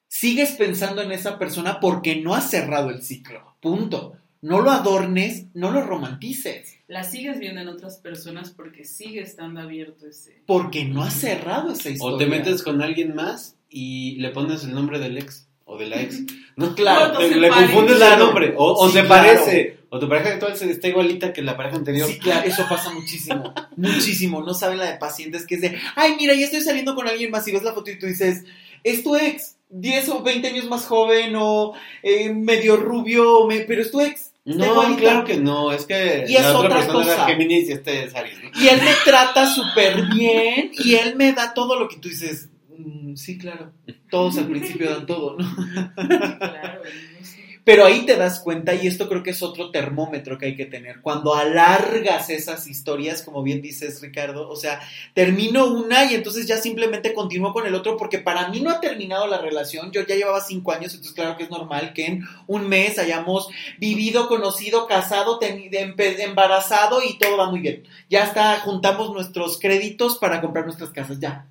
Sigues 0.07 0.51
pensando 0.51 1.01
en 1.01 1.11
esa 1.13 1.39
persona 1.39 1.79
porque 1.79 2.17
no 2.17 2.35
has 2.35 2.49
cerrado 2.49 2.89
el 2.89 3.01
ciclo, 3.01 3.55
punto. 3.61 4.13
No 4.41 4.59
lo 4.61 4.71
adornes, 4.71 5.45
no 5.53 5.69
lo 5.71 5.81
romantices, 5.83 6.79
La 6.87 7.03
sigues 7.03 7.39
viendo 7.39 7.61
en 7.61 7.67
otras 7.69 7.97
personas 7.99 8.49
porque 8.49 8.83
sigue 8.85 9.21
estando 9.21 9.61
abierto 9.61 10.07
ese. 10.07 10.41
porque 10.47 10.83
no 10.83 11.03
has 11.03 11.13
cerrado 11.13 11.71
esa 11.71 11.89
historia. 11.91 12.15
O 12.15 12.17
te 12.17 12.25
metes 12.25 12.63
con 12.63 12.81
alguien 12.81 13.13
más 13.15 13.55
y 13.69 14.15
le 14.17 14.29
pones 14.31 14.63
el 14.63 14.73
nombre 14.73 14.97
del 14.99 15.17
ex 15.19 15.47
o 15.63 15.77
de 15.77 15.85
la 15.87 16.01
ex. 16.01 16.19
No, 16.57 16.75
Claro, 16.75 17.17
te- 17.17 17.29
se 17.29 17.35
le 17.39 17.49
confundes 17.49 18.01
el 18.01 18.19
nombre. 18.19 18.53
O, 18.57 18.73
o 18.73 18.87
Sí, 18.87 18.93
se 18.97 19.05
claro. 19.05 19.23
parece. 19.23 19.77
O 19.93 19.99
tu 19.99 20.07
pareja 20.07 20.29
actual 20.35 20.55
se 20.55 20.71
está 20.71 20.87
igualita 20.87 21.33
que 21.33 21.41
la 21.41 21.57
pareja 21.57 21.75
anterior. 21.75 22.07
Sí, 22.09 22.17
claro, 22.17 22.47
eso 22.47 22.65
pasa 22.69 22.91
muchísimo, 22.91 23.53
muchísimo. 23.75 24.41
No 24.41 24.53
saben 24.53 24.77
la 24.77 24.85
de 24.89 24.97
pacientes 24.97 25.45
que 25.45 25.55
es 25.55 25.61
de, 25.61 25.77
ay, 25.97 26.15
mira, 26.17 26.33
ya 26.33 26.45
estoy 26.45 26.61
saliendo 26.61 26.95
con 26.95 27.07
alguien 27.09 27.29
más 27.29 27.45
y 27.47 27.51
ves 27.51 27.63
la 27.63 27.73
foto 27.73 27.91
y 27.91 27.99
tú 27.99 28.05
dices, 28.05 28.45
es 28.85 29.03
tu 29.03 29.17
ex, 29.17 29.57
10 29.69 30.07
o 30.09 30.23
20 30.23 30.47
años 30.47 30.65
más 30.69 30.85
joven 30.85 31.33
o 31.35 31.73
eh, 32.03 32.33
medio 32.33 32.77
rubio, 32.77 33.45
me- 33.47 33.59
pero 33.61 33.81
es 33.81 33.91
tu 33.91 33.99
ex. 33.99 34.31
No, 34.45 34.65
igualita". 34.65 34.99
claro 35.01 35.25
que 35.25 35.37
no. 35.37 35.71
Es 35.73 35.85
que 35.85 36.23
Y 36.27 36.35
es 36.37 36.41
la 36.41 36.57
otra 36.57 36.67
otra 36.69 36.77
persona 36.79 37.05
cosa. 37.05 37.25
Géminis 37.27 37.67
y 37.69 37.71
este 37.73 38.05
es 38.05 38.15
Aries. 38.15 38.39
¿no? 38.43 38.49
Y 38.61 38.67
él 38.69 38.79
me 38.81 38.93
trata 39.03 39.53
súper 39.53 40.03
bien 40.15 40.71
y 40.73 40.95
él 40.95 41.15
me 41.17 41.33
da 41.33 41.53
todo 41.53 41.77
lo 41.77 41.87
que 41.89 41.97
tú 41.97 42.07
dices, 42.09 42.47
"Mm, 42.77 43.15
sí, 43.15 43.37
claro, 43.37 43.71
todos 44.09 44.37
al 44.37 44.47
principio 44.47 44.89
dan 44.89 45.05
todo, 45.05 45.37
¿no? 45.37 45.45
Claro, 45.95 46.81
no 47.19 47.25
sé. 47.25 47.40
Pero 47.63 47.85
ahí 47.85 48.07
te 48.07 48.15
das 48.15 48.39
cuenta, 48.39 48.73
y 48.73 48.87
esto 48.87 49.07
creo 49.07 49.21
que 49.21 49.29
es 49.29 49.43
otro 49.43 49.69
termómetro 49.69 50.39
que 50.39 50.47
hay 50.47 50.55
que 50.55 50.65
tener, 50.65 51.01
cuando 51.01 51.35
alargas 51.35 52.31
esas 52.31 52.65
historias, 52.65 53.21
como 53.21 53.43
bien 53.43 53.61
dices 53.61 54.01
Ricardo, 54.01 54.49
o 54.49 54.55
sea, 54.55 54.81
termino 55.13 55.67
una 55.67 56.05
y 56.05 56.15
entonces 56.15 56.47
ya 56.47 56.57
simplemente 56.57 57.13
continúo 57.13 57.53
con 57.53 57.67
el 57.67 57.75
otro, 57.75 57.97
porque 57.97 58.17
para 58.17 58.47
mí 58.47 58.61
no 58.61 58.71
ha 58.71 58.79
terminado 58.79 59.27
la 59.27 59.37
relación, 59.37 59.91
yo 59.91 60.01
ya 60.07 60.15
llevaba 60.15 60.41
cinco 60.41 60.71
años, 60.71 60.93
entonces 60.93 61.13
claro 61.13 61.37
que 61.37 61.43
es 61.43 61.51
normal 61.51 61.93
que 61.93 62.07
en 62.07 62.27
un 62.47 62.67
mes 62.67 62.97
hayamos 62.97 63.47
vivido, 63.77 64.27
conocido, 64.27 64.87
casado, 64.87 65.39
embarazado 65.41 67.03
y 67.03 67.19
todo 67.19 67.37
va 67.37 67.51
muy 67.51 67.59
bien. 67.59 67.83
Ya 68.09 68.23
está, 68.23 68.59
juntamos 68.61 69.13
nuestros 69.13 69.59
créditos 69.59 70.17
para 70.17 70.41
comprar 70.41 70.65
nuestras 70.65 70.89
casas, 70.89 71.19
ya. 71.19 71.45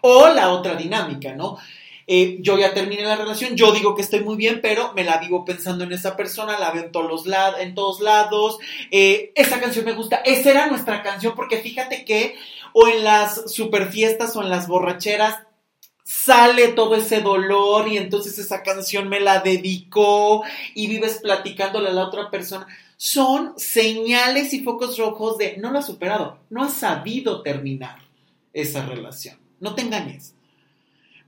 O 0.00 0.28
la 0.28 0.50
otra 0.50 0.76
dinámica, 0.76 1.34
¿no? 1.34 1.58
Eh, 2.10 2.38
yo 2.40 2.58
ya 2.58 2.72
terminé 2.72 3.02
la 3.02 3.16
relación, 3.16 3.54
yo 3.54 3.70
digo 3.70 3.94
que 3.94 4.00
estoy 4.00 4.20
muy 4.20 4.36
bien, 4.36 4.60
pero 4.62 4.94
me 4.94 5.04
la 5.04 5.18
vivo 5.18 5.44
pensando 5.44 5.84
en 5.84 5.92
esa 5.92 6.16
persona, 6.16 6.58
la 6.58 6.70
veo 6.70 6.84
en 6.84 6.90
todos, 6.90 7.26
los 7.26 7.34
en 7.60 7.74
todos 7.74 8.00
lados, 8.00 8.58
eh, 8.90 9.30
esa 9.34 9.60
canción 9.60 9.84
me 9.84 9.92
gusta, 9.92 10.16
esa 10.24 10.50
era 10.50 10.66
nuestra 10.68 11.02
canción, 11.02 11.34
porque 11.36 11.58
fíjate 11.58 12.06
que 12.06 12.34
o 12.72 12.88
en 12.88 13.04
las 13.04 13.52
super 13.52 13.90
fiestas 13.92 14.34
o 14.36 14.42
en 14.42 14.48
las 14.48 14.68
borracheras 14.68 15.36
sale 16.02 16.68
todo 16.68 16.96
ese 16.96 17.20
dolor 17.20 17.88
y 17.88 17.98
entonces 17.98 18.38
esa 18.38 18.62
canción 18.62 19.10
me 19.10 19.20
la 19.20 19.40
dedicó 19.40 20.42
y 20.74 20.86
vives 20.86 21.18
platicándole 21.22 21.90
a 21.90 21.92
la 21.92 22.06
otra 22.06 22.30
persona. 22.30 22.66
Son 22.96 23.52
señales 23.58 24.54
y 24.54 24.60
focos 24.60 24.96
rojos 24.96 25.36
de 25.36 25.58
no 25.58 25.70
lo 25.70 25.80
has 25.80 25.86
superado, 25.86 26.38
no 26.48 26.64
has 26.64 26.72
sabido 26.72 27.42
terminar 27.42 27.98
esa 28.54 28.86
relación. 28.86 29.36
No 29.60 29.74
te 29.74 29.82
engañes. 29.82 30.37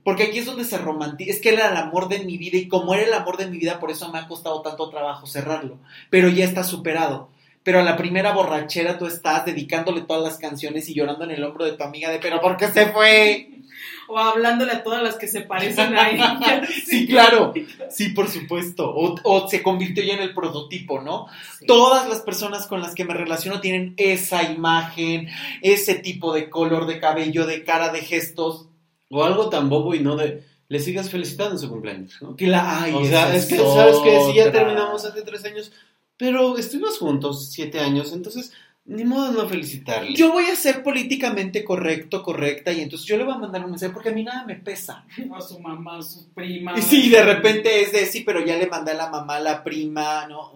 Porque 0.03 0.23
aquí 0.23 0.39
es 0.39 0.45
donde 0.45 0.65
se 0.65 0.77
romantiza. 0.77 1.31
Es 1.31 1.41
que 1.41 1.49
era 1.49 1.69
el 1.69 1.77
amor 1.77 2.09
de 2.09 2.19
mi 2.19 2.37
vida 2.37 2.57
y 2.57 2.67
como 2.67 2.93
era 2.93 3.03
el 3.03 3.13
amor 3.13 3.37
de 3.37 3.47
mi 3.47 3.57
vida, 3.57 3.79
por 3.79 3.91
eso 3.91 4.11
me 4.11 4.19
ha 4.19 4.27
costado 4.27 4.61
tanto 4.61 4.89
trabajo 4.89 5.27
cerrarlo. 5.27 5.77
Pero 6.09 6.27
ya 6.29 6.45
está 6.45 6.63
superado. 6.63 7.29
Pero 7.63 7.79
a 7.79 7.83
la 7.83 7.95
primera 7.95 8.31
borrachera 8.31 8.97
tú 8.97 9.05
estás 9.05 9.45
dedicándole 9.45 10.01
todas 10.01 10.23
las 10.23 10.39
canciones 10.39 10.89
y 10.89 10.95
llorando 10.95 11.25
en 11.25 11.31
el 11.31 11.43
hombro 11.43 11.65
de 11.65 11.73
tu 11.73 11.83
amiga 11.83 12.09
de, 12.09 12.17
pero 12.17 12.41
¿por 12.41 12.57
qué 12.57 12.67
se 12.69 12.87
fue? 12.87 13.49
O 14.07 14.17
hablándole 14.17 14.71
a 14.71 14.83
todas 14.83 15.03
las 15.03 15.15
que 15.15 15.27
se 15.27 15.41
parecen 15.41 15.95
a 15.95 16.09
ella. 16.09 16.61
sí, 16.85 17.07
claro. 17.07 17.53
Sí, 17.89 18.09
por 18.09 18.29
supuesto. 18.29 18.89
O, 18.89 19.15
o, 19.23 19.47
se 19.47 19.61
convirtió 19.61 20.03
ya 20.03 20.15
en 20.15 20.21
el 20.21 20.33
prototipo, 20.33 21.01
¿no? 21.01 21.27
Sí. 21.59 21.67
Todas 21.67 22.09
las 22.09 22.21
personas 22.21 22.65
con 22.65 22.81
las 22.81 22.95
que 22.95 23.05
me 23.05 23.13
relaciono 23.13 23.61
tienen 23.61 23.93
esa 23.97 24.43
imagen, 24.43 25.29
ese 25.61 25.95
tipo 25.95 26.33
de 26.33 26.49
color 26.49 26.87
de 26.87 26.99
cabello, 26.99 27.45
de 27.45 27.63
cara, 27.63 27.89
de 27.89 28.01
gestos. 28.01 28.67
O 29.11 29.23
algo 29.23 29.49
tan 29.49 29.69
bobo 29.69 29.93
y 29.93 29.99
no 29.99 30.15
de. 30.15 30.43
Le 30.69 30.79
sigas 30.79 31.09
felicitando 31.09 31.55
en 31.55 31.59
su 31.59 31.69
cumpleaños, 31.69 32.17
¿no? 32.21 32.35
Que 32.35 32.47
la, 32.47 32.81
ay, 32.81 32.93
o 32.93 33.03
sea, 33.03 33.35
es 33.35 33.45
que, 33.45 33.57
¿sabes 33.57 33.97
que 33.97 34.21
Si 34.27 34.35
ya 34.35 34.53
terminamos 34.53 35.03
hace 35.03 35.21
tres 35.21 35.43
años, 35.43 35.69
pero 36.15 36.57
estuvimos 36.57 36.97
juntos 36.97 37.51
siete 37.51 37.81
años, 37.81 38.13
entonces, 38.13 38.53
ni 38.85 39.03
modo 39.03 39.31
de 39.31 39.37
no 39.37 39.49
felicitarle. 39.49 40.15
Yo 40.15 40.31
voy 40.31 40.45
a 40.45 40.55
ser 40.55 40.81
políticamente 40.81 41.65
correcto, 41.65 42.23
correcta, 42.23 42.71
y 42.71 42.79
entonces 42.79 43.05
yo 43.05 43.17
le 43.17 43.25
voy 43.25 43.33
a 43.33 43.39
mandar 43.39 43.65
un 43.65 43.71
mensaje 43.71 43.91
porque 43.91 44.09
a 44.09 44.13
mí 44.13 44.23
nada 44.23 44.45
me 44.45 44.55
pesa. 44.55 45.05
A 45.35 45.41
su 45.41 45.59
mamá, 45.59 45.97
a 45.97 46.01
sus 46.01 46.23
primas. 46.33 46.79
Y 46.79 46.81
sí, 46.81 47.09
de 47.09 47.23
repente 47.23 47.81
es 47.81 47.91
de 47.91 48.05
sí, 48.05 48.21
pero 48.21 48.45
ya 48.45 48.57
le 48.57 48.67
mandé 48.67 48.91
a 48.91 48.95
la 48.95 49.09
mamá, 49.09 49.35
a 49.35 49.41
la 49.41 49.63
prima, 49.63 50.25
¿no? 50.27 50.53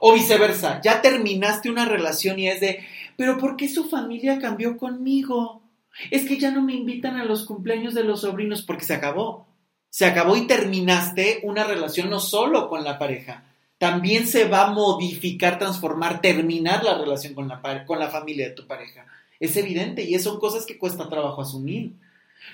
O 0.00 0.12
viceversa, 0.12 0.80
ya 0.82 1.00
terminaste 1.00 1.70
una 1.70 1.84
relación 1.84 2.36
y 2.38 2.48
es 2.48 2.60
de, 2.60 2.84
pero 3.16 3.38
¿por 3.38 3.56
qué 3.56 3.68
su 3.68 3.84
familia 3.84 4.40
cambió 4.40 4.76
conmigo? 4.76 5.61
Es 6.10 6.26
que 6.26 6.38
ya 6.38 6.50
no 6.50 6.62
me 6.62 6.74
invitan 6.74 7.16
a 7.16 7.24
los 7.24 7.44
cumpleaños 7.44 7.94
de 7.94 8.04
los 8.04 8.22
sobrinos 8.22 8.62
porque 8.62 8.84
se 8.84 8.94
acabó. 8.94 9.46
Se 9.90 10.06
acabó 10.06 10.36
y 10.36 10.46
terminaste 10.46 11.40
una 11.42 11.64
relación 11.64 12.08
no 12.08 12.18
solo 12.18 12.68
con 12.68 12.82
la 12.82 12.98
pareja, 12.98 13.44
también 13.82 14.28
se 14.28 14.44
va 14.44 14.68
a 14.68 14.70
modificar, 14.70 15.58
transformar, 15.58 16.20
terminar 16.20 16.84
la 16.84 16.96
relación 16.96 17.34
con 17.34 17.48
la, 17.48 17.84
con 17.84 17.98
la 17.98 18.10
familia 18.10 18.48
de 18.48 18.54
tu 18.54 18.64
pareja. 18.66 19.06
Es 19.40 19.56
evidente 19.56 20.04
y 20.04 20.16
son 20.20 20.38
cosas 20.38 20.64
que 20.66 20.78
cuesta 20.78 21.08
trabajo 21.08 21.42
asumir. 21.42 21.94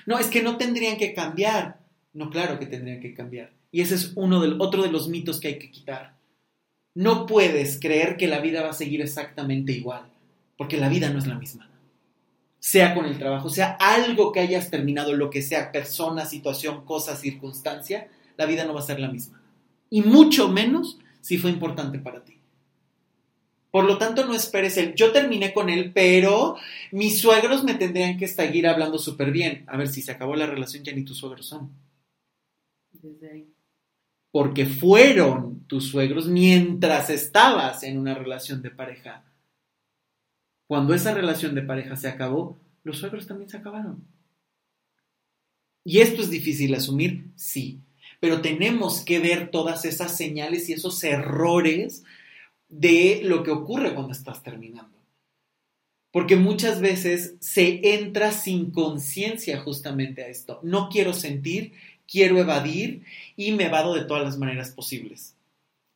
No, 0.07 0.17
es 0.17 0.25
que 0.25 0.41
no 0.41 0.57
tendrían 0.57 0.97
que 0.97 1.13
cambiar. 1.13 1.77
No, 2.13 2.31
claro 2.31 2.57
que 2.57 2.65
tendrían 2.65 2.99
que 2.99 3.13
cambiar. 3.13 3.51
Y 3.71 3.81
ese 3.81 3.93
es 3.93 4.13
uno 4.15 4.41
del, 4.41 4.59
otro 4.59 4.81
de 4.81 4.91
los 4.91 5.07
mitos 5.07 5.39
que 5.39 5.49
hay 5.49 5.59
que 5.59 5.69
quitar. 5.69 6.15
No 6.95 7.27
puedes 7.27 7.79
creer 7.79 8.17
que 8.17 8.27
la 8.27 8.39
vida 8.39 8.63
va 8.63 8.71
a 8.71 8.73
seguir 8.73 8.99
exactamente 9.01 9.71
igual, 9.71 10.09
porque 10.57 10.77
la 10.77 10.89
vida 10.89 11.11
no 11.11 11.19
es 11.19 11.27
la 11.27 11.35
misma. 11.35 11.68
Sea 12.59 12.93
con 12.93 13.05
el 13.05 13.17
trabajo, 13.17 13.49
sea 13.49 13.77
algo 13.79 14.31
que 14.31 14.41
hayas 14.41 14.69
terminado, 14.69 15.13
lo 15.13 15.29
que 15.29 15.41
sea, 15.41 15.71
persona, 15.71 16.25
situación, 16.25 16.83
cosa, 16.85 17.15
circunstancia, 17.15 18.09
la 18.37 18.45
vida 18.45 18.65
no 18.65 18.73
va 18.73 18.81
a 18.81 18.83
ser 18.83 18.99
la 18.99 19.09
misma. 19.09 19.41
Y 19.89 20.01
mucho 20.01 20.49
menos 20.49 20.99
si 21.21 21.37
fue 21.37 21.51
importante 21.51 21.99
para 21.99 22.23
ti. 22.23 22.37
Por 23.71 23.85
lo 23.85 23.97
tanto, 23.99 24.25
no 24.25 24.33
esperes 24.33 24.77
el, 24.77 24.95
yo 24.95 25.11
terminé 25.11 25.53
con 25.53 25.69
él, 25.69 25.91
pero 25.93 26.55
mis 26.91 27.21
suegros 27.21 27.63
me 27.63 27.75
tendrían 27.75 28.17
que 28.17 28.27
seguir 28.27 28.67
hablando 28.67 28.97
súper 28.97 29.31
bien. 29.31 29.63
A 29.67 29.77
ver, 29.77 29.87
si 29.87 30.01
se 30.01 30.11
acabó 30.11 30.35
la 30.35 30.47
relación, 30.47 30.83
ya 30.83 30.91
ni 30.93 31.03
tus 31.03 31.17
suegros 31.17 31.45
son 31.47 31.71
Desde 32.91 33.31
ahí. 33.31 33.53
porque 34.31 34.65
fueron 34.65 35.65
tus 35.67 35.89
suegros 35.89 36.27
mientras 36.27 37.09
estabas 37.09 37.83
en 37.83 37.97
una 37.99 38.13
relación 38.15 38.61
de 38.61 38.71
pareja. 38.71 39.23
Cuando 40.69 40.93
esa 40.93 41.15
relación 41.15 41.55
de 41.55 41.63
pareja 41.63 41.95
se 41.95 42.07
acabó, 42.07 42.55
los 42.83 42.99
suegros 42.99 43.25
también 43.25 43.49
se 43.49 43.57
acabaron. 43.57 44.05
¿Y 45.83 45.97
esto 45.97 46.21
es 46.21 46.29
difícil 46.29 46.75
asumir? 46.75 47.25
Sí, 47.35 47.79
pero 48.19 48.41
tenemos 48.41 49.01
que 49.01 49.17
ver 49.17 49.49
todas 49.49 49.83
esas 49.83 50.15
señales 50.15 50.69
y 50.69 50.73
esos 50.73 51.03
errores 51.03 52.03
de 52.67 53.21
lo 53.23 53.41
que 53.41 53.49
ocurre 53.49 53.95
cuando 53.95 54.13
estás 54.13 54.43
terminando. 54.43 54.95
Porque 56.11 56.35
muchas 56.35 56.81
veces 56.81 57.33
se 57.39 57.95
entra 57.95 58.31
sin 58.31 58.69
conciencia 58.69 59.59
justamente 59.61 60.23
a 60.23 60.27
esto. 60.27 60.59
No 60.61 60.89
quiero 60.89 61.13
sentir, 61.13 61.73
quiero 62.07 62.37
evadir 62.37 63.05
y 63.35 63.53
me 63.53 63.65
evado 63.65 63.95
de 63.95 64.05
todas 64.05 64.23
las 64.23 64.37
maneras 64.37 64.69
posibles. 64.69 65.33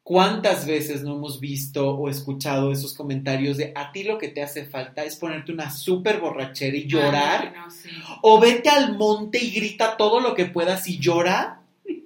¿Cuántas 0.04 0.66
veces 0.68 1.02
no 1.04 1.14
hemos 1.16 1.40
visto 1.40 1.92
o 1.96 2.10
escuchado 2.10 2.74
esos 2.74 2.94
comentarios 2.94 3.56
de 3.56 3.72
a 3.74 3.94
ti 3.94 4.04
lo 4.04 4.18
que 4.18 4.28
te 4.28 4.44
hace 4.44 4.66
falta 4.66 5.06
es 5.06 5.16
ponerte 5.16 5.54
una 5.54 5.72
súper 5.72 6.20
borrachera 6.20 6.76
y 6.76 6.88
llorar? 6.88 7.54
Ay, 7.56 7.62
no, 7.62 7.72
sí. 7.72 7.90
O 8.22 8.38
vete 8.40 8.68
al 8.70 8.98
monte 8.98 9.42
y 9.42 9.52
grita 9.52 9.96
todo 9.96 10.20
lo 10.20 10.36
que 10.36 10.46
puedas 10.46 10.88
y 10.90 11.00
llora 11.00 11.62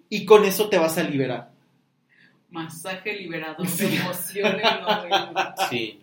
y 0.09 0.25
con 0.25 0.45
eso 0.45 0.69
te 0.69 0.77
vas 0.77 0.97
a 0.99 1.03
liberar. 1.03 1.49
Masaje 2.51 3.13
liberador 3.17 3.67
Sí. 3.67 3.87
de 3.87 3.95
emociones. 3.97 4.63
no. 4.81 5.67
Sí. 5.69 5.99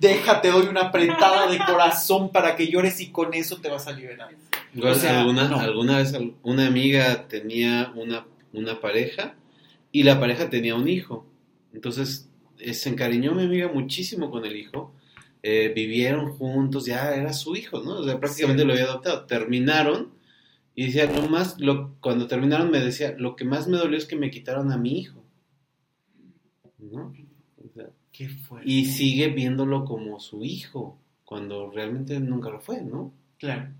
Déjate, 0.00 0.48
doy 0.50 0.66
una 0.66 0.82
apretada 0.82 1.48
de 1.50 1.58
corazón 1.58 2.30
para 2.30 2.54
que 2.56 2.68
llores 2.68 3.00
y 3.00 3.08
con 3.10 3.34
eso 3.34 3.56
te 3.60 3.68
vas 3.68 3.86
a 3.88 3.92
liberar. 3.92 4.30
Igual, 4.74 4.92
O 4.92 4.94
sea, 4.94 5.20
alguna, 5.20 5.48
no. 5.48 5.58
alguna 5.58 5.98
vez 5.98 6.14
una 6.44 6.66
amiga 6.68 7.26
tenía 7.28 7.92
una, 7.96 8.24
una 8.52 8.80
pareja 8.80 9.34
y 9.90 10.04
la 10.04 10.18
pareja 10.20 10.48
tenía 10.48 10.76
un 10.76 10.88
hijo. 10.88 11.26
Entonces 11.72 12.28
eh, 12.58 12.74
se 12.74 12.88
encariñó 12.90 13.34
mi 13.34 13.44
amiga 13.44 13.68
muchísimo 13.72 14.30
con 14.30 14.44
el 14.44 14.56
hijo. 14.56 14.92
Eh, 15.42 15.72
vivieron 15.74 16.30
juntos, 16.32 16.86
ya 16.86 17.14
era 17.14 17.32
su 17.32 17.56
hijo, 17.56 17.80
¿no? 17.82 17.98
O 17.98 18.04
sea, 18.04 18.20
prácticamente 18.20 18.62
Sí. 18.62 18.66
lo 18.66 18.72
había 18.74 18.84
adoptado. 18.84 19.24
Terminaron 19.26 20.12
y 20.74 20.86
decía, 20.86 21.10
lo 21.12 21.28
más, 21.28 21.58
lo, 21.60 21.96
cuando 22.00 22.26
terminaron 22.28 22.70
me 22.70 22.78
decía, 22.80 23.14
lo 23.18 23.34
que 23.36 23.44
más 23.44 23.66
me 23.68 23.76
dolió 23.76 23.98
es 23.98 24.06
que 24.06 24.16
me 24.16 24.30
quitaron 24.30 24.70
a 24.72 24.76
mi 24.78 24.98
hijo. 24.98 25.22
¿No? 26.78 27.12
O 27.56 27.68
sea, 27.74 27.90
Qué 28.12 28.28
fuerte. 28.28 28.70
y 28.70 28.84
sigue 28.86 29.28
viéndolo 29.28 29.84
como 29.84 30.20
su 30.20 30.44
hijo, 30.44 30.98
cuando 31.24 31.70
realmente 31.70 32.18
nunca 32.20 32.50
lo 32.50 32.60
fue, 32.60 32.82
¿no? 32.82 33.12
Claro. 33.38 33.70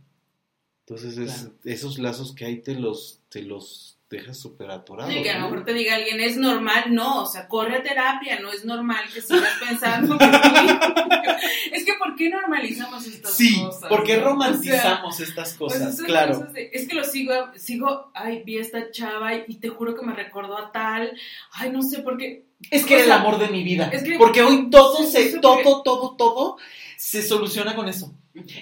Entonces 0.87 1.19
es- 1.19 1.33
Claro. 1.43 1.55
esos 1.65 1.99
lazos 1.99 2.35
que 2.35 2.45
hay 2.45 2.61
te 2.61 2.75
los, 2.75 3.21
te 3.29 3.43
los 3.43 3.99
dejas 4.17 4.39
súper. 4.39 4.69
Sí, 5.09 5.23
que 5.23 5.31
a 5.31 5.39
lo 5.39 5.45
mejor 5.49 5.65
te 5.65 5.73
diga 5.75 5.97
alguien, 5.97 6.21
es 6.21 6.37
normal, 6.37 6.85
no, 6.95 7.23
o 7.23 7.27
sea, 7.27 7.49
corre 7.49 7.77
a 7.77 7.83
terapia, 7.83 8.39
no 8.41 8.53
es 8.53 8.65
normal 8.65 9.05
que 9.13 9.21
sigas 9.21 9.53
pensando 9.61 10.17
que 10.19 10.25
sí. 10.33 11.69
Es 11.73 11.85
que 11.85 11.93
¿por 11.95 12.15
qué 12.17 12.31
normalizamos 12.31 13.07
estas 13.07 13.35
Sí, 13.37 13.61
cosas? 13.61 13.91
no? 13.91 13.97
O 13.97 14.07
sea, 14.07 14.25
romantizamos 14.25 15.21
estas 15.21 15.55
pues 15.55 15.73
cosas, 15.75 16.01
claro. 16.03 16.35
cosas 16.35 16.53
de- 16.53 16.71
es 16.73 16.89
que 16.89 16.95
lo 16.95 17.05
sigo, 17.05 17.35
sigo, 17.57 18.11
ay, 18.15 18.43
vi 18.45 18.59
a 18.59 18.61
esta 18.63 18.91
chava 18.91 19.35
y, 19.35 19.45
y 19.49 19.57
te 19.57 19.69
juro 19.69 19.95
que 19.95 20.05
me 20.07 20.15
recordó 20.15 20.57
a 20.59 20.71
tal, 20.73 21.13
ay, 21.53 21.71
no 21.71 21.83
sé 21.83 21.99
por 22.01 22.17
qué. 22.17 22.45
Es 22.71 22.87
que 22.87 22.95
O 22.95 22.99
era 22.99 23.07
el 23.07 23.13
amor 23.13 23.39
de 23.39 23.49
mi 23.49 23.65
vida. 23.65 23.91
es 23.93 24.03
que- 24.05 24.17
porque 24.19 24.43
hoy 24.43 24.71
todo 24.71 24.99
sí, 24.99 25.11
se, 25.11 25.31
sí, 25.33 25.41
todo, 25.41 25.83
todo, 25.83 26.17
todo 26.17 26.57
se 26.97 27.23
soluciona 27.23 27.75
con 27.75 27.89
eso. 27.89 28.15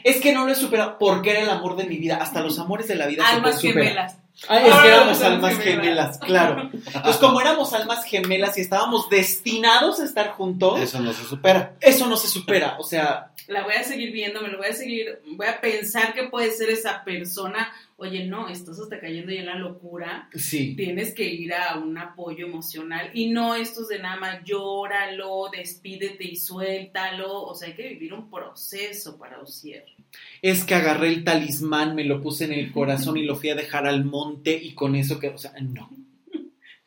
Es 0.02 0.20
que 0.20 0.32
no 0.32 0.46
lo 0.46 0.52
he 0.52 0.56
superado 0.56 0.96
porque 0.98 1.30
era 1.30 1.40
el 1.42 1.50
amor 1.50 1.76
de 1.76 1.84
mi 1.84 1.96
vida. 1.98 2.16
Hasta 2.16 2.40
los 2.40 2.58
amores 2.58 2.88
de 2.88 2.96
la 2.96 3.06
vida 3.06 3.24
Almas 3.28 3.60
se 3.60 3.68
superar. 3.68 3.84
gemelas. 3.88 4.16
Ah, 4.48 4.60
es 4.60 4.74
que 4.74 4.88
éramos 4.88 5.20
almas 5.22 5.58
gemelas. 5.58 5.64
gemelas, 5.82 6.18
claro. 6.18 6.70
Entonces, 6.72 7.16
como 7.16 7.40
éramos 7.40 7.72
almas 7.74 8.04
gemelas 8.04 8.56
y 8.56 8.62
estábamos 8.62 9.08
destinados 9.10 10.00
a 10.00 10.04
estar 10.04 10.30
juntos, 10.30 10.80
Eso 10.80 10.98
no 11.00 11.12
se 11.12 11.24
supera. 11.24 11.74
eso 11.80 12.06
no 12.06 12.16
se 12.16 12.28
supera. 12.28 12.76
O 12.78 12.82
sea, 12.84 13.32
La 13.48 13.64
voy 13.64 13.74
a 13.74 13.84
seguir 13.84 14.12
viendo, 14.12 14.40
me 14.40 14.48
lo 14.48 14.58
voy 14.58 14.68
a 14.68 14.72
seguir, 14.72 15.20
voy 15.36 15.46
a 15.46 15.60
pensar 15.60 16.14
que 16.14 16.24
puede 16.28 16.50
ser 16.52 16.70
esa 16.70 17.04
persona. 17.04 17.70
Oye, 18.02 18.24
no, 18.26 18.48
estás 18.48 18.80
hasta 18.80 18.98
cayendo 18.98 19.30
ya 19.30 19.40
en 19.40 19.46
la 19.46 19.56
locura. 19.56 20.30
sí. 20.34 20.74
tienes 20.74 21.14
que 21.14 21.28
ir 21.28 21.52
a 21.52 21.78
un 21.78 21.98
apoyo 21.98 22.46
emocional 22.46 23.10
y 23.12 23.28
no 23.28 23.54
estos 23.54 23.88
de 23.88 23.98
nada 23.98 24.16
más 24.16 24.42
llóralo, 24.42 25.50
despídete 25.52 26.24
y 26.24 26.36
suéltalo, 26.36 27.42
o 27.42 27.54
sea, 27.54 27.68
hay 27.68 27.74
que 27.74 27.88
vivir 27.88 28.14
un 28.14 28.30
proceso 28.30 29.18
para 29.18 29.38
un 29.38 29.46
cierre. 29.46 29.94
Es 30.40 30.64
que 30.64 30.74
agarré 30.74 31.08
el 31.08 31.24
talismán, 31.24 31.94
me 31.94 32.06
lo 32.06 32.22
puse 32.22 32.46
en 32.46 32.54
el 32.54 32.72
corazón 32.72 33.18
y 33.18 33.24
lo 33.24 33.36
fui 33.36 33.50
a 33.50 33.54
dejar 33.54 33.86
al 33.86 34.06
monte 34.06 34.56
y 34.56 34.72
con 34.72 34.96
eso 34.96 35.20
que, 35.20 35.28
o 35.28 35.36
sea, 35.36 35.52
no. 35.60 35.90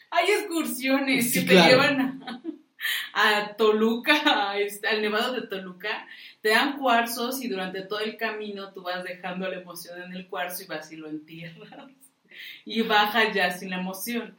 Hay 0.09 0.25
excursiones 0.39 1.31
Sí, 1.31 1.41
que 1.41 1.45
te 1.45 1.53
llevan 1.53 2.01
a, 2.01 2.41
a 3.13 3.55
Toluca, 3.55 4.13
a 4.51 4.57
este- 4.59 4.87
al 4.87 5.01
Nevado 5.01 5.33
de 5.33 5.47
Toluca, 5.47 6.07
te 6.41 6.49
dan 6.49 6.77
cuarzos 6.77 7.41
y 7.41 7.47
durante 7.47 7.81
todo 7.81 7.99
el 7.99 8.17
camino 8.17 8.73
tú 8.73 8.83
vas 8.83 9.03
dejando 9.03 9.47
la 9.47 9.59
emoción 9.59 10.01
en 10.01 10.13
el 10.13 10.27
cuarzo 10.27 10.63
y 10.63 10.67
vas 10.67 10.91
y 10.91 10.97
lo 10.97 11.09
entierras 11.09 11.69
y 12.65 12.81
bajas 12.81 13.33
ya 13.33 13.51
sin 13.51 13.69
la 13.69 13.79
emoción. 13.79 14.35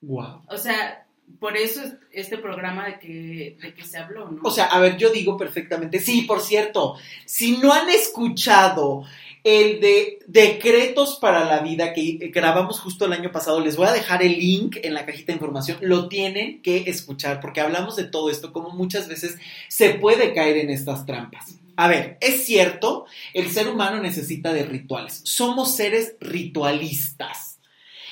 Wow. 0.00 0.42
O 0.46 0.56
sea, 0.56 1.06
por 1.40 1.56
eso 1.56 1.82
es 1.82 1.94
este 2.10 2.38
programa 2.38 2.86
de 2.86 2.98
que, 2.98 3.56
de 3.60 3.74
que 3.74 3.84
se 3.84 3.98
habló, 3.98 4.30
¿no? 4.30 4.40
O 4.42 4.50
sea, 4.50 4.66
a 4.66 4.80
ver, 4.80 4.96
yo 4.96 5.10
digo 5.10 5.36
perfectamente, 5.36 6.00
sí, 6.00 6.22
por 6.22 6.40
cierto, 6.40 6.96
si 7.26 7.58
no 7.58 7.72
han 7.72 7.88
escuchado 7.90 9.04
el 9.44 9.80
de 9.80 10.18
decretos 10.26 11.18
para 11.20 11.44
la 11.44 11.60
vida 11.60 11.92
que 11.92 12.30
grabamos 12.32 12.80
justo 12.80 13.04
el 13.04 13.12
año 13.12 13.32
pasado, 13.32 13.60
les 13.60 13.76
voy 13.76 13.86
a 13.86 13.92
dejar 13.92 14.22
el 14.22 14.38
link 14.38 14.76
en 14.82 14.94
la 14.94 15.06
cajita 15.06 15.32
de 15.32 15.34
información, 15.34 15.78
lo 15.80 16.08
tienen 16.08 16.62
que 16.62 16.84
escuchar 16.86 17.40
porque 17.40 17.60
hablamos 17.60 17.96
de 17.96 18.04
todo 18.04 18.30
esto, 18.30 18.52
como 18.52 18.70
muchas 18.70 19.08
veces 19.08 19.38
se 19.68 19.90
puede 19.90 20.32
caer 20.34 20.58
en 20.58 20.70
estas 20.70 21.06
trampas. 21.06 21.56
A 21.76 21.86
ver, 21.86 22.18
es 22.20 22.44
cierto, 22.44 23.06
el 23.34 23.50
ser 23.50 23.68
humano 23.68 24.02
necesita 24.02 24.52
de 24.52 24.64
rituales. 24.64 25.20
Somos 25.24 25.76
seres 25.76 26.16
ritualistas. 26.20 27.58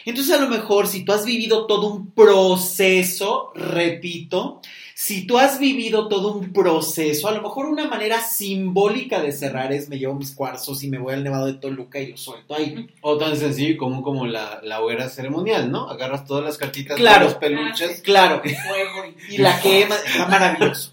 Entonces 0.05 0.33
a 0.33 0.41
lo 0.41 0.49
mejor 0.49 0.87
si 0.87 1.05
tú 1.05 1.13
has 1.13 1.25
vivido 1.25 1.67
todo 1.67 1.89
un 1.89 2.13
proceso, 2.13 3.51
repito, 3.57 4.61
si 4.99 5.27
tú 5.27 5.37
has 5.39 5.59
vivido 5.59 6.09
todo 6.09 6.33
un 6.33 6.55
proceso, 6.55 7.29
a 7.29 7.33
lo 7.33 7.43
mejor 7.43 7.67
una 7.67 7.87
manera 7.87 8.19
simbólica 8.23 9.21
de 9.21 9.31
cerrar 9.31 9.71
es 9.71 9.91
me 9.91 9.99
llevo 9.99 10.15
mis 10.15 10.35
cuarzos 10.35 10.83
y 10.83 10.89
me 10.89 10.97
voy 10.99 11.13
al 11.13 11.23
Nevado 11.23 11.45
de 11.45 11.53
Toluca 11.55 12.01
y 12.01 12.13
lo 12.13 12.17
suelto 12.17 12.55
ahí. 12.55 12.89
O 13.03 13.19
tan 13.19 13.37
sencillo 13.37 13.69
y 13.75 13.77
común 13.77 14.01
como 14.03 14.27
la, 14.27 14.59
la 14.63 14.81
hoguera 14.81 15.11
ceremonial, 15.11 15.71
¿no? 15.71 15.91
Agarras 15.91 16.25
todas 16.25 16.43
las 16.43 16.57
cartitas 16.57 16.97
Claro. 16.97 17.27
de 17.27 17.31
los 17.31 17.35
peluches. 17.35 18.01
Claro, 18.01 18.41
Fuego 18.41 19.15
y- 19.29 19.35
y 19.35 19.37
la 19.39 19.61
quema, 19.61 19.97
está 19.97 20.29
maravilloso. 20.29 20.93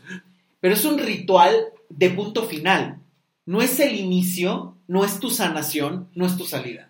Pero 0.60 0.74
es 0.74 0.84
un 0.84 0.98
ritual 1.00 1.56
de 1.88 2.10
punto 2.10 2.44
final. 2.44 3.00
No 3.46 3.62
es 3.62 3.80
el 3.80 3.96
inicio, 3.96 4.76
no 4.86 5.06
es 5.06 5.22
tu 5.22 5.30
sanación, 5.30 6.10
no 6.14 6.26
es 6.26 6.36
tu 6.36 6.46
salida. 6.46 6.90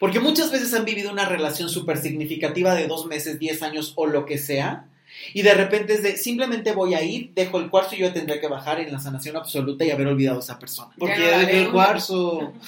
Porque 0.00 0.20
muchas 0.20 0.50
veces 0.50 0.72
han 0.72 0.86
vivido 0.86 1.12
una 1.12 1.26
relación 1.26 1.68
súper 1.68 1.98
significativa 1.98 2.74
de 2.74 2.86
dos 2.86 3.04
meses, 3.04 3.38
diez 3.38 3.62
años 3.62 3.92
o 3.96 4.06
lo 4.06 4.24
que 4.24 4.38
sea, 4.38 4.86
y 5.34 5.42
de 5.42 5.54
repente 5.54 5.94
es 5.94 6.02
de 6.02 6.16
simplemente 6.16 6.72
voy 6.72 6.94
a 6.94 7.02
ir, 7.02 7.32
dejo 7.34 7.58
el 7.58 7.70
cuarzo 7.70 7.94
y 7.94 7.98
yo 7.98 8.12
tendré 8.12 8.40
que 8.40 8.48
bajar 8.48 8.80
en 8.80 8.92
la 8.92 9.00
sanación 9.00 9.36
absoluta 9.36 9.84
y 9.84 9.90
haber 9.90 10.06
olvidado 10.06 10.38
a 10.38 10.42
esa 10.42 10.58
persona. 10.58 10.92
Porque 10.98 11.20
Ya 11.20 11.38
dejé 11.38 11.62
el 11.62 11.70
cuarzo. 11.70 12.52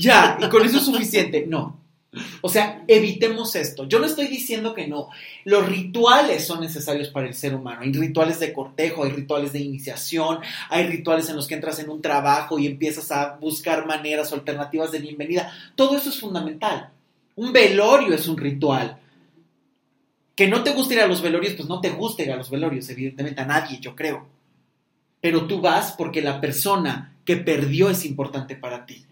Ya, 0.00 0.36
y 0.40 0.48
con 0.48 0.66
eso 0.66 0.78
es 0.78 0.84
suficiente. 0.84 1.44
No. 1.46 1.78
O 2.40 2.48
sea, 2.48 2.84
evitemos 2.88 3.54
esto. 3.54 3.84
Yo 3.84 3.98
no 3.98 4.06
estoy 4.06 4.26
diciendo 4.26 4.74
que 4.74 4.88
no. 4.88 5.08
Los 5.44 5.68
rituales 5.68 6.46
son 6.46 6.60
necesarios 6.60 7.08
para 7.08 7.26
el 7.26 7.34
ser 7.34 7.54
humano. 7.54 7.82
Hay 7.82 7.92
rituales 7.92 8.40
de 8.40 8.52
cortejo, 8.52 9.04
hay 9.04 9.10
rituales 9.10 9.52
de 9.52 9.60
iniciación, 9.60 10.38
hay 10.70 10.86
rituales 10.86 11.28
en 11.28 11.36
los 11.36 11.46
que 11.46 11.54
entras 11.54 11.78
en 11.78 11.90
un 11.90 12.00
trabajo 12.00 12.58
y 12.58 12.66
empiezas 12.66 13.12
a 13.12 13.36
buscar 13.36 13.86
maneras 13.86 14.32
o 14.32 14.36
alternativas 14.36 14.90
de 14.90 15.00
bienvenida. 15.00 15.52
Todo 15.74 15.96
eso 15.96 16.08
es 16.08 16.18
fundamental. 16.18 16.90
Un 17.36 17.52
velorio 17.52 18.14
es 18.14 18.26
un 18.26 18.36
ritual. 18.36 18.98
Que 20.38 20.46
no 20.46 20.62
te 20.62 20.72
guste 20.72 20.94
ir 20.94 21.00
a 21.00 21.08
los 21.08 21.20
velorios, 21.20 21.54
pues 21.54 21.68
no 21.68 21.80
te 21.80 21.90
gusta 21.90 22.22
ir 22.22 22.30
a 22.30 22.36
los 22.36 22.48
velorios, 22.48 22.88
evidentemente 22.90 23.40
a 23.40 23.44
nadie, 23.44 23.80
yo 23.80 23.96
creo. 23.96 24.24
Pero 25.20 25.48
tú 25.48 25.60
vas 25.60 25.96
porque 25.98 26.22
la 26.22 26.40
persona 26.40 27.16
que 27.24 27.38
perdió 27.38 27.90
es 27.90 28.04
importante 28.04 28.54
para 28.54 28.86
ti. 28.86 29.04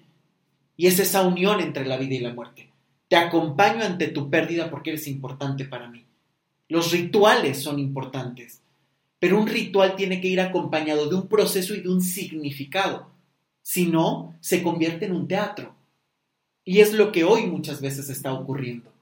Y 0.76 0.86
es 0.86 1.00
esa 1.00 1.22
unión 1.22 1.60
entre 1.60 1.84
la 1.84 1.96
vida 1.96 2.14
y 2.14 2.20
la 2.20 2.32
muerte. 2.32 2.70
Te 3.08 3.16
acompaño 3.16 3.82
ante 3.82 4.06
tu 4.06 4.30
pérdida 4.30 4.70
porque 4.70 4.90
eres 4.90 5.08
importante 5.08 5.64
para 5.64 5.88
mí. 5.88 6.04
Los 6.68 6.92
rituales 6.92 7.60
son 7.60 7.80
importantes, 7.80 8.60
pero 9.18 9.40
un 9.40 9.48
ritual 9.48 9.96
tiene 9.96 10.20
que 10.20 10.28
ir 10.28 10.40
acompañado 10.40 11.08
de 11.08 11.16
un 11.16 11.26
proceso 11.26 11.74
y 11.74 11.80
de 11.80 11.88
un 11.88 12.02
significado. 12.02 13.10
Si 13.62 13.86
no, 13.86 14.36
se 14.38 14.62
convierte 14.62 15.06
en 15.06 15.16
un 15.16 15.26
teatro. 15.26 15.74
Y 16.64 16.82
es 16.82 16.92
lo 16.92 17.10
que 17.10 17.24
hoy 17.24 17.48
muchas 17.48 17.80
veces 17.80 18.10
está 18.10 18.32
ocurriendo. 18.32 18.92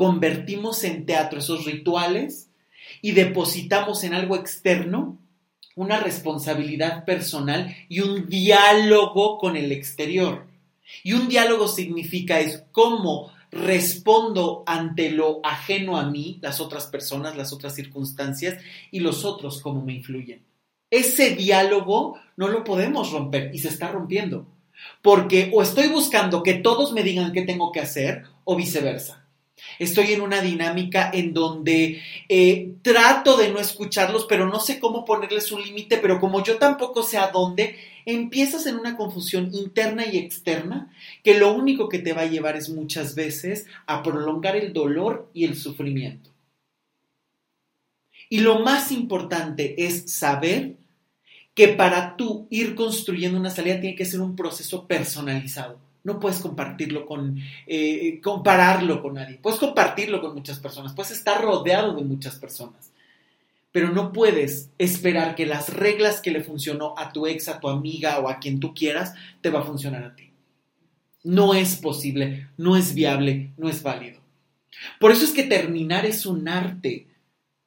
Convertimos 0.00 0.82
en 0.84 1.04
teatro 1.04 1.40
esos 1.40 1.66
rituales 1.66 2.48
y 3.02 3.12
depositamos 3.12 4.02
en 4.02 4.14
algo 4.14 4.34
externo 4.34 5.18
una 5.76 6.00
responsabilidad 6.00 7.04
personal 7.04 7.76
y 7.90 8.00
un 8.00 8.26
diálogo 8.26 9.36
con 9.36 9.56
el 9.58 9.72
exterior. 9.72 10.46
Y 11.02 11.12
un 11.12 11.28
diálogo 11.28 11.68
significa 11.68 12.40
es 12.40 12.64
cómo 12.72 13.30
respondo 13.50 14.62
ante 14.64 15.10
lo 15.10 15.40
ajeno 15.44 15.98
a 15.98 16.08
mí, 16.08 16.38
las 16.40 16.60
otras 16.60 16.86
personas, 16.86 17.36
las 17.36 17.52
otras 17.52 17.74
circunstancias 17.74 18.56
y 18.90 19.00
los 19.00 19.26
otros 19.26 19.60
cómo 19.60 19.84
me 19.84 19.92
influyen. 19.92 20.42
Ese 20.88 21.36
diálogo 21.36 22.18
no 22.38 22.48
lo 22.48 22.64
podemos 22.64 23.12
romper 23.12 23.54
y 23.54 23.58
se 23.58 23.68
está 23.68 23.88
rompiendo. 23.88 24.46
Porque 25.02 25.50
o 25.52 25.60
estoy 25.60 25.88
buscando 25.88 26.42
que 26.42 26.54
todos 26.54 26.94
me 26.94 27.02
digan 27.02 27.32
qué 27.32 27.42
tengo 27.42 27.70
que 27.70 27.80
hacer 27.80 28.24
o 28.44 28.56
viceversa. 28.56 29.19
Estoy 29.78 30.12
en 30.12 30.20
una 30.20 30.40
dinámica 30.40 31.10
en 31.12 31.32
donde 31.32 32.02
eh, 32.28 32.72
trato 32.82 33.36
de 33.36 33.50
no 33.50 33.58
escucharlos, 33.58 34.26
pero 34.28 34.48
no 34.48 34.60
sé 34.60 34.78
cómo 34.78 35.04
ponerles 35.04 35.52
un 35.52 35.62
límite, 35.62 35.98
pero 35.98 36.20
como 36.20 36.42
yo 36.42 36.58
tampoco 36.58 37.02
sé 37.02 37.18
a 37.18 37.28
dónde, 37.28 37.76
empiezas 38.06 38.66
en 38.66 38.76
una 38.76 38.96
confusión 38.96 39.50
interna 39.54 40.04
y 40.06 40.18
externa 40.18 40.92
que 41.22 41.38
lo 41.38 41.52
único 41.52 41.88
que 41.88 41.98
te 41.98 42.12
va 42.12 42.22
a 42.22 42.26
llevar 42.26 42.56
es 42.56 42.68
muchas 42.68 43.14
veces 43.14 43.66
a 43.86 44.02
prolongar 44.02 44.56
el 44.56 44.72
dolor 44.72 45.30
y 45.34 45.44
el 45.44 45.56
sufrimiento. 45.56 46.30
Y 48.28 48.40
lo 48.40 48.60
más 48.60 48.92
importante 48.92 49.84
es 49.84 50.12
saber 50.12 50.76
que 51.54 51.68
para 51.68 52.16
tú 52.16 52.46
ir 52.48 52.74
construyendo 52.74 53.38
una 53.38 53.50
salida 53.50 53.80
tiene 53.80 53.96
que 53.96 54.04
ser 54.04 54.20
un 54.20 54.36
proceso 54.36 54.86
personalizado. 54.86 55.89
No 56.02 56.18
puedes 56.18 56.40
compartirlo 56.40 57.06
con, 57.06 57.38
eh, 57.66 58.20
compararlo 58.22 59.02
con 59.02 59.14
nadie. 59.14 59.38
Puedes 59.42 59.58
compartirlo 59.58 60.20
con 60.20 60.34
muchas 60.34 60.58
personas, 60.58 60.94
puedes 60.94 61.12
estar 61.12 61.42
rodeado 61.42 61.94
de 61.94 62.04
muchas 62.04 62.36
personas, 62.36 62.90
pero 63.72 63.90
no 63.90 64.12
puedes 64.12 64.70
esperar 64.78 65.34
que 65.34 65.46
las 65.46 65.72
reglas 65.72 66.20
que 66.20 66.30
le 66.30 66.42
funcionó 66.42 66.94
a 66.96 67.12
tu 67.12 67.26
ex, 67.26 67.48
a 67.48 67.60
tu 67.60 67.68
amiga 67.68 68.18
o 68.20 68.28
a 68.28 68.38
quien 68.38 68.60
tú 68.60 68.74
quieras, 68.74 69.14
te 69.40 69.50
va 69.50 69.60
a 69.60 69.64
funcionar 69.64 70.04
a 70.04 70.16
ti. 70.16 70.30
No 71.22 71.54
es 71.54 71.76
posible, 71.76 72.48
no 72.56 72.76
es 72.76 72.94
viable, 72.94 73.50
no 73.58 73.68
es 73.68 73.82
válido. 73.82 74.20
Por 74.98 75.12
eso 75.12 75.24
es 75.24 75.32
que 75.32 75.42
terminar 75.42 76.06
es 76.06 76.24
un 76.26 76.48
arte, 76.48 77.08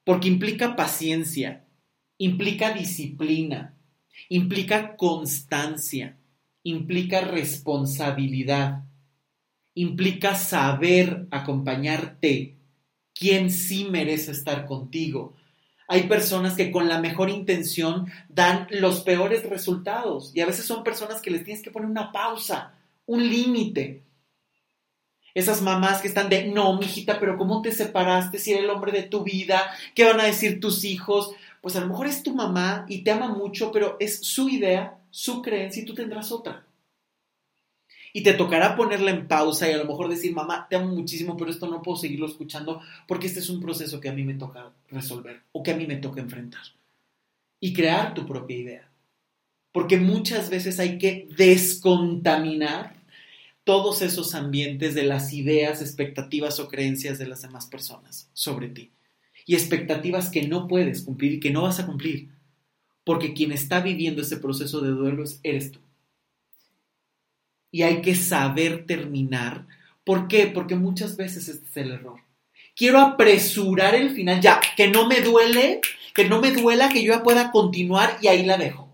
porque 0.03 0.27
implica 0.27 0.75
paciencia, 0.75 1.63
implica 2.17 2.73
disciplina, 2.73 3.75
implica 4.29 4.95
constancia, 4.95 6.17
implica 6.63 7.21
responsabilidad, 7.21 8.83
implica 9.75 10.35
saber 10.35 11.27
acompañarte, 11.31 12.57
quién 13.13 13.51
sí 13.51 13.85
merece 13.89 14.31
estar 14.31 14.65
contigo. 14.65 15.35
Hay 15.87 16.03
personas 16.03 16.55
que 16.55 16.71
con 16.71 16.87
la 16.87 16.99
mejor 16.99 17.29
intención 17.29 18.07
dan 18.29 18.67
los 18.71 19.01
peores 19.01 19.47
resultados 19.47 20.31
y 20.33 20.41
a 20.41 20.45
veces 20.45 20.65
son 20.65 20.83
personas 20.83 21.21
que 21.21 21.29
les 21.29 21.43
tienes 21.43 21.61
que 21.61 21.71
poner 21.71 21.89
una 21.89 22.11
pausa, 22.11 22.73
un 23.05 23.29
límite. 23.29 24.03
Esas 25.35 25.61
mamás 25.61 26.01
que 26.01 26.07
están 26.07 26.29
de, 26.29 26.45
no, 26.45 26.77
mijita, 26.77 27.19
pero 27.19 27.37
¿cómo 27.37 27.61
te 27.61 27.71
separaste 27.71 28.37
si 28.37 28.53
era 28.53 28.61
el 28.61 28.69
hombre 28.69 28.91
de 28.91 29.03
tu 29.03 29.23
vida? 29.23 29.61
¿Qué 29.95 30.05
van 30.05 30.19
a 30.19 30.25
decir 30.25 30.59
tus 30.59 30.83
hijos? 30.83 31.31
Pues 31.61 31.75
a 31.75 31.81
lo 31.81 31.87
mejor 31.87 32.07
es 32.07 32.23
tu 32.23 32.33
mamá 32.35 32.85
y 32.87 33.03
te 33.03 33.11
ama 33.11 33.27
mucho, 33.29 33.71
pero 33.71 33.97
es 33.99 34.19
su 34.19 34.47
idea, 34.49 34.97
su 35.13 35.43
creencia 35.43 35.83
y 35.83 35.85
tú 35.85 35.93
tendrás 35.93 36.31
otra. 36.31 36.65
Y 38.13 38.23
te 38.23 38.33
tocará 38.33 38.75
ponerla 38.75 39.11
en 39.11 39.27
pausa 39.27 39.69
y 39.69 39.73
a 39.73 39.77
lo 39.77 39.85
mejor 39.85 40.09
decir, 40.09 40.33
mamá, 40.33 40.65
te 40.67 40.75
amo 40.75 40.87
muchísimo, 40.87 41.37
pero 41.37 41.51
esto 41.51 41.67
no 41.67 41.83
puedo 41.83 41.97
seguirlo 41.97 42.25
escuchando 42.25 42.81
porque 43.07 43.27
este 43.27 43.39
es 43.39 43.49
un 43.49 43.61
proceso 43.61 43.99
que 43.99 44.09
a 44.09 44.13
mí 44.13 44.23
me 44.23 44.33
toca 44.33 44.71
resolver 44.89 45.43
o 45.51 45.61
que 45.61 45.71
a 45.71 45.75
mí 45.75 45.85
me 45.85 45.97
toca 45.97 46.19
enfrentar. 46.19 46.63
Y 47.59 47.73
crear 47.73 48.15
tu 48.15 48.25
propia 48.25 48.57
idea. 48.57 48.89
Porque 49.71 49.97
muchas 49.97 50.49
veces 50.49 50.79
hay 50.79 50.97
que 50.97 51.27
descontaminar 51.37 52.95
todos 53.63 54.01
esos 54.01 54.33
ambientes 54.33 54.95
de 54.95 55.03
las 55.03 55.31
ideas, 55.31 55.81
expectativas 55.81 56.59
o 56.59 56.67
creencias 56.67 57.19
de 57.19 57.27
las 57.27 57.43
demás 57.43 57.67
personas 57.67 58.29
sobre 58.33 58.67
ti. 58.69 58.91
Y 59.45 59.53
expectativas 59.53 60.29
que 60.29 60.47
no 60.47 60.67
puedes 60.67 61.03
cumplir 61.03 61.33
y 61.33 61.39
que 61.39 61.51
no 61.51 61.61
vas 61.61 61.79
a 61.79 61.85
cumplir. 61.85 62.32
Porque 63.03 63.33
quien 63.33 63.51
está 63.51 63.81
viviendo 63.81 64.21
ese 64.21 64.37
proceso 64.37 64.81
de 64.81 64.91
duelo 64.91 65.23
es- 65.23 65.39
eres 65.43 65.71
tú. 65.71 65.79
Y 67.71 67.81
hay 67.81 68.01
que 68.01 68.15
saber 68.15 68.85
terminar. 68.85 69.65
¿Por 70.03 70.27
qué? 70.27 70.47
Porque 70.47 70.75
muchas 70.75 71.17
veces 71.17 71.47
este 71.47 71.67
es 71.67 71.77
el 71.77 71.91
error. 71.91 72.19
Quiero 72.75 72.99
apresurar 72.99 73.95
el 73.95 74.11
final, 74.11 74.41
ya, 74.41 74.59
que 74.77 74.87
no 74.87 75.07
me 75.07 75.21
duele, 75.21 75.81
que 76.13 76.25
no 76.27 76.41
me 76.41 76.51
duela, 76.51 76.89
que 76.89 77.03
yo 77.03 77.13
ya 77.13 77.23
pueda 77.23 77.51
continuar 77.51 78.17
y 78.21 78.27
ahí 78.27 78.45
la 78.45 78.57
dejo. 78.57 78.89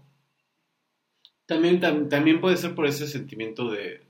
También, 1.46 1.80
tam- 1.82 2.10
también 2.10 2.40
puede 2.42 2.58
ser 2.58 2.76
por 2.76 2.86
ese 2.86 3.08
sentimiento 3.08 3.72
de, 3.72 4.02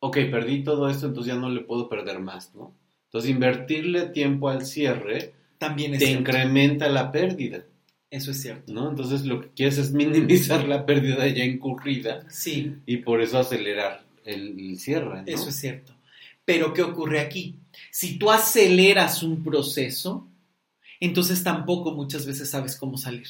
ok, 0.00 0.16
perdí 0.30 0.64
todo 0.64 0.88
esto, 0.88 1.06
entonces 1.06 1.32
ya 1.32 1.38
no 1.40 1.48
le 1.48 1.60
puedo 1.60 1.88
perder 1.88 2.18
más, 2.18 2.54
¿no? 2.54 2.74
Entonces, 3.06 3.30
invertirle 3.30 4.08
tiempo 4.10 4.48
al 4.48 4.66
cierre 4.66 5.32
También 5.58 5.94
es 5.94 6.00
te 6.00 6.06
cierto. 6.06 6.22
incrementa 6.22 6.88
la 6.88 7.10
pérdida, 7.12 7.64
Eso 8.10 8.30
es 8.30 8.40
cierto. 8.40 8.72
¿no? 8.72 8.90
Entonces, 8.90 9.24
lo 9.24 9.40
que 9.40 9.48
quieres 9.50 9.78
es 9.78 9.92
minimizar 9.92 10.66
la 10.66 10.86
pérdida 10.86 11.26
ya 11.28 11.44
incurrida 11.44 12.24
Sí, 12.30 12.76
y 12.86 12.98
por 12.98 13.20
eso 13.20 13.38
acelerar 13.38 14.04
el, 14.24 14.58
el 14.58 14.78
cierre, 14.78 15.22
¿no? 15.22 15.26
Eso 15.26 15.50
es 15.50 15.56
cierto. 15.56 15.94
Pero 16.44 16.72
¿qué 16.72 16.82
ocurre 16.82 17.20
aquí? 17.20 17.56
Si 17.90 18.18
tú 18.18 18.30
aceleras 18.30 19.22
un 19.22 19.44
proceso, 19.44 20.26
entonces 21.00 21.44
tampoco 21.44 21.92
muchas 21.92 22.24
veces 22.24 22.48
sabes 22.48 22.76
cómo 22.76 22.96
salir. 22.96 23.26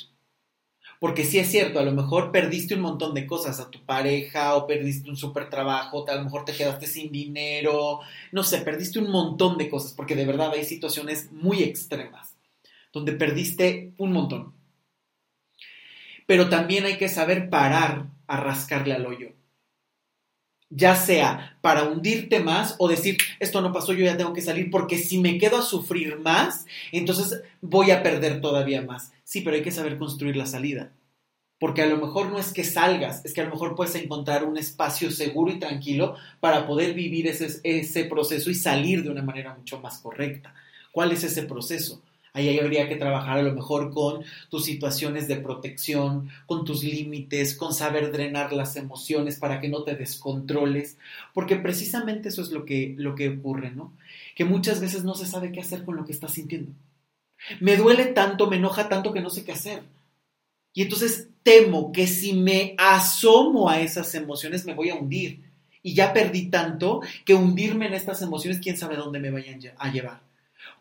Porque 1.01 1.25
sí 1.25 1.39
es 1.39 1.49
cierto, 1.49 1.79
a 1.79 1.85
lo 1.85 1.93
mejor 1.93 2.33
perdiste 2.33 2.75
un 2.75 2.81
montón 2.81 3.15
de 3.15 3.27
cosas 3.27 3.61
a 3.61 3.71
tu 3.71 3.85
pareja 3.85 4.57
o 4.57 4.67
perdiste 4.67 5.09
un 5.09 5.17
súper 5.17 5.49
trabajo, 5.49 6.05
a 6.09 6.15
lo 6.17 6.25
mejor 6.25 6.45
te 6.45 6.53
quedaste 6.53 6.87
sin 6.87 7.13
dinero, 7.13 8.01
no 8.33 8.43
sé, 8.43 8.59
perdiste 8.63 8.99
un 8.99 9.11
montón 9.11 9.59
de 9.59 9.69
cosas, 9.69 9.93
porque 9.93 10.17
de 10.17 10.27
verdad 10.27 10.53
hay 10.53 10.65
situaciones 10.65 11.31
muy 11.31 11.63
extremas 11.63 12.37
donde 12.93 13.13
perdiste 13.13 13.93
un 13.99 14.13
montón. 14.13 14.58
Pero 16.29 16.51
también 16.51 16.85
hay 16.85 16.99
que 16.99 17.09
saber 17.09 17.49
parar 17.49 18.05
a 18.27 18.37
rascarle 18.37 18.93
al 18.93 19.07
hoyo. 19.07 19.33
Ya 20.69 20.95
sea 20.95 21.57
para 21.63 21.85
hundirte 21.85 22.41
más 22.41 22.75
o 22.79 22.87
decir, 22.87 23.17
esto 23.41 23.63
no 23.63 23.73
pasó, 23.73 23.95
yo 23.95 24.05
ya 24.05 24.19
tengo 24.19 24.35
que 24.35 24.43
salir, 24.43 24.71
porque 24.71 24.99
si 24.99 25.17
me 25.17 25.39
quedo 25.39 25.57
a 25.57 25.63
sufrir 25.63 26.19
más, 26.19 26.67
entonces 26.93 27.43
voy 27.63 27.93
a 27.93 28.03
perder 28.03 28.43
todavía 28.43 28.83
más. 28.83 29.11
Sí, 29.25 29.41
pero 29.41 29.57
hay 29.57 29.63
que 29.63 29.71
saber 29.71 29.97
construir 29.97 30.37
la 30.37 30.45
salida. 30.45 30.93
Porque 31.59 31.81
a 31.81 31.87
lo 31.87 31.97
mejor 31.97 32.31
no 32.31 32.39
es 32.39 32.53
que 32.53 32.63
salgas, 32.63 33.25
es 33.25 33.33
que 33.33 33.41
a 33.41 33.45
lo 33.45 33.51
mejor 33.51 33.75
puedes 33.75 33.95
encontrar 33.95 34.45
un 34.45 34.59
espacio 34.59 35.11
seguro 35.11 35.51
y 35.51 35.59
tranquilo 35.59 36.15
para 36.41 36.67
poder 36.67 36.93
vivir 36.93 37.27
ese, 37.27 37.59
ese 37.65 38.05
proceso 38.05 38.51
y 38.51 38.55
salir 38.55 39.03
de 39.03 39.09
una 39.09 39.23
manera 39.23 39.55
mucho 39.55 39.81
más 39.81 39.97
correcta. 39.97 40.53
¿Cuál 40.93 41.13
es 41.13 41.25
ese 41.25 41.45
proceso? 41.45 42.03
Ahí 42.39 42.59
habría 42.61 42.89
que 42.89 42.95
trabajar 42.95 43.39
a 43.39 43.43
lo 43.43 43.53
mejor 43.53 43.91
con 43.91 44.25
tus 44.49 44.65
situaciones 44.65 45.27
de 45.27 45.37
protección, 45.37 46.31
con 46.47 46.65
tus 46.65 46.85
límites, 46.85 47.57
con 47.57 47.75
saber 47.75 48.13
drenar 48.13 48.53
las 48.53 48.77
emociones 48.77 49.37
para 49.41 49.61
que 49.61 49.69
no 49.69 49.83
te 49.83 49.97
descontroles, 49.97 50.97
porque 51.35 51.57
precisamente 51.57 52.29
eso 52.29 52.43
es 52.43 52.53
lo 52.53 52.65
que, 52.65 52.95
lo 52.97 53.17
que 53.17 53.29
ocurre, 53.29 53.73
¿no? 53.73 53.93
Que 54.37 54.45
muchas 54.45 54.81
veces 54.81 55.03
no 55.03 55.17
se 55.17 55.27
sabe 55.27 55.51
qué 55.51 55.61
hacer 55.61 55.85
con 55.85 55.97
lo 55.97 56.05
que 56.05 56.13
estás 56.13 56.35
sintiendo. 56.35 56.71
Me 57.59 57.77
duele 57.77 58.07
tanto, 58.07 58.49
me 58.49 58.57
enoja 58.57 58.89
tanto 58.89 59.13
que 59.13 59.21
no 59.21 59.31
sé 59.31 59.45
qué 59.45 59.53
hacer. 59.53 59.83
Y 60.73 60.83
entonces 60.83 61.29
temo 61.43 61.91
que 61.91 62.07
si 62.07 62.35
me 62.35 62.77
asomo 62.79 63.69
a 63.69 63.81
esas 63.81 64.15
emociones 64.15 64.65
me 64.65 64.75
voy 64.75 64.91
a 64.91 64.95
hundir. 64.95 65.41
Y 65.83 65.95
ya 65.95 66.13
perdí 66.13 66.51
tanto 66.51 67.01
que 67.25 67.35
hundirme 67.35 67.87
en 67.87 67.95
estas 67.95 68.23
emociones, 68.23 68.61
quién 68.63 68.77
sabe 68.77 68.95
dónde 68.95 69.19
me 69.19 69.33
vayan 69.33 69.61
a 69.77 69.91
llevar. 69.91 70.28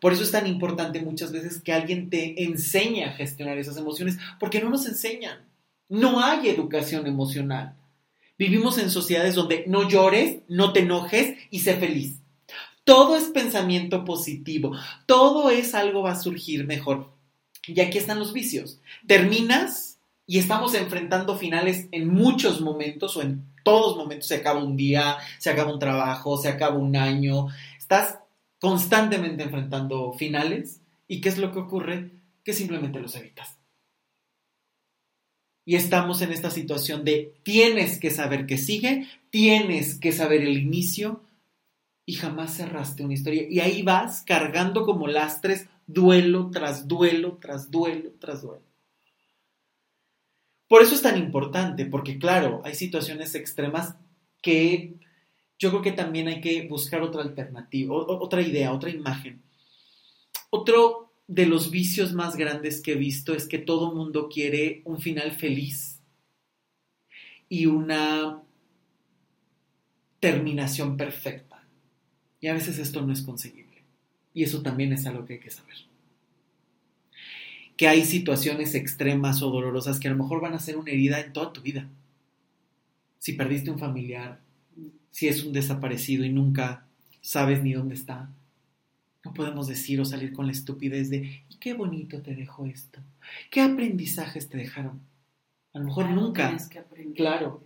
Por 0.00 0.12
eso 0.12 0.22
es 0.22 0.30
tan 0.30 0.46
importante 0.46 1.00
muchas 1.00 1.32
veces 1.32 1.60
que 1.60 1.72
alguien 1.72 2.10
te 2.10 2.44
enseñe 2.44 3.04
a 3.04 3.12
gestionar 3.12 3.58
esas 3.58 3.76
emociones, 3.76 4.18
porque 4.38 4.60
no 4.60 4.70
nos 4.70 4.86
enseñan. 4.86 5.38
No 5.88 6.22
hay 6.22 6.48
educación 6.48 7.06
emocional. 7.06 7.74
Vivimos 8.38 8.78
en 8.78 8.90
sociedades 8.90 9.34
donde 9.34 9.64
no 9.66 9.88
llores, 9.88 10.38
no 10.48 10.72
te 10.72 10.80
enojes 10.80 11.36
y 11.50 11.60
sé 11.60 11.74
feliz. 11.74 12.18
Todo 12.84 13.16
es 13.16 13.24
pensamiento 13.24 14.04
positivo, 14.04 14.76
todo 15.06 15.50
es 15.50 15.74
algo 15.74 16.02
va 16.02 16.12
a 16.12 16.22
surgir 16.22 16.66
mejor. 16.66 17.10
Y 17.66 17.80
aquí 17.80 17.98
están 17.98 18.18
los 18.18 18.32
vicios. 18.32 18.80
Terminas 19.06 19.98
y 20.26 20.38
estamos 20.38 20.74
enfrentando 20.74 21.36
finales 21.36 21.88
en 21.90 22.08
muchos 22.08 22.60
momentos 22.60 23.16
o 23.16 23.22
en 23.22 23.44
todos 23.64 23.96
momentos. 23.96 24.28
Se 24.28 24.36
acaba 24.36 24.62
un 24.62 24.76
día, 24.76 25.18
se 25.38 25.50
acaba 25.50 25.72
un 25.72 25.78
trabajo, 25.78 26.38
se 26.38 26.48
acaba 26.48 26.76
un 26.76 26.96
año. 26.96 27.48
Estás 27.76 28.18
constantemente 28.58 29.44
enfrentando 29.44 30.12
finales. 30.12 30.80
¿Y 31.06 31.20
qué 31.20 31.28
es 31.28 31.38
lo 31.38 31.52
que 31.52 31.60
ocurre? 31.60 32.10
Que 32.44 32.52
simplemente 32.52 33.00
los 33.00 33.14
evitas. 33.16 33.58
Y 35.64 35.76
estamos 35.76 36.22
en 36.22 36.32
esta 36.32 36.50
situación 36.50 37.04
de 37.04 37.34
tienes 37.42 38.00
que 38.00 38.10
saber 38.10 38.46
qué 38.46 38.56
sigue, 38.56 39.06
tienes 39.28 39.96
que 39.96 40.12
saber 40.12 40.40
el 40.40 40.56
inicio 40.56 41.20
y 42.06 42.14
jamás 42.14 42.56
cerraste 42.56 43.04
una 43.04 43.12
historia. 43.12 43.46
Y 43.50 43.60
ahí 43.60 43.82
vas 43.82 44.22
cargando 44.22 44.86
como 44.86 45.08
lastres 45.08 45.68
duelo 45.86 46.50
tras 46.50 46.88
duelo, 46.88 47.36
tras 47.38 47.70
duelo, 47.70 48.12
tras 48.18 48.40
duelo. 48.40 48.64
Por 50.68 50.82
eso 50.82 50.94
es 50.94 51.02
tan 51.02 51.18
importante, 51.18 51.84
porque 51.84 52.18
claro, 52.18 52.62
hay 52.64 52.74
situaciones 52.74 53.34
extremas 53.34 53.96
que 54.40 54.94
yo 55.58 55.70
creo 55.70 55.82
que 55.82 55.92
también 55.92 56.28
hay 56.28 56.40
que 56.40 56.66
buscar 56.68 57.02
otra 57.02 57.22
alternativa, 57.22 57.94
otra 57.94 58.42
idea, 58.42 58.72
otra 58.72 58.90
imagen. 58.90 59.42
Otro 60.50 61.12
de 61.26 61.46
los 61.46 61.70
vicios 61.70 62.12
más 62.12 62.36
grandes 62.36 62.80
que 62.80 62.92
he 62.92 62.96
visto 62.96 63.34
es 63.34 63.46
que 63.46 63.58
todo 63.58 63.94
mundo 63.94 64.28
quiere 64.28 64.82
un 64.84 65.00
final 65.00 65.32
feliz 65.32 66.00
y 67.48 67.66
una 67.66 68.42
terminación 70.20 70.96
perfecta. 70.96 71.64
Y 72.40 72.46
a 72.46 72.54
veces 72.54 72.78
esto 72.78 73.02
no 73.02 73.12
es 73.12 73.22
conseguible. 73.22 73.82
Y 74.32 74.44
eso 74.44 74.62
también 74.62 74.92
es 74.92 75.06
algo 75.06 75.26
que 75.26 75.34
hay 75.34 75.40
que 75.40 75.50
saber. 75.50 75.76
Que 77.76 77.88
hay 77.88 78.04
situaciones 78.04 78.74
extremas 78.74 79.42
o 79.42 79.50
dolorosas 79.50 79.98
que 79.98 80.08
a 80.08 80.12
lo 80.12 80.16
mejor 80.16 80.40
van 80.40 80.54
a 80.54 80.60
ser 80.60 80.76
una 80.76 80.90
herida 80.92 81.20
en 81.20 81.32
toda 81.32 81.52
tu 81.52 81.60
vida. 81.60 81.88
Si 83.18 83.32
perdiste 83.32 83.70
un 83.70 83.78
familiar, 83.78 84.40
si 85.10 85.28
es 85.28 85.44
un 85.44 85.52
desaparecido 85.52 86.24
y 86.24 86.30
nunca 86.30 86.86
sabes 87.20 87.62
ni 87.62 87.72
dónde 87.72 87.94
está. 87.94 88.30
No 89.24 89.34
podemos 89.34 89.66
decir 89.66 90.00
o 90.00 90.04
salir 90.04 90.32
con 90.32 90.46
la 90.46 90.52
estupidez 90.52 91.10
de, 91.10 91.42
¿y 91.48 91.56
qué 91.56 91.74
bonito 91.74 92.22
te 92.22 92.34
dejó 92.34 92.66
esto? 92.66 93.00
¿Qué 93.50 93.60
aprendizajes 93.60 94.48
te 94.48 94.58
dejaron? 94.58 95.00
A 95.74 95.78
lo 95.78 95.84
mejor 95.84 96.10
nunca. 96.10 96.56
claro, 97.14 97.62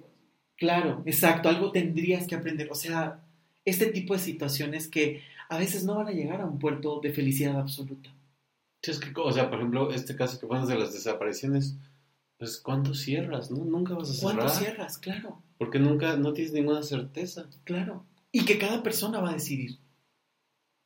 claro, 0.56 1.02
exacto, 1.06 1.48
algo 1.48 1.70
tendrías 1.70 2.26
que 2.26 2.34
aprender. 2.34 2.68
O 2.70 2.74
sea, 2.74 3.20
este 3.64 3.86
tipo 3.86 4.14
de 4.14 4.20
situaciones 4.20 4.88
que 4.88 5.22
a 5.48 5.58
veces 5.58 5.84
no 5.84 5.96
van 5.96 6.08
a 6.08 6.12
llegar 6.12 6.40
a 6.40 6.46
un 6.46 6.58
puerto 6.58 7.00
de 7.00 7.12
felicidad 7.12 7.58
absoluta. 7.58 8.10
es 8.82 8.98
que, 8.98 9.12
o 9.14 9.32
sea, 9.32 9.50
por 9.50 9.58
ejemplo, 9.58 9.92
este 9.92 10.16
caso 10.16 10.40
que 10.40 10.46
pones 10.46 10.68
de 10.68 10.78
las 10.78 10.92
desapariciones, 10.92 11.76
pues 12.38 12.58
¿cuánto 12.58 12.94
cierras? 12.94 13.50
No? 13.50 13.64
Nunca 13.64 13.94
vas 13.94 14.10
a 14.10 14.14
cerrar. 14.14 14.36
¿Cuánto 14.36 14.54
cierras? 14.54 14.98
Claro. 14.98 15.42
Porque 15.62 15.78
nunca, 15.78 16.16
no 16.16 16.32
tienes 16.32 16.52
ninguna 16.52 16.82
certeza. 16.82 17.46
Claro. 17.62 18.04
Y 18.32 18.44
que 18.44 18.58
cada 18.58 18.82
persona 18.82 19.20
va 19.20 19.30
a 19.30 19.34
decidir. 19.34 19.78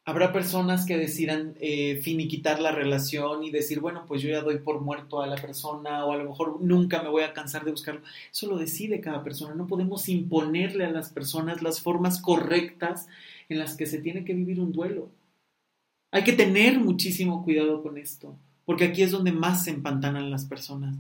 Habrá 0.05 0.35
personas 0.35 0.85
que 0.85 0.99
decidan 0.99 1.55
eh, 1.61 1.97
finiquitar 2.03 2.61
la 2.61 2.73
relación 2.73 3.43
y 3.43 3.51
decir, 3.51 3.81
bueno, 3.81 4.05
pues 4.07 4.21
yo 4.21 4.29
ya 4.29 4.43
doy 4.43 4.59
por 4.59 4.83
muerto 4.83 5.23
a 5.23 5.27
la 5.27 5.37
persona 5.37 6.05
o 6.05 6.13
a 6.13 6.19
lo 6.19 6.29
mejor 6.29 6.61
nunca 6.61 7.03
me 7.03 7.09
voy 7.09 7.23
a 7.23 7.33
cansar 7.33 7.65
de 7.65 7.71
buscarlo. 7.71 8.03
Eso 8.31 8.49
lo 8.49 8.59
decide 8.59 9.01
cada 9.01 9.25
persona. 9.25 9.55
No 9.55 9.67
podemos 9.67 10.11
imponerle 10.11 10.85
a 10.85 10.91
las 10.91 11.09
personas 11.09 11.63
las 11.63 11.81
formas 11.81 12.21
correctas 12.21 13.09
en 13.49 13.59
las 13.59 13.79
que 13.79 13.87
se 13.87 13.99
tiene 14.03 14.27
que 14.27 14.35
vivir 14.35 14.61
un 14.61 14.73
duelo. 14.73 15.09
Hay 16.11 16.23
que 16.23 16.35
tener 16.35 16.79
muchísimo 16.79 17.43
cuidado 17.43 17.83
con 17.83 17.97
esto, 17.97 18.37
porque 18.67 18.85
aquí 18.85 19.01
es 19.01 19.11
donde 19.11 19.33
más 19.33 19.65
se 19.65 19.71
empantanan 19.71 20.31
las 20.31 20.45
personas 20.45 20.99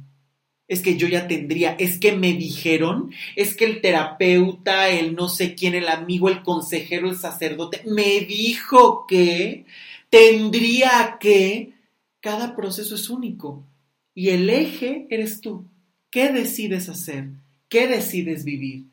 es 0.68 0.80
que 0.80 0.96
yo 0.96 1.06
ya 1.06 1.28
tendría, 1.28 1.76
es 1.78 1.98
que 1.98 2.12
me 2.12 2.32
dijeron, 2.32 3.12
es 3.36 3.56
que 3.56 3.66
el 3.66 3.80
terapeuta, 3.80 4.88
el 4.88 5.14
no 5.14 5.28
sé 5.28 5.54
quién, 5.54 5.74
el 5.74 5.88
amigo, 5.88 6.28
el 6.28 6.42
consejero, 6.42 7.08
el 7.08 7.16
sacerdote, 7.16 7.82
me 7.86 8.20
dijo 8.20 9.06
que 9.06 9.64
tendría 10.10 11.18
que, 11.20 11.72
cada 12.20 12.56
proceso 12.56 12.96
es 12.96 13.08
único 13.08 13.64
y 14.12 14.30
el 14.30 14.50
eje 14.50 15.06
eres 15.10 15.40
tú. 15.40 15.64
¿Qué 16.10 16.32
decides 16.32 16.88
hacer? 16.88 17.28
¿Qué 17.68 17.86
decides 17.86 18.44
vivir? 18.44 18.86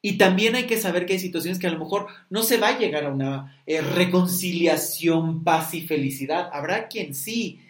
Y 0.00 0.14
también 0.14 0.56
hay 0.56 0.64
que 0.64 0.78
saber 0.78 1.06
que 1.06 1.12
hay 1.12 1.18
situaciones 1.20 1.60
que 1.60 1.68
a 1.68 1.72
lo 1.72 1.78
mejor 1.78 2.08
no 2.28 2.42
se 2.42 2.56
va 2.56 2.68
a 2.68 2.78
llegar 2.78 3.04
a 3.04 3.12
una 3.12 3.62
eh, 3.66 3.80
reconciliación, 3.80 5.44
paz 5.44 5.74
y 5.74 5.82
felicidad. 5.82 6.50
Habrá 6.52 6.88
quien 6.88 7.14
sí, 7.14 7.60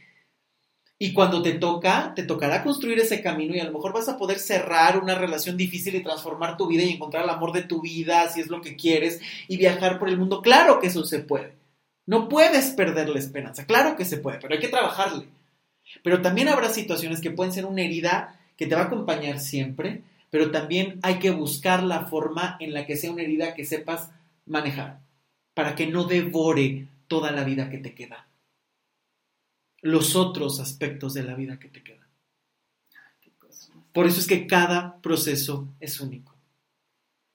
y 1.02 1.12
cuando 1.12 1.42
te 1.42 1.54
toca, 1.54 2.12
te 2.14 2.22
tocará 2.22 2.62
construir 2.62 3.00
ese 3.00 3.20
camino 3.20 3.56
y 3.56 3.58
a 3.58 3.64
lo 3.64 3.72
mejor 3.72 3.92
vas 3.92 4.08
a 4.08 4.16
poder 4.16 4.38
cerrar 4.38 5.02
una 5.02 5.16
relación 5.16 5.56
difícil 5.56 5.96
y 5.96 6.02
transformar 6.04 6.56
tu 6.56 6.68
vida 6.68 6.84
y 6.84 6.92
encontrar 6.92 7.24
el 7.24 7.30
amor 7.30 7.50
de 7.50 7.64
tu 7.64 7.80
vida, 7.80 8.28
si 8.28 8.40
es 8.40 8.46
lo 8.46 8.60
que 8.60 8.76
quieres, 8.76 9.20
y 9.48 9.56
viajar 9.56 9.98
por 9.98 10.08
el 10.08 10.16
mundo. 10.16 10.40
Claro 10.40 10.78
que 10.78 10.86
eso 10.86 11.02
se 11.02 11.18
puede. 11.18 11.54
No 12.06 12.28
puedes 12.28 12.70
perder 12.70 13.08
la 13.08 13.18
esperanza. 13.18 13.66
Claro 13.66 13.96
que 13.96 14.04
se 14.04 14.18
puede, 14.18 14.38
pero 14.38 14.54
hay 14.54 14.60
que 14.60 14.68
trabajarle. 14.68 15.26
Pero 16.04 16.22
también 16.22 16.46
habrá 16.46 16.68
situaciones 16.68 17.20
que 17.20 17.32
pueden 17.32 17.52
ser 17.52 17.66
una 17.66 17.82
herida 17.82 18.38
que 18.56 18.68
te 18.68 18.76
va 18.76 18.82
a 18.82 18.84
acompañar 18.84 19.40
siempre, 19.40 20.02
pero 20.30 20.52
también 20.52 21.00
hay 21.02 21.18
que 21.18 21.32
buscar 21.32 21.82
la 21.82 22.06
forma 22.06 22.56
en 22.60 22.72
la 22.72 22.86
que 22.86 22.96
sea 22.96 23.10
una 23.10 23.22
herida 23.22 23.54
que 23.54 23.64
sepas 23.64 24.10
manejar, 24.46 25.00
para 25.52 25.74
que 25.74 25.88
no 25.88 26.04
devore 26.04 26.86
toda 27.08 27.32
la 27.32 27.42
vida 27.42 27.70
que 27.70 27.78
te 27.78 27.92
queda 27.92 28.28
los 29.82 30.16
otros 30.16 30.60
aspectos 30.60 31.12
de 31.14 31.24
la 31.24 31.34
vida 31.34 31.58
que 31.58 31.68
te 31.68 31.82
quedan. 31.82 32.08
Por 33.92 34.06
eso 34.06 34.20
es 34.20 34.26
que 34.26 34.46
cada 34.46 35.00
proceso 35.02 35.68
es 35.78 36.00
único. 36.00 36.34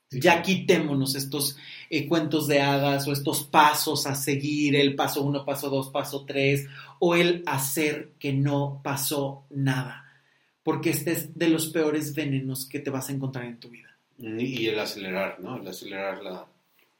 Ya 0.09 0.41
quitémonos 0.41 1.15
estos 1.15 1.57
eh, 1.89 2.07
cuentos 2.07 2.47
de 2.47 2.61
hadas 2.61 3.07
o 3.07 3.11
estos 3.11 3.43
pasos 3.43 4.07
a 4.07 4.15
seguir, 4.15 4.75
el 4.75 4.95
paso 4.95 5.21
uno, 5.21 5.45
paso 5.45 5.69
dos, 5.69 5.89
paso 5.89 6.25
tres, 6.25 6.65
o 6.99 7.15
el 7.15 7.43
hacer 7.45 8.13
que 8.17 8.31
no 8.31 8.79
pasó 8.83 9.45
nada, 9.49 10.09
porque 10.63 10.91
este 10.91 11.11
es 11.11 11.37
de 11.37 11.49
los 11.49 11.67
peores 11.67 12.15
venenos 12.15 12.65
que 12.65 12.79
te 12.79 12.89
vas 12.89 13.09
a 13.09 13.13
encontrar 13.13 13.45
en 13.45 13.59
tu 13.59 13.69
vida. 13.69 13.97
Y 14.17 14.67
el 14.67 14.79
acelerar, 14.79 15.39
¿no? 15.41 15.57
El 15.57 15.67
acelerar 15.67 16.23
la, 16.23 16.47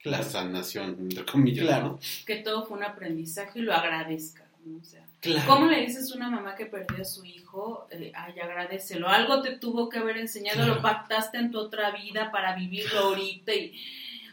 la 0.04 0.22
sanación, 0.22 0.98
entre 1.00 1.26
comillas. 1.26 1.66
Claro. 1.66 2.00
Que 2.26 2.36
todo 2.36 2.66
fue 2.66 2.78
un 2.78 2.84
aprendizaje 2.84 3.60
y 3.60 3.62
lo 3.62 3.74
agradezca. 3.74 4.46
¿no? 4.66 4.80
O 4.80 4.84
sea, 4.84 5.07
¿Cómo 5.46 5.68
le 5.68 5.82
dices 5.82 6.12
a 6.12 6.16
una 6.16 6.30
mamá 6.30 6.56
que 6.56 6.66
perdió 6.66 7.02
a 7.02 7.06
su 7.06 7.26
hijo? 7.26 7.88
Eh, 7.92 8.12
ay, 8.16 8.40
agradecelo. 8.40 9.08
Algo 9.08 9.42
te 9.42 9.58
tuvo 9.58 9.90
que 9.90 10.00
haber 10.00 10.18
enseñado, 10.18 10.66
lo 10.66 10.82
pactaste 10.82 11.38
en 11.38 11.52
tu 11.52 11.60
otra 11.60 11.92
vida 11.92 12.32
para 12.32 12.56
vivirlo 12.56 13.00
ahorita. 13.00 13.54
Y, 13.54 13.74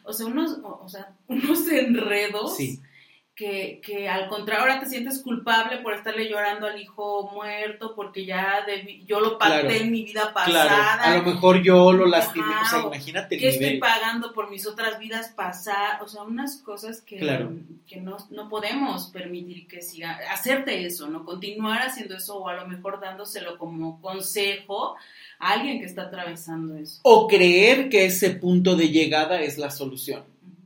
o 0.04 0.12
sea, 0.12 0.26
unos, 0.26 0.58
o 0.62 0.88
sea, 0.88 1.12
unos 1.28 1.68
enredos 1.68 2.56
que, 3.36 3.80
que 3.84 4.08
al 4.08 4.28
contrario, 4.28 4.62
ahora 4.62 4.78
te 4.80 4.86
sientes 4.88 5.18
culpable 5.20 5.78
por 5.78 5.92
estarle 5.94 6.28
llorando 6.30 6.68
al 6.68 6.80
hijo 6.80 7.30
muerto, 7.34 7.92
porque 7.96 8.24
ya 8.24 8.64
yo 9.06 9.18
lo 9.18 9.38
pacté 9.38 9.60
Claro. 9.62 9.74
en 9.74 9.90
mi 9.90 10.04
vida 10.04 10.30
Claro, 10.32 10.34
pasada. 10.68 11.02
a 11.02 11.16
lo 11.16 11.22
mejor 11.24 11.60
yo 11.62 11.92
lo 11.92 12.06
lastimé. 12.06 12.46
O 12.62 12.68
sea, 12.70 12.80
imagínate 12.86 13.34
el 13.34 13.40
¿Qué 13.40 13.48
estoy 13.48 13.66
nivel. 13.66 13.80
pagando 13.80 14.32
por 14.32 14.50
mis 14.50 14.66
otras 14.68 15.00
vidas 15.00 15.32
pasadas? 15.34 16.00
O 16.02 16.06
sea, 16.06 16.22
unas 16.22 16.58
cosas 16.58 17.00
que, 17.00 17.18
Claro. 17.18 17.52
que 17.88 18.00
no, 18.00 18.18
no 18.30 18.48
podemos 18.48 19.08
permitir 19.08 19.66
que 19.66 19.82
siga, 19.82 20.20
hacerte 20.30 20.86
eso, 20.86 21.08
¿no? 21.08 21.24
Continuar 21.24 21.82
haciendo 21.82 22.16
eso 22.16 22.36
o 22.38 22.48
a 22.48 22.54
lo 22.54 22.68
mejor 22.68 23.00
dándoselo 23.00 23.58
como 23.58 24.00
consejo 24.00 24.94
a 25.40 25.52
alguien 25.54 25.80
que 25.80 25.86
está 25.86 26.02
atravesando 26.02 26.76
eso. 26.76 27.00
O 27.02 27.26
creer 27.26 27.88
que 27.88 28.04
ese 28.06 28.30
punto 28.30 28.76
de 28.76 28.90
llegada 28.90 29.40
es 29.40 29.58
la 29.58 29.70
solución. 29.70 30.22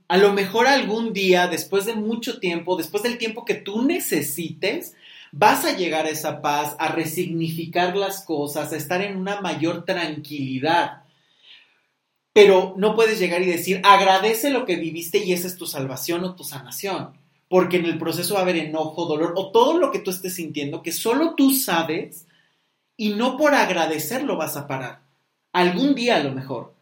A 0.09 0.17
lo 0.17 0.33
mejor 0.33 0.67
algún 0.67 1.13
día, 1.13 1.47
después 1.49 1.85
de 1.85 1.95
mucho 1.95 2.41
tiempo, 2.41 2.77
después 2.77 3.03
del 3.03 3.19
tiempo 3.19 3.45
que 3.45 3.55
tú 3.55 3.83
necesites, 3.83 4.95
vas 5.33 5.67
a 5.67 5.77
llegar 5.77 6.07
a 6.07 6.11
esa 6.11 6.41
paz, 6.41 6.75
a 6.79 6.89
resignificar 6.89 7.95
las 7.95 8.25
cosas, 8.25 8.73
a 8.73 8.77
estar 8.77 9.03
en 9.03 9.17
una 9.17 9.43
mayor 9.43 9.85
tranquilidad. 9.85 11.03
Pero 12.33 12.75
no 12.79 12.95
puedes 12.95 13.19
llegar 13.19 13.43
y 13.43 13.47
decir, 13.47 13.83
agradece 13.85 14.49
lo 14.49 14.65
que 14.65 14.77
viviste 14.77 15.19
y 15.19 15.35
esa 15.35 15.47
es 15.47 15.57
tu 15.57 15.67
salvación 15.67 16.25
o 16.25 16.35
tu 16.35 16.45
sanación. 16.45 17.13
Porque 17.49 17.77
en 17.77 17.85
el 17.85 17.99
proceso 17.99 18.35
va 18.35 18.41
a 18.41 18.43
haber 18.45 18.57
enojo, 18.57 19.05
dolor 19.05 19.35
o 19.37 19.51
todo 19.51 19.79
lo 19.79 19.91
que 19.91 19.99
tú 19.99 20.11
estés 20.11 20.35
sintiendo 20.35 20.83
que 20.83 20.93
solo 20.93 21.35
tú 21.35 21.53
sabes 21.53 22.27
y 22.97 23.11
no 23.11 23.37
por 23.37 23.55
agradecerlo 23.55 24.37
vas 24.37 24.57
a 24.57 24.67
parar. 24.67 25.01
Algún 25.53 25.95
día 25.95 26.17
a 26.17 26.23
lo 26.23 26.33
mejor. 26.33 26.78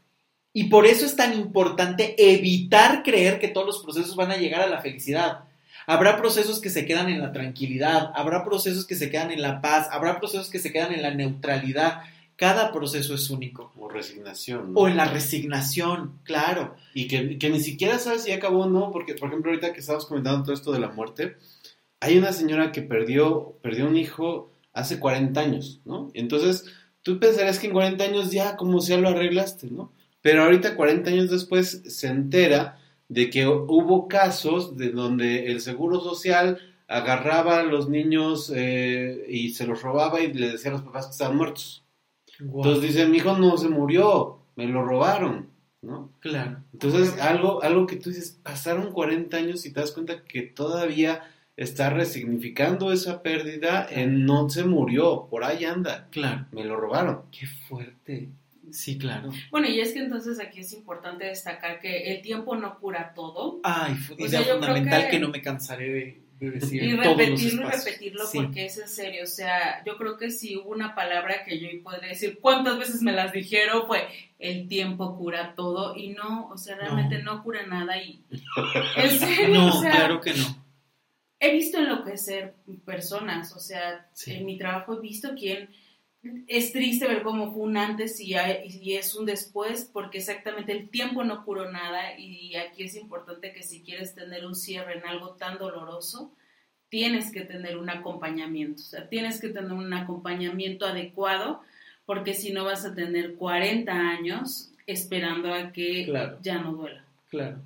Y 0.57 0.71
por 0.71 0.87
eso 0.87 1.05
es 1.05 1.15
tan 1.17 1.35
importante 1.35 2.15
evitar 2.17 3.03
creer 3.03 3.39
que 3.39 3.49
todos 3.49 3.67
los 3.67 3.83
procesos 3.83 4.17
van 4.17 4.31
a 4.31 4.39
llegar 4.39 4.63
a 4.63 4.67
la 4.67 4.81
felicidad. 4.81 5.41
Habrá 5.87 6.17
procesos 6.17 6.63
que 6.63 6.71
se 6.71 6.87
quedan 6.87 7.11
en 7.11 7.21
la 7.21 7.31
tranquilidad, 7.31 8.11
habrá 8.15 8.43
procesos 8.43 8.87
que 8.87 8.95
se 8.95 9.11
quedan 9.11 9.31
en 9.31 9.43
la 9.43 9.61
paz, 9.61 9.87
habrá 9.91 10.19
procesos 10.19 10.49
que 10.49 10.59
se 10.59 10.73
quedan 10.73 10.95
en 10.95 11.03
la 11.03 11.11
neutralidad. 11.11 12.05
Cada 12.37 12.73
proceso 12.73 13.15
es 13.15 13.29
único. 13.29 13.71
O 13.79 13.91
resignación. 13.91 14.73
¿no? 14.73 14.81
O 14.81 14.89
en 14.89 14.97
la 14.97 15.05
resignación, 15.05 16.21
claro. 16.25 16.75
Y 16.95 17.07
que, 17.07 17.37
que 17.37 17.51
ni 17.51 17.61
siquiera 17.61 17.99
sabes 17.99 18.23
si 18.23 18.33
acabó 18.33 18.61
o 18.61 18.71
no, 18.71 18.91
porque, 18.93 19.13
por 19.13 19.29
ejemplo, 19.29 19.51
ahorita 19.51 19.75
que 19.75 19.81
estábamos 19.81 20.07
comentando 20.07 20.43
todo 20.43 20.55
esto 20.55 20.73
de 20.73 20.81
la 20.81 20.89
muerte, 20.89 21.37
hay 22.01 22.17
una 22.17 22.33
señora 22.33 22.73
que 22.73 22.81
perdió, 22.81 23.59
perdió 23.61 23.87
un 23.87 23.99
hijo 23.99 24.53
hace 24.73 24.99
40 24.99 25.39
años, 25.39 25.83
¿no? 25.85 26.11
Entonces, 26.15 26.65
tú 27.03 27.19
pensarías 27.19 27.59
que 27.59 27.67
en 27.67 27.75
40 27.75 28.03
años 28.03 28.31
ya 28.31 28.57
como 28.57 28.81
sea 28.81 28.97
lo 28.97 29.11
arreglaste, 29.11 29.67
¿no? 29.71 29.93
Pero 30.23 30.45
ahorita, 30.45 30.77
40 30.77 31.11
años 31.11 31.31
después, 31.31 31.83
se 31.87 32.09
entera 32.09 32.79
de 33.09 33.31
que 33.31 33.47
hubo 33.47 34.09
casos 34.09 34.77
de 34.77 34.91
donde 34.91 35.47
el 35.53 35.61
Seguro 35.61 36.01
Social 36.01 36.59
agarraba 36.89 37.61
a 37.61 37.63
los 37.65 37.89
niños 37.89 38.53
eh, 38.55 39.25
y 39.29 39.51
se 39.51 39.67
los 39.67 39.83
robaba 39.83 40.21
y 40.21 40.33
le 40.33 40.51
decía 40.51 40.71
a 40.71 40.75
los 40.75 40.83
papás 40.83 41.07
que 41.07 41.13
estaban 41.13 41.37
muertos. 41.37 41.85
Entonces 42.39 42.83
dice, 42.83 43.07
mi 43.07 43.19
hijo 43.19 43.37
no 43.39 43.57
se 43.57 43.69
murió, 43.69 44.41
me 44.57 44.67
lo 44.67 44.85
robaron, 44.85 45.49
¿no? 45.83 46.13
claro. 46.21 46.59
Entonces, 46.73 47.19
algo, 47.21 47.63
algo 47.63 47.87
que 47.87 47.97
tú 47.97 48.11
dices, 48.11 48.39
pasaron 48.43 48.93
40 48.93 49.37
años 49.37 49.65
y 49.65 49.73
te 49.73 49.81
das 49.81 49.93
cuenta 49.93 50.23
que 50.25 50.43
todavía 50.43 51.23
está 51.57 51.89
resignificando 51.89 52.93
esa 52.93 53.23
pérdida 53.23 53.87
en 53.91 54.27
no 54.27 54.51
se 54.51 54.65
murió, 54.65 55.29
por 55.31 55.45
ahí 55.45 55.65
anda, 55.65 56.09
Claro. 56.11 56.47
me 56.53 56.65
lo 56.65 56.77
robaron. 56.77 57.23
Qué 57.31 57.47
fuerte. 57.47 58.29
Sí, 58.73 58.99
claro. 58.99 59.31
Bueno, 59.51 59.69
y 59.69 59.81
es 59.81 59.93
que 59.93 60.01
entonces 60.01 60.41
aquí 60.41 60.61
es 60.61 60.73
importante 60.73 61.25
destacar 61.25 61.79
que 61.81 62.13
el 62.15 62.23
tiempo 62.23 62.57
no 62.57 62.79
cura 62.79 63.13
todo. 63.15 63.61
Ay, 63.63 63.95
sea, 64.29 64.41
yo 64.41 64.45
creo 64.45 64.55
fundamental 64.59 65.05
que... 65.05 65.11
que 65.11 65.19
no 65.21 65.29
me 65.29 65.41
cansaré 65.43 65.89
de, 65.91 66.21
de 66.41 66.51
decir 66.51 66.83
Y 66.83 66.97
repetirlo 66.97 67.69
y 67.69 67.71
repetirlo 67.71 68.27
Sí. 68.27 68.39
porque 68.39 68.67
es 68.67 68.79
en 68.79 68.89
serio. 68.89 69.23
O 69.25 69.27
sea, 69.27 69.83
yo 69.85 69.97
creo 69.97 70.17
que 70.19 70.31
si 70.31 70.57
hubo 70.57 70.71
una 70.71 70.95
palabra 70.95 71.45
que 71.45 71.59
yo 71.59 71.69
podría 71.83 72.09
decir 72.11 72.39
cuántas 72.41 72.79
veces 72.79 73.03
me 73.03 73.13
las 73.13 73.33
dijeron, 73.33 73.85
pues 73.87 74.03
el 74.39 74.69
tiempo 74.69 75.17
cura 75.17 75.55
todo 75.55 75.97
y 75.97 76.09
no, 76.11 76.49
o 76.49 76.59
sea, 76.59 76.77
realmente 76.77 77.23
no, 77.23 77.43
cura 77.43 77.67
nada 77.67 77.97
y 78.03 78.23
en 78.97 79.11
serio, 79.19 79.49
No, 79.55 79.79
o 79.79 79.81
sea, 79.81 79.91
claro 79.93 80.21
que 80.21 80.35
no. 80.35 80.45
he 81.41 81.53
visto 81.53 81.79
enloquecer 81.79 82.55
personas, 82.85 83.55
o 83.57 83.61
sea, 83.61 84.07
Sí. 84.13 84.35
en 84.35 84.45
mi 84.47 84.59
trabajo 84.59 84.95
he 84.99 85.01
visto 85.01 85.31
quién 85.39 85.71
es 86.49 86.73
triste 86.73 87.07
ver 87.07 87.23
cómo 87.23 87.53
fue 87.53 87.63
un 87.63 87.77
antes 87.77 88.21
y, 88.21 88.35
es 88.35 89.15
un 89.15 89.27
después, 89.27 89.89
porque 89.93 90.19
exactamente 90.19 90.73
el 90.73 90.89
tiempo 90.89 91.25
no 91.25 91.45
curó 91.45 91.71
nada 91.71 92.19
y 92.19 92.55
aquí 92.57 92.85
es 92.85 92.97
importante 92.97 93.53
que 93.53 93.63
si 93.63 93.83
quieres 93.83 94.15
tener 94.15 94.47
un 94.47 94.55
cierre 94.55 94.99
en 94.99 95.07
algo 95.07 95.31
tan 95.35 95.59
doloroso, 95.59 96.33
tienes 96.89 97.33
que 97.33 97.43
tener 97.43 97.77
un 97.79 97.91
acompañamiento, 97.91 98.83
o 98.83 98.85
sea, 98.85 99.09
tienes 99.09 99.41
que 99.41 99.49
tener 99.49 99.73
un 99.73 99.93
acompañamiento 99.93 100.87
adecuado, 100.87 101.61
porque 102.05 102.35
si 102.35 102.53
no 102.53 102.65
vas 102.65 102.85
a 102.85 102.95
tener 102.95 103.35
40 103.35 103.93
años 103.93 104.71
esperando 104.87 105.53
a 105.53 105.73
que 105.73 106.05
Claro. 106.05 106.39
ya 106.43 106.59
no 106.59 106.73
duela. 106.73 107.05
Claro. 107.29 107.59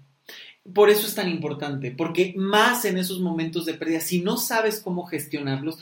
Por 0.72 0.90
eso 0.90 1.06
es 1.06 1.14
tan 1.14 1.28
importante, 1.28 1.90
porque 1.90 2.34
más 2.36 2.84
en 2.84 2.98
esos 2.98 3.20
momentos 3.20 3.66
de 3.66 3.74
pérdida, 3.74 4.00
si 4.00 4.20
no 4.20 4.36
sabes 4.36 4.80
cómo 4.80 5.04
gestionarlos, 5.06 5.78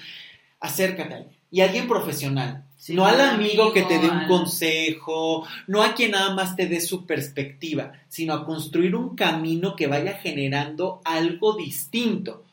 acércate 0.61 1.15
a 1.15 1.17
alguien. 1.19 1.37
Y 1.51 1.61
a 1.61 1.65
alguien 1.65 1.89
profesional. 1.89 2.65
Sí, 2.77 2.95
no 2.95 3.07
al 3.07 3.21
amigo 3.21 3.73
que 3.73 3.83
te 3.83 3.99
dé 3.99 4.09
un 4.09 4.19
al- 4.19 4.29
consejo, 4.29 5.47
no 5.67 5.83
a 5.83 5.95
quien 5.95 6.13
nada 6.13 6.35
más 6.35 6.55
te 6.55 6.67
dé 6.69 6.81
su 6.81 7.07
perspectiva, 7.07 7.93
sino 8.09 8.35
a 8.35 8.45
construir 8.45 8.95
un 8.95 9.17
camino 9.17 9.75
que 9.75 9.87
vaya 9.89 10.13
generando 10.15 11.01
algo 11.05 11.55
distinto. 11.57 12.45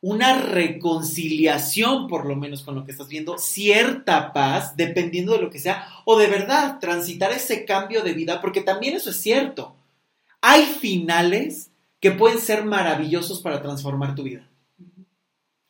Una 0.00 0.38
reconciliación, 0.40 2.08
por 2.08 2.26
lo 2.26 2.36
menos, 2.36 2.62
con 2.62 2.74
lo 2.74 2.84
que 2.84 2.92
estás 2.92 3.08
viendo, 3.08 3.38
cierta 3.38 4.32
paz, 4.32 4.76
dependiendo 4.76 5.32
de 5.32 5.42
lo 5.42 5.50
que 5.50 5.58
sea, 5.58 5.86
o 6.04 6.18
de 6.18 6.26
verdad 6.28 6.78
transitar 6.78 7.32
ese 7.32 7.64
cambio 7.64 8.02
de 8.02 8.12
vida, 8.14 8.40
porque 8.40 8.60
también 8.60 8.94
eso 8.94 9.10
es 9.10 9.16
cierto. 9.20 9.74
Hay 10.40 10.64
finales 10.64 11.70
que 12.00 12.10
pueden 12.10 12.38
ser 12.38 12.64
maravillosos 12.64 13.40
para 13.40 13.62
transformar 13.62 14.14
tu 14.14 14.22
vida. 14.24 14.46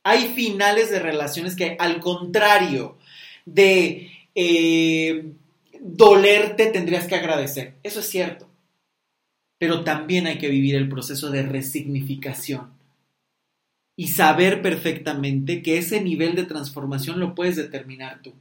Hay 0.05 0.29
finales 0.35 0.91
de 0.91 1.01
relaciones 1.01 1.57
que, 1.57 1.77
al 1.79 1.99
contrario 1.99 2.99
de 3.47 4.11
eh, 4.35 5.33
dolerte, 5.81 6.67
tendrías 6.67 7.07
que 7.09 7.15
agradecer. 7.15 7.75
Eso 7.83 8.01
es 8.01 8.09
cierto. 8.09 8.49
Pero 9.59 9.83
también 9.83 10.27
hay 10.27 10.39
que 10.39 10.49
vivir 10.49 10.75
el 10.77 10.89
proceso 10.89 11.31
de 11.31 11.43
resignificación 11.43 12.75
y 13.97 14.09
saber 14.09 14.61
perfectamente 14.61 15.63
que 15.63 15.79
ese 15.79 16.01
nivel 16.01 16.35
de 16.35 16.45
transformación 16.45 17.21
lo 17.21 17.35
puedes 17.35 17.57
determinar 17.57 18.21
tú. 18.23 18.35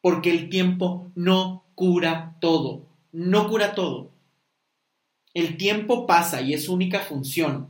Porque 0.00 0.30
el 0.30 0.48
tiempo 0.48 1.10
no 1.14 1.64
cura 1.74 2.36
todo. 2.40 2.86
No 3.10 3.48
cura 3.48 3.74
todo. 3.74 4.10
El 5.32 5.56
tiempo 5.56 6.06
pasa 6.06 6.42
y 6.42 6.54
es 6.54 6.64
su 6.66 6.74
única 6.74 7.00
función. 7.00 7.68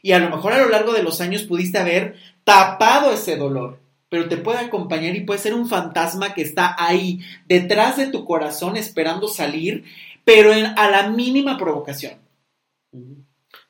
Y 0.00 0.12
a 0.12 0.18
lo 0.20 0.30
mejor 0.30 0.52
a 0.52 0.62
lo 0.62 0.68
largo 0.68 0.92
de 0.92 1.02
los 1.02 1.20
años 1.20 1.42
pudiste 1.42 1.78
haber 1.78 2.16
tapado 2.48 3.12
ese 3.12 3.36
dolor, 3.36 3.78
pero 4.08 4.28
te 4.28 4.36
puede 4.38 4.58
acompañar 4.58 5.14
y 5.14 5.20
puede 5.20 5.38
ser 5.38 5.54
un 5.54 5.68
fantasma 5.68 6.34
que 6.34 6.42
está 6.42 6.74
ahí, 6.78 7.20
detrás 7.46 7.96
de 7.98 8.08
tu 8.08 8.24
corazón, 8.24 8.76
esperando 8.76 9.28
salir, 9.28 9.84
pero 10.24 10.52
en- 10.52 10.66
a 10.78 10.90
la 10.90 11.10
mínima 11.10 11.58
provocación. 11.58 12.14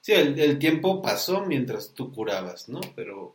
Sí, 0.01 0.12
el, 0.12 0.39
el 0.39 0.59
tiempo 0.59 1.03
pasó 1.03 1.45
mientras 1.45 1.93
tú 1.93 2.12
curabas, 2.12 2.68
¿no? 2.68 2.81
Pero 2.95 3.35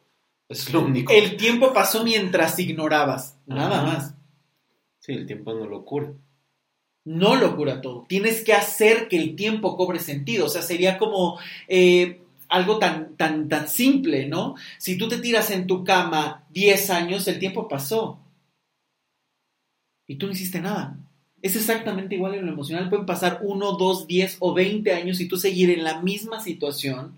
es 0.50 0.72
lo 0.74 0.82
único. 0.82 1.12
El 1.14 1.38
tiempo 1.38 1.74
pasó 1.74 2.04
mientras 2.04 2.58
ignorabas, 2.60 3.36
nada 3.46 3.82
Ajá. 3.82 3.86
más. 3.86 4.14
Sí, 5.00 5.12
el 5.14 5.26
tiempo 5.28 5.54
no 5.54 5.66
lo 5.66 5.84
cura. 5.84 6.12
No 7.06 7.36
lo 7.36 7.58
cura 7.58 7.82
todo. 7.82 8.06
Tienes 8.08 8.44
que 8.46 8.54
hacer 8.54 9.10
que 9.10 9.18
el 9.18 9.36
tiempo 9.36 9.76
cobre 9.76 10.00
sentido. 10.00 10.46
O 10.46 10.50
sea, 10.50 10.62
sería 10.62 10.98
como 10.98 11.38
eh, 11.68 12.22
algo 12.54 12.78
tan, 12.78 13.18
tan, 13.18 13.49
tan 13.49 13.68
simple, 13.68 14.28
¿no? 14.28 14.54
Si 14.78 14.95
tú 14.95 15.08
te 15.08 15.18
tiras 15.18 15.49
en 15.49 15.66
tu 15.66 15.84
cama 15.84 16.45
10 16.51 16.89
años, 16.91 17.28
el 17.28 17.39
tiempo 17.39 17.68
pasó. 17.68 18.20
Y 20.06 20.18
tú 20.18 20.28
no 20.28 20.34
hiciste 20.34 20.62
nada. 20.62 20.95
Es 21.41 21.56
exactamente 21.56 22.14
igual 22.14 22.36
en 22.36 22.45
lo 22.45 22.51
emocional. 22.51 22.89
Pueden 22.89 23.08
pasar 23.08 23.39
1, 23.41 23.72
2, 23.72 24.06
10 24.06 24.38
o 24.39 24.54
20 24.54 24.93
años 24.93 25.20
y 25.20 25.28
tú 25.28 25.36
seguir 25.36 25.72
en 25.72 25.84
la 25.84 26.01
misma 26.01 26.41
situación 26.41 27.16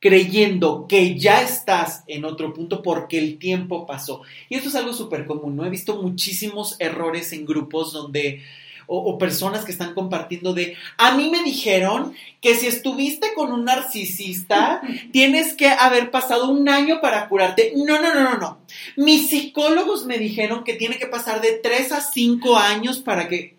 creyendo 0.00 0.86
que 0.88 1.18
ya 1.18 1.42
estás 1.42 2.04
en 2.06 2.24
otro 2.24 2.54
punto 2.54 2.82
porque 2.82 3.18
el 3.18 3.38
tiempo 3.38 3.86
pasó. 3.86 4.22
Y 4.48 4.54
esto 4.54 4.70
es 4.70 4.74
algo 4.74 4.94
súper 4.94 5.26
común, 5.26 5.54
¿no? 5.54 5.66
He 5.66 5.70
visto 5.70 6.00
muchísimos 6.00 6.76
errores 6.78 7.32
en 7.34 7.44
grupos 7.44 7.92
donde, 7.92 8.42
o, 8.86 8.98
o 8.98 9.18
personas 9.18 9.64
que 9.64 9.72
están 9.72 9.94
compartiendo 9.94 10.54
de, 10.54 10.76
a 10.96 11.16
mí 11.16 11.30
me 11.30 11.42
dijeron 11.42 12.14
que 12.40 12.54
si 12.54 12.66
estuviste 12.66 13.34
con 13.34 13.52
un 13.52 13.64
narcisista, 13.64 14.80
tienes 15.12 15.54
que 15.54 15.68
haber 15.68 16.10
pasado 16.10 16.48
un 16.48 16.68
año 16.68 17.00
para 17.00 17.28
curarte. 17.28 17.72
No, 17.76 18.00
no, 18.00 18.14
no, 18.14 18.22
no, 18.22 18.38
no. 18.38 18.58
Mis 18.96 19.28
psicólogos 19.28 20.06
me 20.06 20.18
dijeron 20.18 20.64
que 20.64 20.74
tiene 20.74 20.98
que 20.98 21.06
pasar 21.06 21.40
de 21.40 21.52
3 21.62 21.92
a 21.92 22.00
5 22.00 22.56
años 22.56 23.00
para 23.00 23.28
que... 23.28 23.56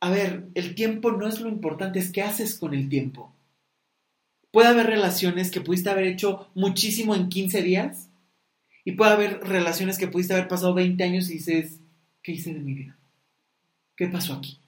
A 0.00 0.10
ver, 0.10 0.46
el 0.54 0.74
tiempo 0.74 1.10
no 1.10 1.26
es 1.26 1.40
lo 1.40 1.48
importante, 1.48 1.98
es 1.98 2.12
qué 2.12 2.22
haces 2.22 2.56
con 2.58 2.72
el 2.72 2.88
tiempo. 2.88 3.34
Puede 4.50 4.68
haber 4.68 4.86
relaciones 4.86 5.50
que 5.50 5.60
pudiste 5.60 5.90
haber 5.90 6.06
hecho 6.06 6.48
muchísimo 6.54 7.14
en 7.14 7.28
15 7.28 7.62
días 7.62 8.08
y 8.84 8.92
puede 8.92 9.12
haber 9.12 9.40
relaciones 9.40 9.98
que 9.98 10.08
pudiste 10.08 10.34
haber 10.34 10.48
pasado 10.48 10.72
20 10.74 11.02
años 11.04 11.28
y 11.30 11.34
dices, 11.34 11.80
¿qué 12.22 12.32
hice 12.32 12.54
de 12.54 12.60
mi 12.60 12.74
vida? 12.74 12.97
¿Qué 13.98 14.06
pasó 14.06 14.34
aquí? 14.34 14.60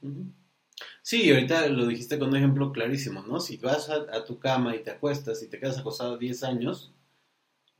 Sí, 1.02 1.30
ahorita 1.30 1.68
lo 1.68 1.86
dijiste 1.86 2.18
con 2.18 2.28
un 2.30 2.36
ejemplo 2.36 2.72
clarísimo, 2.72 3.22
¿no? 3.22 3.40
Si 3.40 3.56
vas 3.58 3.88
a, 3.88 3.96
a 4.16 4.24
tu 4.24 4.38
cama 4.38 4.74
y 4.76 4.82
te 4.82 4.90
acuestas 4.90 5.42
y 5.42 5.48
te 5.48 5.58
quedas 5.60 5.78
acostado 5.78 6.18
10 6.18 6.42
años, 6.42 6.92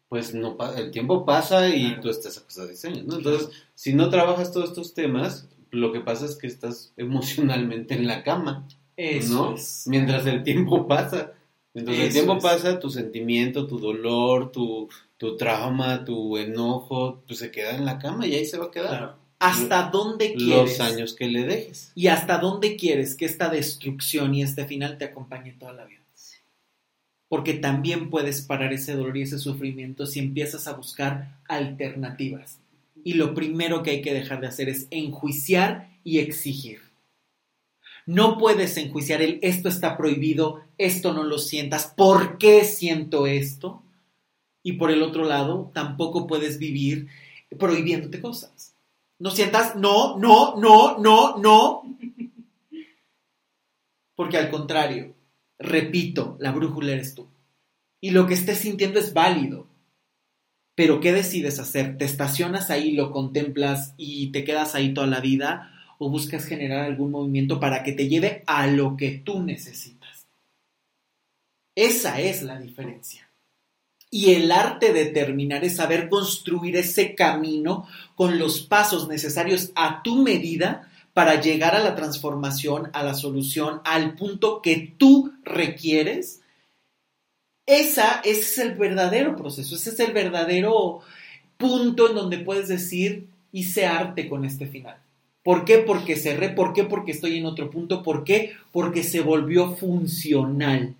pues 0.08 0.34
no 0.34 0.56
el 0.76 0.90
tiempo 0.90 1.24
pasa 1.24 1.68
y 1.68 1.88
Claro. 1.88 2.02
tú 2.02 2.10
estás 2.10 2.38
acostado 2.38 2.68
10 2.68 2.84
años, 2.86 3.04
¿no? 3.06 3.16
Entonces, 3.16 3.50
si 3.74 3.94
no 3.94 4.10
trabajas 4.10 4.52
todos 4.52 4.70
estos 4.70 4.94
temas, 4.94 5.48
lo 5.70 5.92
que 5.92 6.00
pasa 6.00 6.24
es 6.26 6.36
que 6.36 6.46
estás 6.46 6.92
emocionalmente 6.96 7.94
en 7.94 8.06
la 8.06 8.22
cama, 8.22 8.66
Eso 8.96 9.34
¿no? 9.34 9.54
es. 9.54 9.84
Mientras 9.86 10.26
el 10.26 10.42
tiempo 10.42 10.86
pasa. 10.88 11.32
El 11.74 11.88
Eso 11.88 12.12
tiempo 12.12 12.36
es. 12.36 12.42
pasa, 12.42 12.80
tu 12.80 12.90
sentimiento, 12.90 13.66
tu 13.66 13.78
dolor, 13.78 14.50
tu, 14.52 14.88
tu 15.16 15.36
trauma, 15.36 16.04
tu 16.04 16.36
enojo, 16.38 17.22
pues 17.26 17.38
se 17.38 17.52
queda 17.52 17.76
en 17.76 17.84
la 17.84 17.98
cama 17.98 18.26
y 18.26 18.34
ahí 18.34 18.46
se 18.46 18.58
va 18.58 18.66
a 18.66 18.70
quedar. 18.72 18.88
Claro. 18.88 19.19
¿Hasta 19.40 19.90
dónde 19.90 20.34
Los 20.36 20.44
quieres? 20.44 20.80
años 20.80 21.14
que 21.14 21.26
le 21.26 21.44
dejes. 21.44 21.92
¿Y 21.94 22.06
hasta 22.08 22.38
dónde 22.38 22.76
quieres 22.76 23.14
que 23.16 23.24
esta 23.24 23.48
destrucción 23.48 24.34
y 24.34 24.42
este 24.42 24.66
final 24.66 24.98
te 24.98 25.06
acompañe 25.06 25.52
toda 25.52 25.72
la 25.72 25.86
vida? 25.86 26.00
Porque 27.28 27.54
también 27.54 28.10
puedes 28.10 28.42
parar 28.42 28.72
ese 28.72 28.94
dolor 28.94 29.16
y 29.16 29.22
ese 29.22 29.38
sufrimiento 29.38 30.04
si 30.06 30.18
empiezas 30.18 30.66
a 30.66 30.74
buscar 30.74 31.38
alternativas. 31.48 32.58
Y 33.02 33.14
lo 33.14 33.34
primero 33.34 33.82
que 33.82 33.90
hay 33.90 34.02
que 34.02 34.12
dejar 34.12 34.40
de 34.40 34.48
hacer 34.48 34.68
es 34.68 34.86
enjuiciar 34.90 35.88
y 36.04 36.18
exigir. 36.18 36.80
No 38.04 38.36
puedes 38.36 38.76
enjuiciar 38.76 39.22
el 39.22 39.38
esto 39.42 39.68
está 39.68 39.96
prohibido, 39.96 40.60
esto 40.76 41.14
no 41.14 41.22
lo 41.22 41.38
sientas, 41.38 41.86
¿por 41.96 42.38
qué 42.38 42.64
siento 42.64 43.26
esto? 43.26 43.82
Y 44.62 44.72
por 44.72 44.90
el 44.90 45.02
otro 45.02 45.24
lado, 45.24 45.70
tampoco 45.72 46.26
puedes 46.26 46.58
vivir 46.58 47.08
prohibiéndote 47.58 48.20
cosas. 48.20 48.69
No 49.20 49.30
sientas, 49.30 49.76
no, 49.76 50.18
no, 50.18 50.56
no, 50.56 50.98
no, 50.98 51.36
no. 51.36 51.82
Porque 54.16 54.38
al 54.38 54.50
contrario, 54.50 55.14
repito, 55.58 56.36
la 56.40 56.52
brújula 56.52 56.92
eres 56.92 57.14
tú. 57.14 57.28
Y 58.00 58.12
lo 58.12 58.26
que 58.26 58.32
estés 58.32 58.58
sintiendo 58.58 58.98
es 58.98 59.12
válido. 59.12 59.66
Pero 60.74 61.00
¿qué 61.00 61.12
decides 61.12 61.58
hacer? 61.58 61.98
¿Te 61.98 62.06
estacionas 62.06 62.70
ahí, 62.70 62.92
lo 62.92 63.12
contemplas 63.12 63.92
y 63.98 64.32
te 64.32 64.42
quedas 64.42 64.74
ahí 64.74 64.94
toda 64.94 65.06
la 65.06 65.20
vida? 65.20 65.70
¿O 65.98 66.08
buscas 66.08 66.46
generar 66.46 66.80
algún 66.80 67.10
movimiento 67.10 67.60
para 67.60 67.82
que 67.82 67.92
te 67.92 68.08
lleve 68.08 68.42
a 68.46 68.66
lo 68.66 68.96
que 68.96 69.18
tú 69.22 69.42
necesitas? 69.42 70.26
Esa 71.74 72.20
es 72.20 72.42
la 72.42 72.58
diferencia. 72.58 73.29
Y 74.10 74.34
el 74.34 74.50
arte 74.50 74.92
de 74.92 75.06
terminar 75.06 75.64
es 75.64 75.76
saber 75.76 76.08
construir 76.08 76.76
ese 76.76 77.14
camino 77.14 77.86
con 78.16 78.38
los 78.38 78.60
pasos 78.60 79.08
necesarios 79.08 79.70
a 79.76 80.02
tu 80.02 80.16
medida 80.16 80.90
para 81.14 81.40
llegar 81.40 81.76
a 81.76 81.82
la 81.82 81.94
transformación, 81.94 82.90
a 82.92 83.04
la 83.04 83.14
solución, 83.14 83.80
al 83.84 84.14
punto 84.16 84.62
que 84.62 84.94
tú 84.96 85.32
requieres. 85.44 86.40
Esa, 87.66 88.20
ese 88.24 88.40
es 88.40 88.58
el 88.58 88.74
verdadero 88.74 89.36
proceso, 89.36 89.76
ese 89.76 89.90
es 89.90 90.00
el 90.00 90.12
verdadero 90.12 91.00
punto 91.56 92.08
en 92.08 92.16
donde 92.16 92.38
puedes 92.38 92.66
decir, 92.66 93.28
hice 93.52 93.86
arte 93.86 94.28
con 94.28 94.44
este 94.44 94.66
final. 94.66 94.96
¿Por 95.44 95.64
qué? 95.64 95.78
Porque 95.78 96.16
cerré, 96.16 96.50
¿por 96.50 96.72
qué? 96.72 96.84
Porque 96.84 97.12
estoy 97.12 97.38
en 97.38 97.46
otro 97.46 97.70
punto, 97.70 98.02
¿por 98.02 98.24
qué? 98.24 98.54
Porque 98.72 99.02
se 99.04 99.20
volvió 99.20 99.76
funcional 99.76 100.96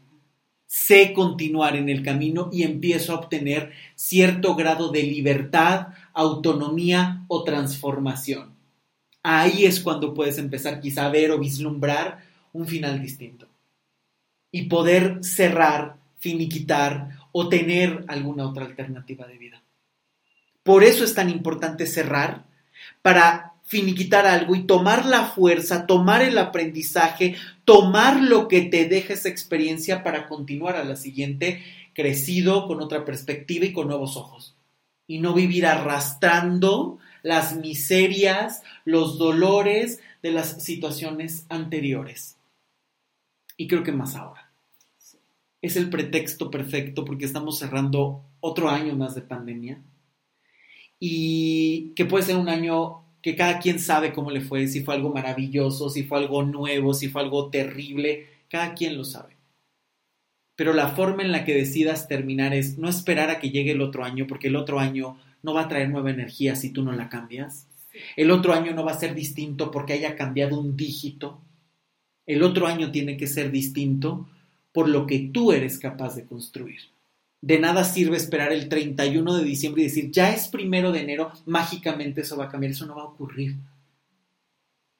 sé 0.70 1.12
continuar 1.12 1.74
en 1.74 1.88
el 1.88 2.04
camino 2.04 2.48
y 2.52 2.62
empiezo 2.62 3.12
a 3.12 3.16
obtener 3.16 3.72
cierto 3.96 4.54
grado 4.54 4.92
de 4.92 5.02
libertad, 5.02 5.88
autonomía 6.14 7.24
o 7.26 7.42
transformación. 7.42 8.54
Ahí 9.24 9.64
es 9.64 9.80
cuando 9.80 10.14
puedes 10.14 10.38
empezar 10.38 10.80
quizá 10.80 11.06
a 11.06 11.10
ver 11.10 11.32
o 11.32 11.40
vislumbrar 11.40 12.22
un 12.52 12.68
final 12.68 13.02
distinto. 13.02 13.48
Y 14.52 14.66
poder 14.66 15.24
cerrar, 15.24 15.96
finiquitar 16.20 17.18
o 17.32 17.48
tener 17.48 18.04
alguna 18.06 18.46
otra 18.46 18.64
alternativa 18.64 19.26
de 19.26 19.38
vida. 19.38 19.62
Por 20.62 20.84
eso 20.84 21.02
es 21.02 21.16
tan 21.16 21.30
importante 21.30 21.84
cerrar 21.84 22.44
para 23.02 23.49
finiquitar 23.70 24.26
algo 24.26 24.56
y 24.56 24.64
tomar 24.64 25.06
la 25.06 25.26
fuerza, 25.26 25.86
tomar 25.86 26.22
el 26.22 26.36
aprendizaje, 26.38 27.36
tomar 27.64 28.20
lo 28.20 28.48
que 28.48 28.62
te 28.62 28.86
deja 28.86 29.14
esa 29.14 29.28
experiencia 29.28 30.02
para 30.02 30.26
continuar 30.26 30.74
a 30.74 30.82
la 30.82 30.96
siguiente 30.96 31.62
crecido, 31.94 32.66
con 32.66 32.80
otra 32.80 33.04
perspectiva 33.04 33.66
y 33.66 33.72
con 33.72 33.86
nuevos 33.86 34.16
ojos. 34.16 34.56
Y 35.06 35.20
no 35.20 35.34
vivir 35.34 35.66
arrastrando 35.66 36.98
las 37.22 37.54
miserias, 37.54 38.64
los 38.84 39.18
dolores 39.18 40.00
de 40.20 40.32
las 40.32 40.64
situaciones 40.64 41.46
anteriores. 41.48 42.38
Y 43.56 43.68
creo 43.68 43.84
que 43.84 43.92
más 43.92 44.16
ahora. 44.16 44.50
Es 45.62 45.76
el 45.76 45.90
pretexto 45.90 46.50
perfecto 46.50 47.04
porque 47.04 47.24
estamos 47.24 47.60
cerrando 47.60 48.24
otro 48.40 48.68
año 48.68 48.96
más 48.96 49.14
de 49.14 49.22
pandemia 49.22 49.80
y 50.98 51.92
que 51.94 52.04
puede 52.04 52.24
ser 52.24 52.36
un 52.36 52.48
año 52.48 53.04
que 53.22 53.36
cada 53.36 53.58
quien 53.58 53.78
sabe 53.78 54.12
cómo 54.12 54.30
le 54.30 54.40
fue, 54.40 54.66
si 54.66 54.82
fue 54.82 54.94
algo 54.94 55.12
maravilloso, 55.12 55.90
si 55.90 56.04
fue 56.04 56.18
algo 56.18 56.42
nuevo, 56.42 56.94
si 56.94 57.08
fue 57.08 57.22
algo 57.22 57.50
terrible, 57.50 58.26
cada 58.48 58.74
quien 58.74 58.96
lo 58.96 59.04
sabe. 59.04 59.36
Pero 60.56 60.72
la 60.72 60.88
forma 60.88 61.22
en 61.22 61.32
la 61.32 61.44
que 61.44 61.54
decidas 61.54 62.08
terminar 62.08 62.52
es 62.54 62.78
no 62.78 62.88
esperar 62.88 63.30
a 63.30 63.38
que 63.38 63.50
llegue 63.50 63.72
el 63.72 63.80
otro 63.80 64.04
año, 64.04 64.26
porque 64.26 64.48
el 64.48 64.56
otro 64.56 64.78
año 64.78 65.16
no 65.42 65.54
va 65.54 65.62
a 65.62 65.68
traer 65.68 65.88
nueva 65.88 66.10
energía 66.10 66.54
si 66.56 66.70
tú 66.70 66.82
no 66.82 66.92
la 66.92 67.08
cambias. 67.08 67.66
El 68.16 68.30
otro 68.30 68.52
año 68.52 68.72
no 68.74 68.84
va 68.84 68.92
a 68.92 68.98
ser 68.98 69.14
distinto 69.14 69.70
porque 69.70 69.94
haya 69.94 70.16
cambiado 70.16 70.60
un 70.60 70.76
dígito. 70.76 71.40
El 72.26 72.42
otro 72.42 72.66
año 72.66 72.90
tiene 72.90 73.16
que 73.16 73.26
ser 73.26 73.50
distinto 73.50 74.28
por 74.72 74.88
lo 74.88 75.06
que 75.06 75.30
tú 75.32 75.52
eres 75.52 75.78
capaz 75.78 76.14
de 76.14 76.26
construir. 76.26 76.89
De 77.42 77.58
nada 77.58 77.84
sirve 77.84 78.16
esperar 78.16 78.52
el 78.52 78.68
31 78.68 79.36
de 79.36 79.44
diciembre 79.44 79.82
y 79.82 79.86
decir, 79.86 80.10
ya 80.10 80.34
es 80.34 80.48
primero 80.48 80.92
de 80.92 81.00
enero, 81.00 81.32
mágicamente 81.46 82.20
eso 82.20 82.36
va 82.36 82.46
a 82.46 82.48
cambiar. 82.50 82.72
Eso 82.72 82.86
no 82.86 82.96
va 82.96 83.02
a 83.02 83.06
ocurrir. 83.06 83.56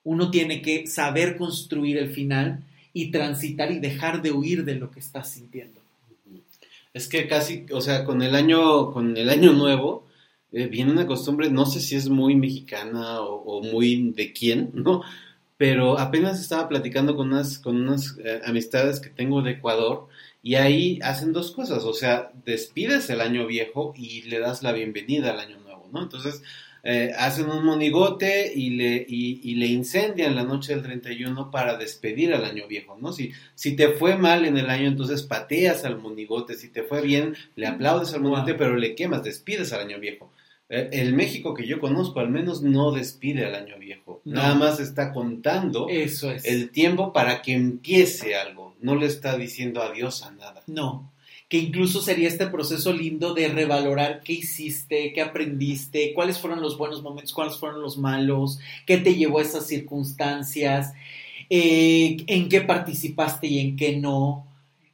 Uno 0.05 0.31
tiene 0.31 0.63
que 0.63 0.87
saber 0.87 1.37
construir 1.37 1.99
el 1.99 2.11
final 2.11 2.65
y 2.93 3.11
transitar 3.11 3.71
y 3.71 3.79
dejar 3.79 4.23
de 4.23 4.33
huir 4.33 4.65
de 4.65 4.77
lo 4.77 4.91
que 4.91 5.01
estás 5.01 5.31
sintiendo. 5.31 5.81
Es 6.93 7.07
que 7.07 7.29
casi, 7.29 7.67
o 7.73 7.81
sea, 7.81 8.05
con 8.05 8.23
el 8.23 8.35
año, 8.35 8.91
con 8.93 9.17
el 9.17 9.29
año 9.29 9.53
nuevo, 9.53 10.07
eh, 10.53 10.67
viene 10.67 10.91
una 10.91 11.07
costumbre, 11.07 11.51
no 11.51 11.67
sé 11.67 11.81
si 11.81 11.95
es 11.95 12.09
muy 12.09 12.35
mexicana 12.35 13.21
o, 13.21 13.43
o 13.43 13.63
muy 13.63 14.13
de 14.13 14.33
quién, 14.33 14.71
¿no? 14.75 15.03
Pero 15.57 15.99
apenas 15.99 16.41
estaba 16.41 16.69
platicando 16.69 17.15
con 17.15 17.29
unas, 17.29 17.59
con 17.59 17.77
unas 17.77 18.17
eh, 18.25 18.41
amistades 18.45 18.99
que 18.99 19.11
tengo 19.11 19.43
de 19.43 19.53
Ecuador 19.53 20.09
y 20.43 20.55
ahí 20.55 20.99
hacen 21.03 21.33
dos 21.33 21.51
cosas, 21.53 21.85
o 21.85 21.93
sea, 21.93 22.33
despides 22.45 23.11
el 23.11 23.21
año 23.21 23.47
viejo 23.47 23.93
y 23.97 24.23
le 24.23 24.39
das 24.39 24.63
la 24.63 24.73
bienvenida 24.73 25.33
al 25.33 25.41
año 25.41 25.59
nuevo, 25.61 25.89
¿no? 25.93 26.03
Entonces, 26.03 26.43
eh, 26.83 27.13
hacen 27.19 27.51
un 27.51 27.63
monigote 27.63 28.51
y 28.55 28.71
le, 28.71 29.05
y, 29.07 29.41
y 29.45 29.57
le 29.57 29.67
incendian 29.67 30.35
la 30.35 30.45
noche 30.45 30.73
del 30.75 30.83
31 30.83 31.51
para 31.51 31.77
despedir 31.77 32.33
al 32.33 32.47
año 32.47 32.67
viejo, 32.69 32.97
¿no? 32.99 33.13
Si, 33.13 33.33
si 33.55 33.77
te 33.77 33.89
fue 33.89 34.17
mal 34.17 34.47
en 34.47 34.57
el 34.57 34.71
año, 34.71 34.89
entonces 34.89 35.23
pateas 35.23 35.85
al 35.85 35.99
monigote, 35.99 36.55
si 36.55 36.69
te 36.71 36.83
fue 36.83 37.03
bien, 37.03 37.37
le 37.55 37.67
aplaudes 37.67 38.15
al 38.15 38.23
monigote, 38.23 38.53
Wow. 38.53 38.59
pero 38.59 38.77
le 38.77 38.95
quemas, 38.95 39.23
despides 39.23 39.75
al 39.75 39.81
año 39.83 40.01
viejo. 40.01 40.33
Eh, 40.71 40.89
El 40.93 41.13
México 41.15 41.53
que 41.53 41.67
yo 41.67 41.81
conozco 41.81 42.21
al 42.21 42.31
menos 42.31 42.63
no 42.63 42.93
despide 42.93 43.45
al 43.45 43.57
año 43.57 43.77
viejo, 43.79 44.23
No. 44.25 44.41
nada 44.41 44.55
más 44.55 44.81
está 44.81 45.13
contando 45.13 45.87
Eso 45.91 46.31
es. 46.31 46.47
el 46.47 46.71
tiempo 46.71 47.13
para 47.13 47.43
que 47.43 47.53
empiece 47.53 48.37
algo, 48.37 48.70
no 48.83 48.97
le 48.97 49.07
está 49.07 49.37
diciendo 49.37 49.83
adiós 49.83 50.23
a 50.23 50.31
nada. 50.31 50.63
No, 50.67 51.11
que 51.49 51.59
incluso 51.59 52.01
sería 52.01 52.29
este 52.29 52.47
proceso 52.47 52.93
lindo 52.93 53.35
de 53.35 53.49
revalorar 53.49 54.23
qué 54.23 54.35
hiciste, 54.35 55.13
qué 55.13 55.21
aprendiste, 55.21 56.15
cuáles 56.15 56.39
fueron 56.39 56.63
los 56.63 56.79
buenos 56.79 57.03
momentos, 57.03 57.33
cuáles 57.33 57.57
fueron 57.57 57.83
los 57.83 57.99
malos, 57.99 58.61
qué 58.87 58.99
te 58.99 59.17
llevó 59.17 59.41
a 59.41 59.43
esas 59.43 59.67
circunstancias, 59.67 60.93
eh, 61.51 62.19
en 62.29 62.49
qué 62.49 62.61
participaste 62.61 63.49
y 63.49 63.59
en 63.59 63.77
qué 63.77 63.97
no. 63.97 64.47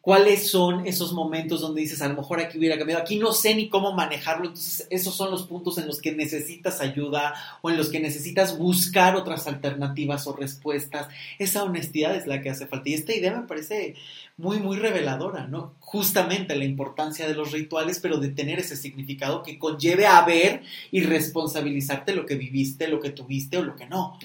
¿Cuáles 0.06 0.48
son 0.52 0.86
esos 0.86 1.12
momentos 1.12 1.60
donde 1.60 1.80
dices, 1.80 2.00
a 2.00 2.06
lo 2.06 2.14
mejor 2.14 2.38
aquí 2.38 2.58
hubiera 2.58 2.78
cambiado, 2.78 3.02
aquí 3.02 3.18
no 3.18 3.32
sé 3.32 3.56
ni 3.56 3.68
cómo 3.68 3.92
manejarlo? 3.92 4.44
Entonces, 4.44 4.86
esos 4.88 5.16
son 5.16 5.32
los 5.32 5.48
puntos 5.48 5.78
en 5.78 5.88
los 5.88 6.00
que 6.00 6.14
necesitas 6.14 6.80
ayuda 6.80 7.34
o 7.60 7.70
en 7.70 7.76
los 7.76 7.88
que 7.88 7.98
necesitas 7.98 8.56
buscar 8.56 9.16
otras 9.16 9.48
alternativas 9.48 10.28
o 10.28 10.36
respuestas. 10.36 11.08
Esa 11.40 11.64
honestidad 11.64 12.14
es 12.14 12.28
la 12.28 12.40
que 12.40 12.50
hace 12.50 12.68
falta. 12.68 12.88
Y 12.88 12.94
esta 12.94 13.16
idea 13.16 13.36
me 13.36 13.48
parece 13.48 13.96
muy, 14.36 14.60
muy 14.60 14.76
reveladora, 14.76 15.48
¿no? 15.48 15.74
Justamente 15.80 16.54
la 16.54 16.66
importancia 16.66 17.26
de 17.26 17.34
los 17.34 17.50
rituales, 17.50 17.98
pero 17.98 18.18
de 18.18 18.28
tener 18.28 18.60
ese 18.60 18.76
significado 18.76 19.42
que 19.42 19.58
conlleve 19.58 20.06
a 20.06 20.24
ver 20.24 20.62
y 20.92 21.00
responsabilizarte 21.00 22.14
lo 22.14 22.26
que 22.26 22.36
viviste, 22.36 22.86
lo 22.86 23.00
que 23.00 23.10
tuviste 23.10 23.58
o 23.58 23.64
lo 23.64 23.74
que 23.74 23.86
no. 23.86 24.20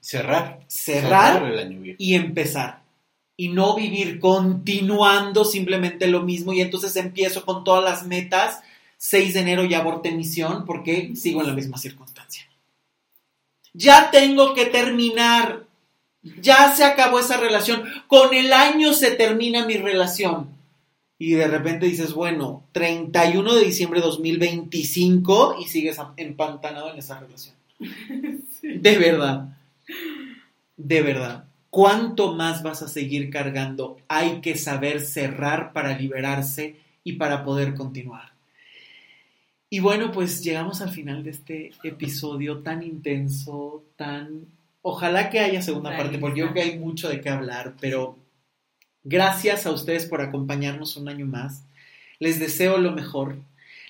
Cerrar. 0.00 0.60
Cerrar 0.68 1.44
el 1.44 1.58
año 1.58 1.80
viejo. 1.80 1.96
y 1.98 2.14
empezar. 2.14 2.83
Y 3.36 3.48
no 3.48 3.74
vivir 3.74 4.20
continuando 4.20 5.44
simplemente 5.44 6.06
lo 6.06 6.22
mismo 6.22 6.52
y 6.52 6.60
entonces 6.60 6.94
empiezo 6.96 7.44
con 7.44 7.64
todas 7.64 7.82
las 7.82 8.06
metas, 8.06 8.60
6 8.98 9.34
de 9.34 9.40
enero 9.40 9.64
ya 9.64 9.80
aborté 9.80 10.12
misión 10.12 10.64
porque 10.64 11.14
sigo 11.16 11.40
en 11.40 11.48
la 11.48 11.54
misma 11.54 11.78
circunstancia. 11.78 12.48
Ya 13.72 14.10
tengo 14.12 14.54
que 14.54 14.66
terminar, 14.66 15.64
ya 16.22 16.74
se 16.74 16.84
acabó 16.84 17.18
esa 17.18 17.38
relación, 17.38 17.84
con 18.06 18.32
el 18.34 18.52
año 18.52 18.92
se 18.92 19.10
termina 19.10 19.66
mi 19.66 19.76
relación. 19.76 20.54
Y 21.18 21.32
de 21.32 21.48
repente 21.48 21.86
dices, 21.86 22.12
bueno, 22.12 22.64
31 22.72 23.54
de 23.54 23.64
diciembre 23.64 24.00
de 24.00 24.06
2025 24.06 25.56
y 25.60 25.68
sigues 25.68 25.98
empantanado 26.16 26.92
en 26.92 26.98
esa 26.98 27.18
relación. 27.18 27.54
De 28.62 28.96
verdad, 28.96 29.58
de 30.76 31.02
verdad. 31.02 31.44
¿Cuánto 31.74 32.32
más 32.34 32.62
vas 32.62 32.82
a 32.82 32.88
seguir 32.88 33.30
cargando? 33.30 33.96
Hay 34.06 34.40
que 34.40 34.54
saber 34.54 35.00
cerrar 35.00 35.72
para 35.72 35.98
liberarse 35.98 36.76
y 37.02 37.14
para 37.14 37.44
poder 37.44 37.74
continuar. 37.74 38.30
Y 39.70 39.80
bueno, 39.80 40.12
pues 40.12 40.44
llegamos 40.44 40.80
al 40.82 40.90
final 40.90 41.24
de 41.24 41.30
este 41.30 41.72
episodio 41.82 42.58
tan 42.58 42.84
intenso, 42.84 43.82
tan... 43.96 44.46
Ojalá 44.82 45.30
que 45.30 45.40
haya 45.40 45.62
segunda 45.62 45.96
parte, 45.96 46.18
porque 46.18 46.38
yo 46.38 46.52
creo 46.52 46.54
que 46.54 46.70
hay 46.70 46.78
mucho 46.78 47.08
de 47.08 47.20
qué 47.20 47.28
hablar, 47.28 47.74
pero 47.80 48.16
gracias 49.02 49.66
a 49.66 49.72
ustedes 49.72 50.06
por 50.06 50.20
acompañarnos 50.20 50.96
un 50.96 51.08
año 51.08 51.26
más. 51.26 51.64
Les 52.20 52.38
deseo 52.38 52.78
lo 52.78 52.92
mejor. 52.92 53.38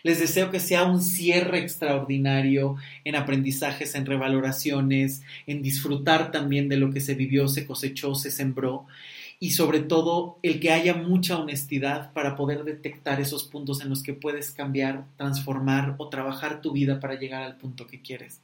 Les 0.04 0.20
deseo 0.20 0.50
que 0.50 0.60
sea 0.60 0.84
un 0.84 1.00
cierre 1.00 1.60
extraordinario 1.60 2.76
en 3.04 3.16
aprendizajes, 3.16 3.94
en 3.94 4.04
revaloraciones, 4.04 5.22
en 5.46 5.62
disfrutar 5.62 6.30
también 6.30 6.68
de 6.68 6.76
lo 6.76 6.90
que 6.90 7.00
se 7.00 7.14
vivió, 7.14 7.48
se 7.48 7.66
cosechó, 7.66 8.14
se 8.14 8.30
sembró 8.30 8.86
y 9.40 9.52
sobre 9.52 9.80
todo 9.80 10.38
el 10.42 10.60
que 10.60 10.72
haya 10.72 10.94
mucha 10.94 11.38
honestidad 11.38 12.12
para 12.12 12.36
poder 12.36 12.64
detectar 12.64 13.18
esos 13.18 13.44
puntos 13.44 13.80
en 13.80 13.88
los 13.88 14.02
que 14.02 14.12
puedes 14.12 14.50
cambiar, 14.50 15.06
transformar 15.16 15.94
o 15.96 16.10
trabajar 16.10 16.60
tu 16.60 16.72
vida 16.72 17.00
para 17.00 17.18
llegar 17.18 17.42
al 17.42 17.56
punto 17.56 17.86
que 17.86 18.02
quieres. 18.02 18.42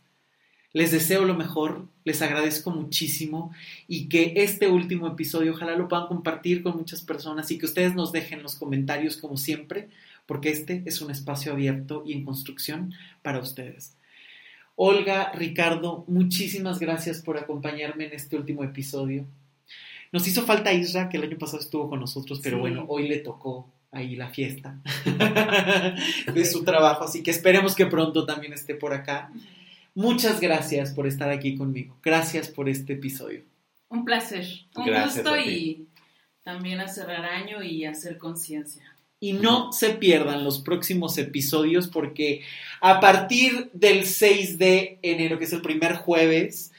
Les 0.72 0.92
deseo 0.92 1.26
lo 1.26 1.34
mejor, 1.34 1.88
les 2.04 2.22
agradezco 2.22 2.70
muchísimo 2.70 3.52
y 3.86 4.08
que 4.08 4.32
este 4.36 4.68
último 4.68 5.08
episodio 5.08 5.52
ojalá 5.52 5.76
lo 5.76 5.88
puedan 5.88 6.06
compartir 6.06 6.62
con 6.62 6.76
muchas 6.76 7.02
personas 7.02 7.50
y 7.50 7.58
que 7.58 7.66
ustedes 7.66 7.94
nos 7.94 8.12
dejen 8.12 8.42
los 8.42 8.54
comentarios 8.54 9.18
como 9.18 9.36
siempre 9.36 9.88
porque 10.30 10.50
este 10.50 10.84
es 10.86 11.00
un 11.00 11.10
espacio 11.10 11.50
abierto 11.50 12.04
y 12.06 12.12
en 12.12 12.24
construcción 12.24 12.94
para 13.20 13.40
ustedes. 13.40 13.96
Olga, 14.76 15.32
Ricardo, 15.32 16.04
muchísimas 16.06 16.78
gracias 16.78 17.20
por 17.20 17.36
acompañarme 17.36 18.04
en 18.04 18.12
este 18.12 18.36
último 18.36 18.62
episodio. 18.62 19.26
Nos 20.12 20.28
hizo 20.28 20.42
falta 20.42 20.72
Isra, 20.72 21.08
que 21.08 21.16
el 21.16 21.24
año 21.24 21.36
pasado 21.36 21.60
estuvo 21.60 21.88
con 21.88 21.98
nosotros, 21.98 22.38
pero 22.44 22.60
bueno, 22.60 22.84
hoy 22.86 23.08
le 23.08 23.18
tocó 23.18 23.72
ahí 23.90 24.14
la 24.14 24.28
fiesta 24.28 24.78
de 26.32 26.44
su 26.44 26.62
trabajo, 26.62 27.02
así 27.02 27.24
que 27.24 27.32
esperemos 27.32 27.74
que 27.74 27.86
pronto 27.86 28.24
también 28.24 28.52
esté 28.52 28.76
por 28.76 28.92
acá. 28.94 29.32
Muchas 29.96 30.40
gracias 30.40 30.92
por 30.92 31.08
estar 31.08 31.30
aquí 31.30 31.56
conmigo. 31.56 31.98
Gracias 32.04 32.46
por 32.46 32.68
este 32.68 32.92
episodio. 32.92 33.42
Un 33.88 34.04
placer, 34.04 34.46
un 34.76 34.86
gusto 34.86 35.36
y 35.40 35.88
también 36.44 36.78
a 36.78 36.86
cerrar 36.86 37.24
año 37.24 37.64
y 37.64 37.84
hacer 37.84 38.16
conciencia 38.16 38.89
y 39.20 39.34
no 39.34 39.70
se 39.72 39.90
pierdan 39.90 40.44
los 40.44 40.60
próximos 40.60 41.18
episodios 41.18 41.88
porque 41.88 42.40
a 42.80 43.00
partir 43.00 43.68
del 43.74 44.06
6 44.06 44.58
de 44.58 44.98
enero, 45.02 45.38
que 45.38 45.44
es 45.44 45.52
el 45.52 45.60
primer 45.60 45.94
jueves 45.96 46.72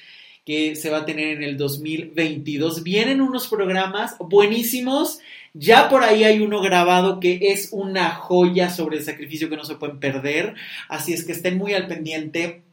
que 0.43 0.75
se 0.75 0.89
va 0.89 0.99
a 0.99 1.05
tener 1.05 1.37
en 1.37 1.43
el 1.43 1.55
2022, 1.55 2.81
vienen 2.81 3.21
unos 3.21 3.47
programas 3.47 4.15
buenísimos. 4.19 5.19
Ya 5.53 5.87
por 5.87 6.03
ahí 6.03 6.23
hay 6.23 6.39
uno 6.39 6.61
grabado 6.61 7.19
que 7.19 7.37
es 7.41 7.69
una 7.71 8.15
joya 8.15 8.71
sobre 8.71 8.97
el 8.97 9.03
sacrificio 9.03 9.49
que 9.49 9.57
no 9.57 9.65
se 9.65 9.75
pueden 9.75 9.99
perder. 9.99 10.55
Así 10.89 11.13
es 11.13 11.23
que 11.23 11.33
estén 11.33 11.57
muy 11.57 11.73
al 11.73 11.87
pendiente 11.87 12.63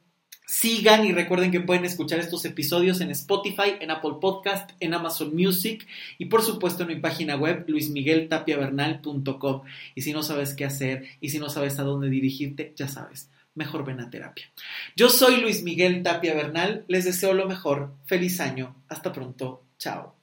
Sigan 0.48 1.04
y 1.04 1.12
recuerden 1.12 1.50
que 1.50 1.60
pueden 1.60 1.84
escuchar 1.84 2.20
estos 2.20 2.42
episodios 2.46 3.02
en 3.02 3.10
Spotify, 3.10 3.74
en 3.80 3.90
Apple 3.90 4.14
Podcast, 4.18 4.70
en 4.80 4.94
Amazon 4.94 5.36
Music 5.36 5.86
y 6.16 6.24
por 6.24 6.42
supuesto 6.42 6.84
en 6.84 6.88
mi 6.88 6.96
página 6.96 7.36
web 7.36 7.66
luismigueltapiavernal.com. 7.68 9.62
Y 9.94 10.00
si 10.00 10.14
no 10.14 10.22
sabes 10.22 10.54
qué 10.54 10.64
hacer 10.64 11.04
y 11.20 11.28
si 11.28 11.38
no 11.38 11.50
sabes 11.50 11.78
a 11.78 11.82
dónde 11.82 12.08
dirigirte, 12.08 12.72
ya 12.76 12.88
sabes, 12.88 13.28
mejor 13.54 13.84
ven 13.84 14.00
a 14.00 14.08
terapia. 14.08 14.50
Yo 14.96 15.10
soy 15.10 15.42
Luis 15.42 15.62
Miguel 15.62 16.02
Tapia 16.02 16.32
Bernal, 16.32 16.86
les 16.88 17.04
deseo 17.04 17.34
lo 17.34 17.46
mejor, 17.46 17.92
feliz 18.06 18.40
año, 18.40 18.74
hasta 18.88 19.12
pronto, 19.12 19.64
chao. 19.78 20.17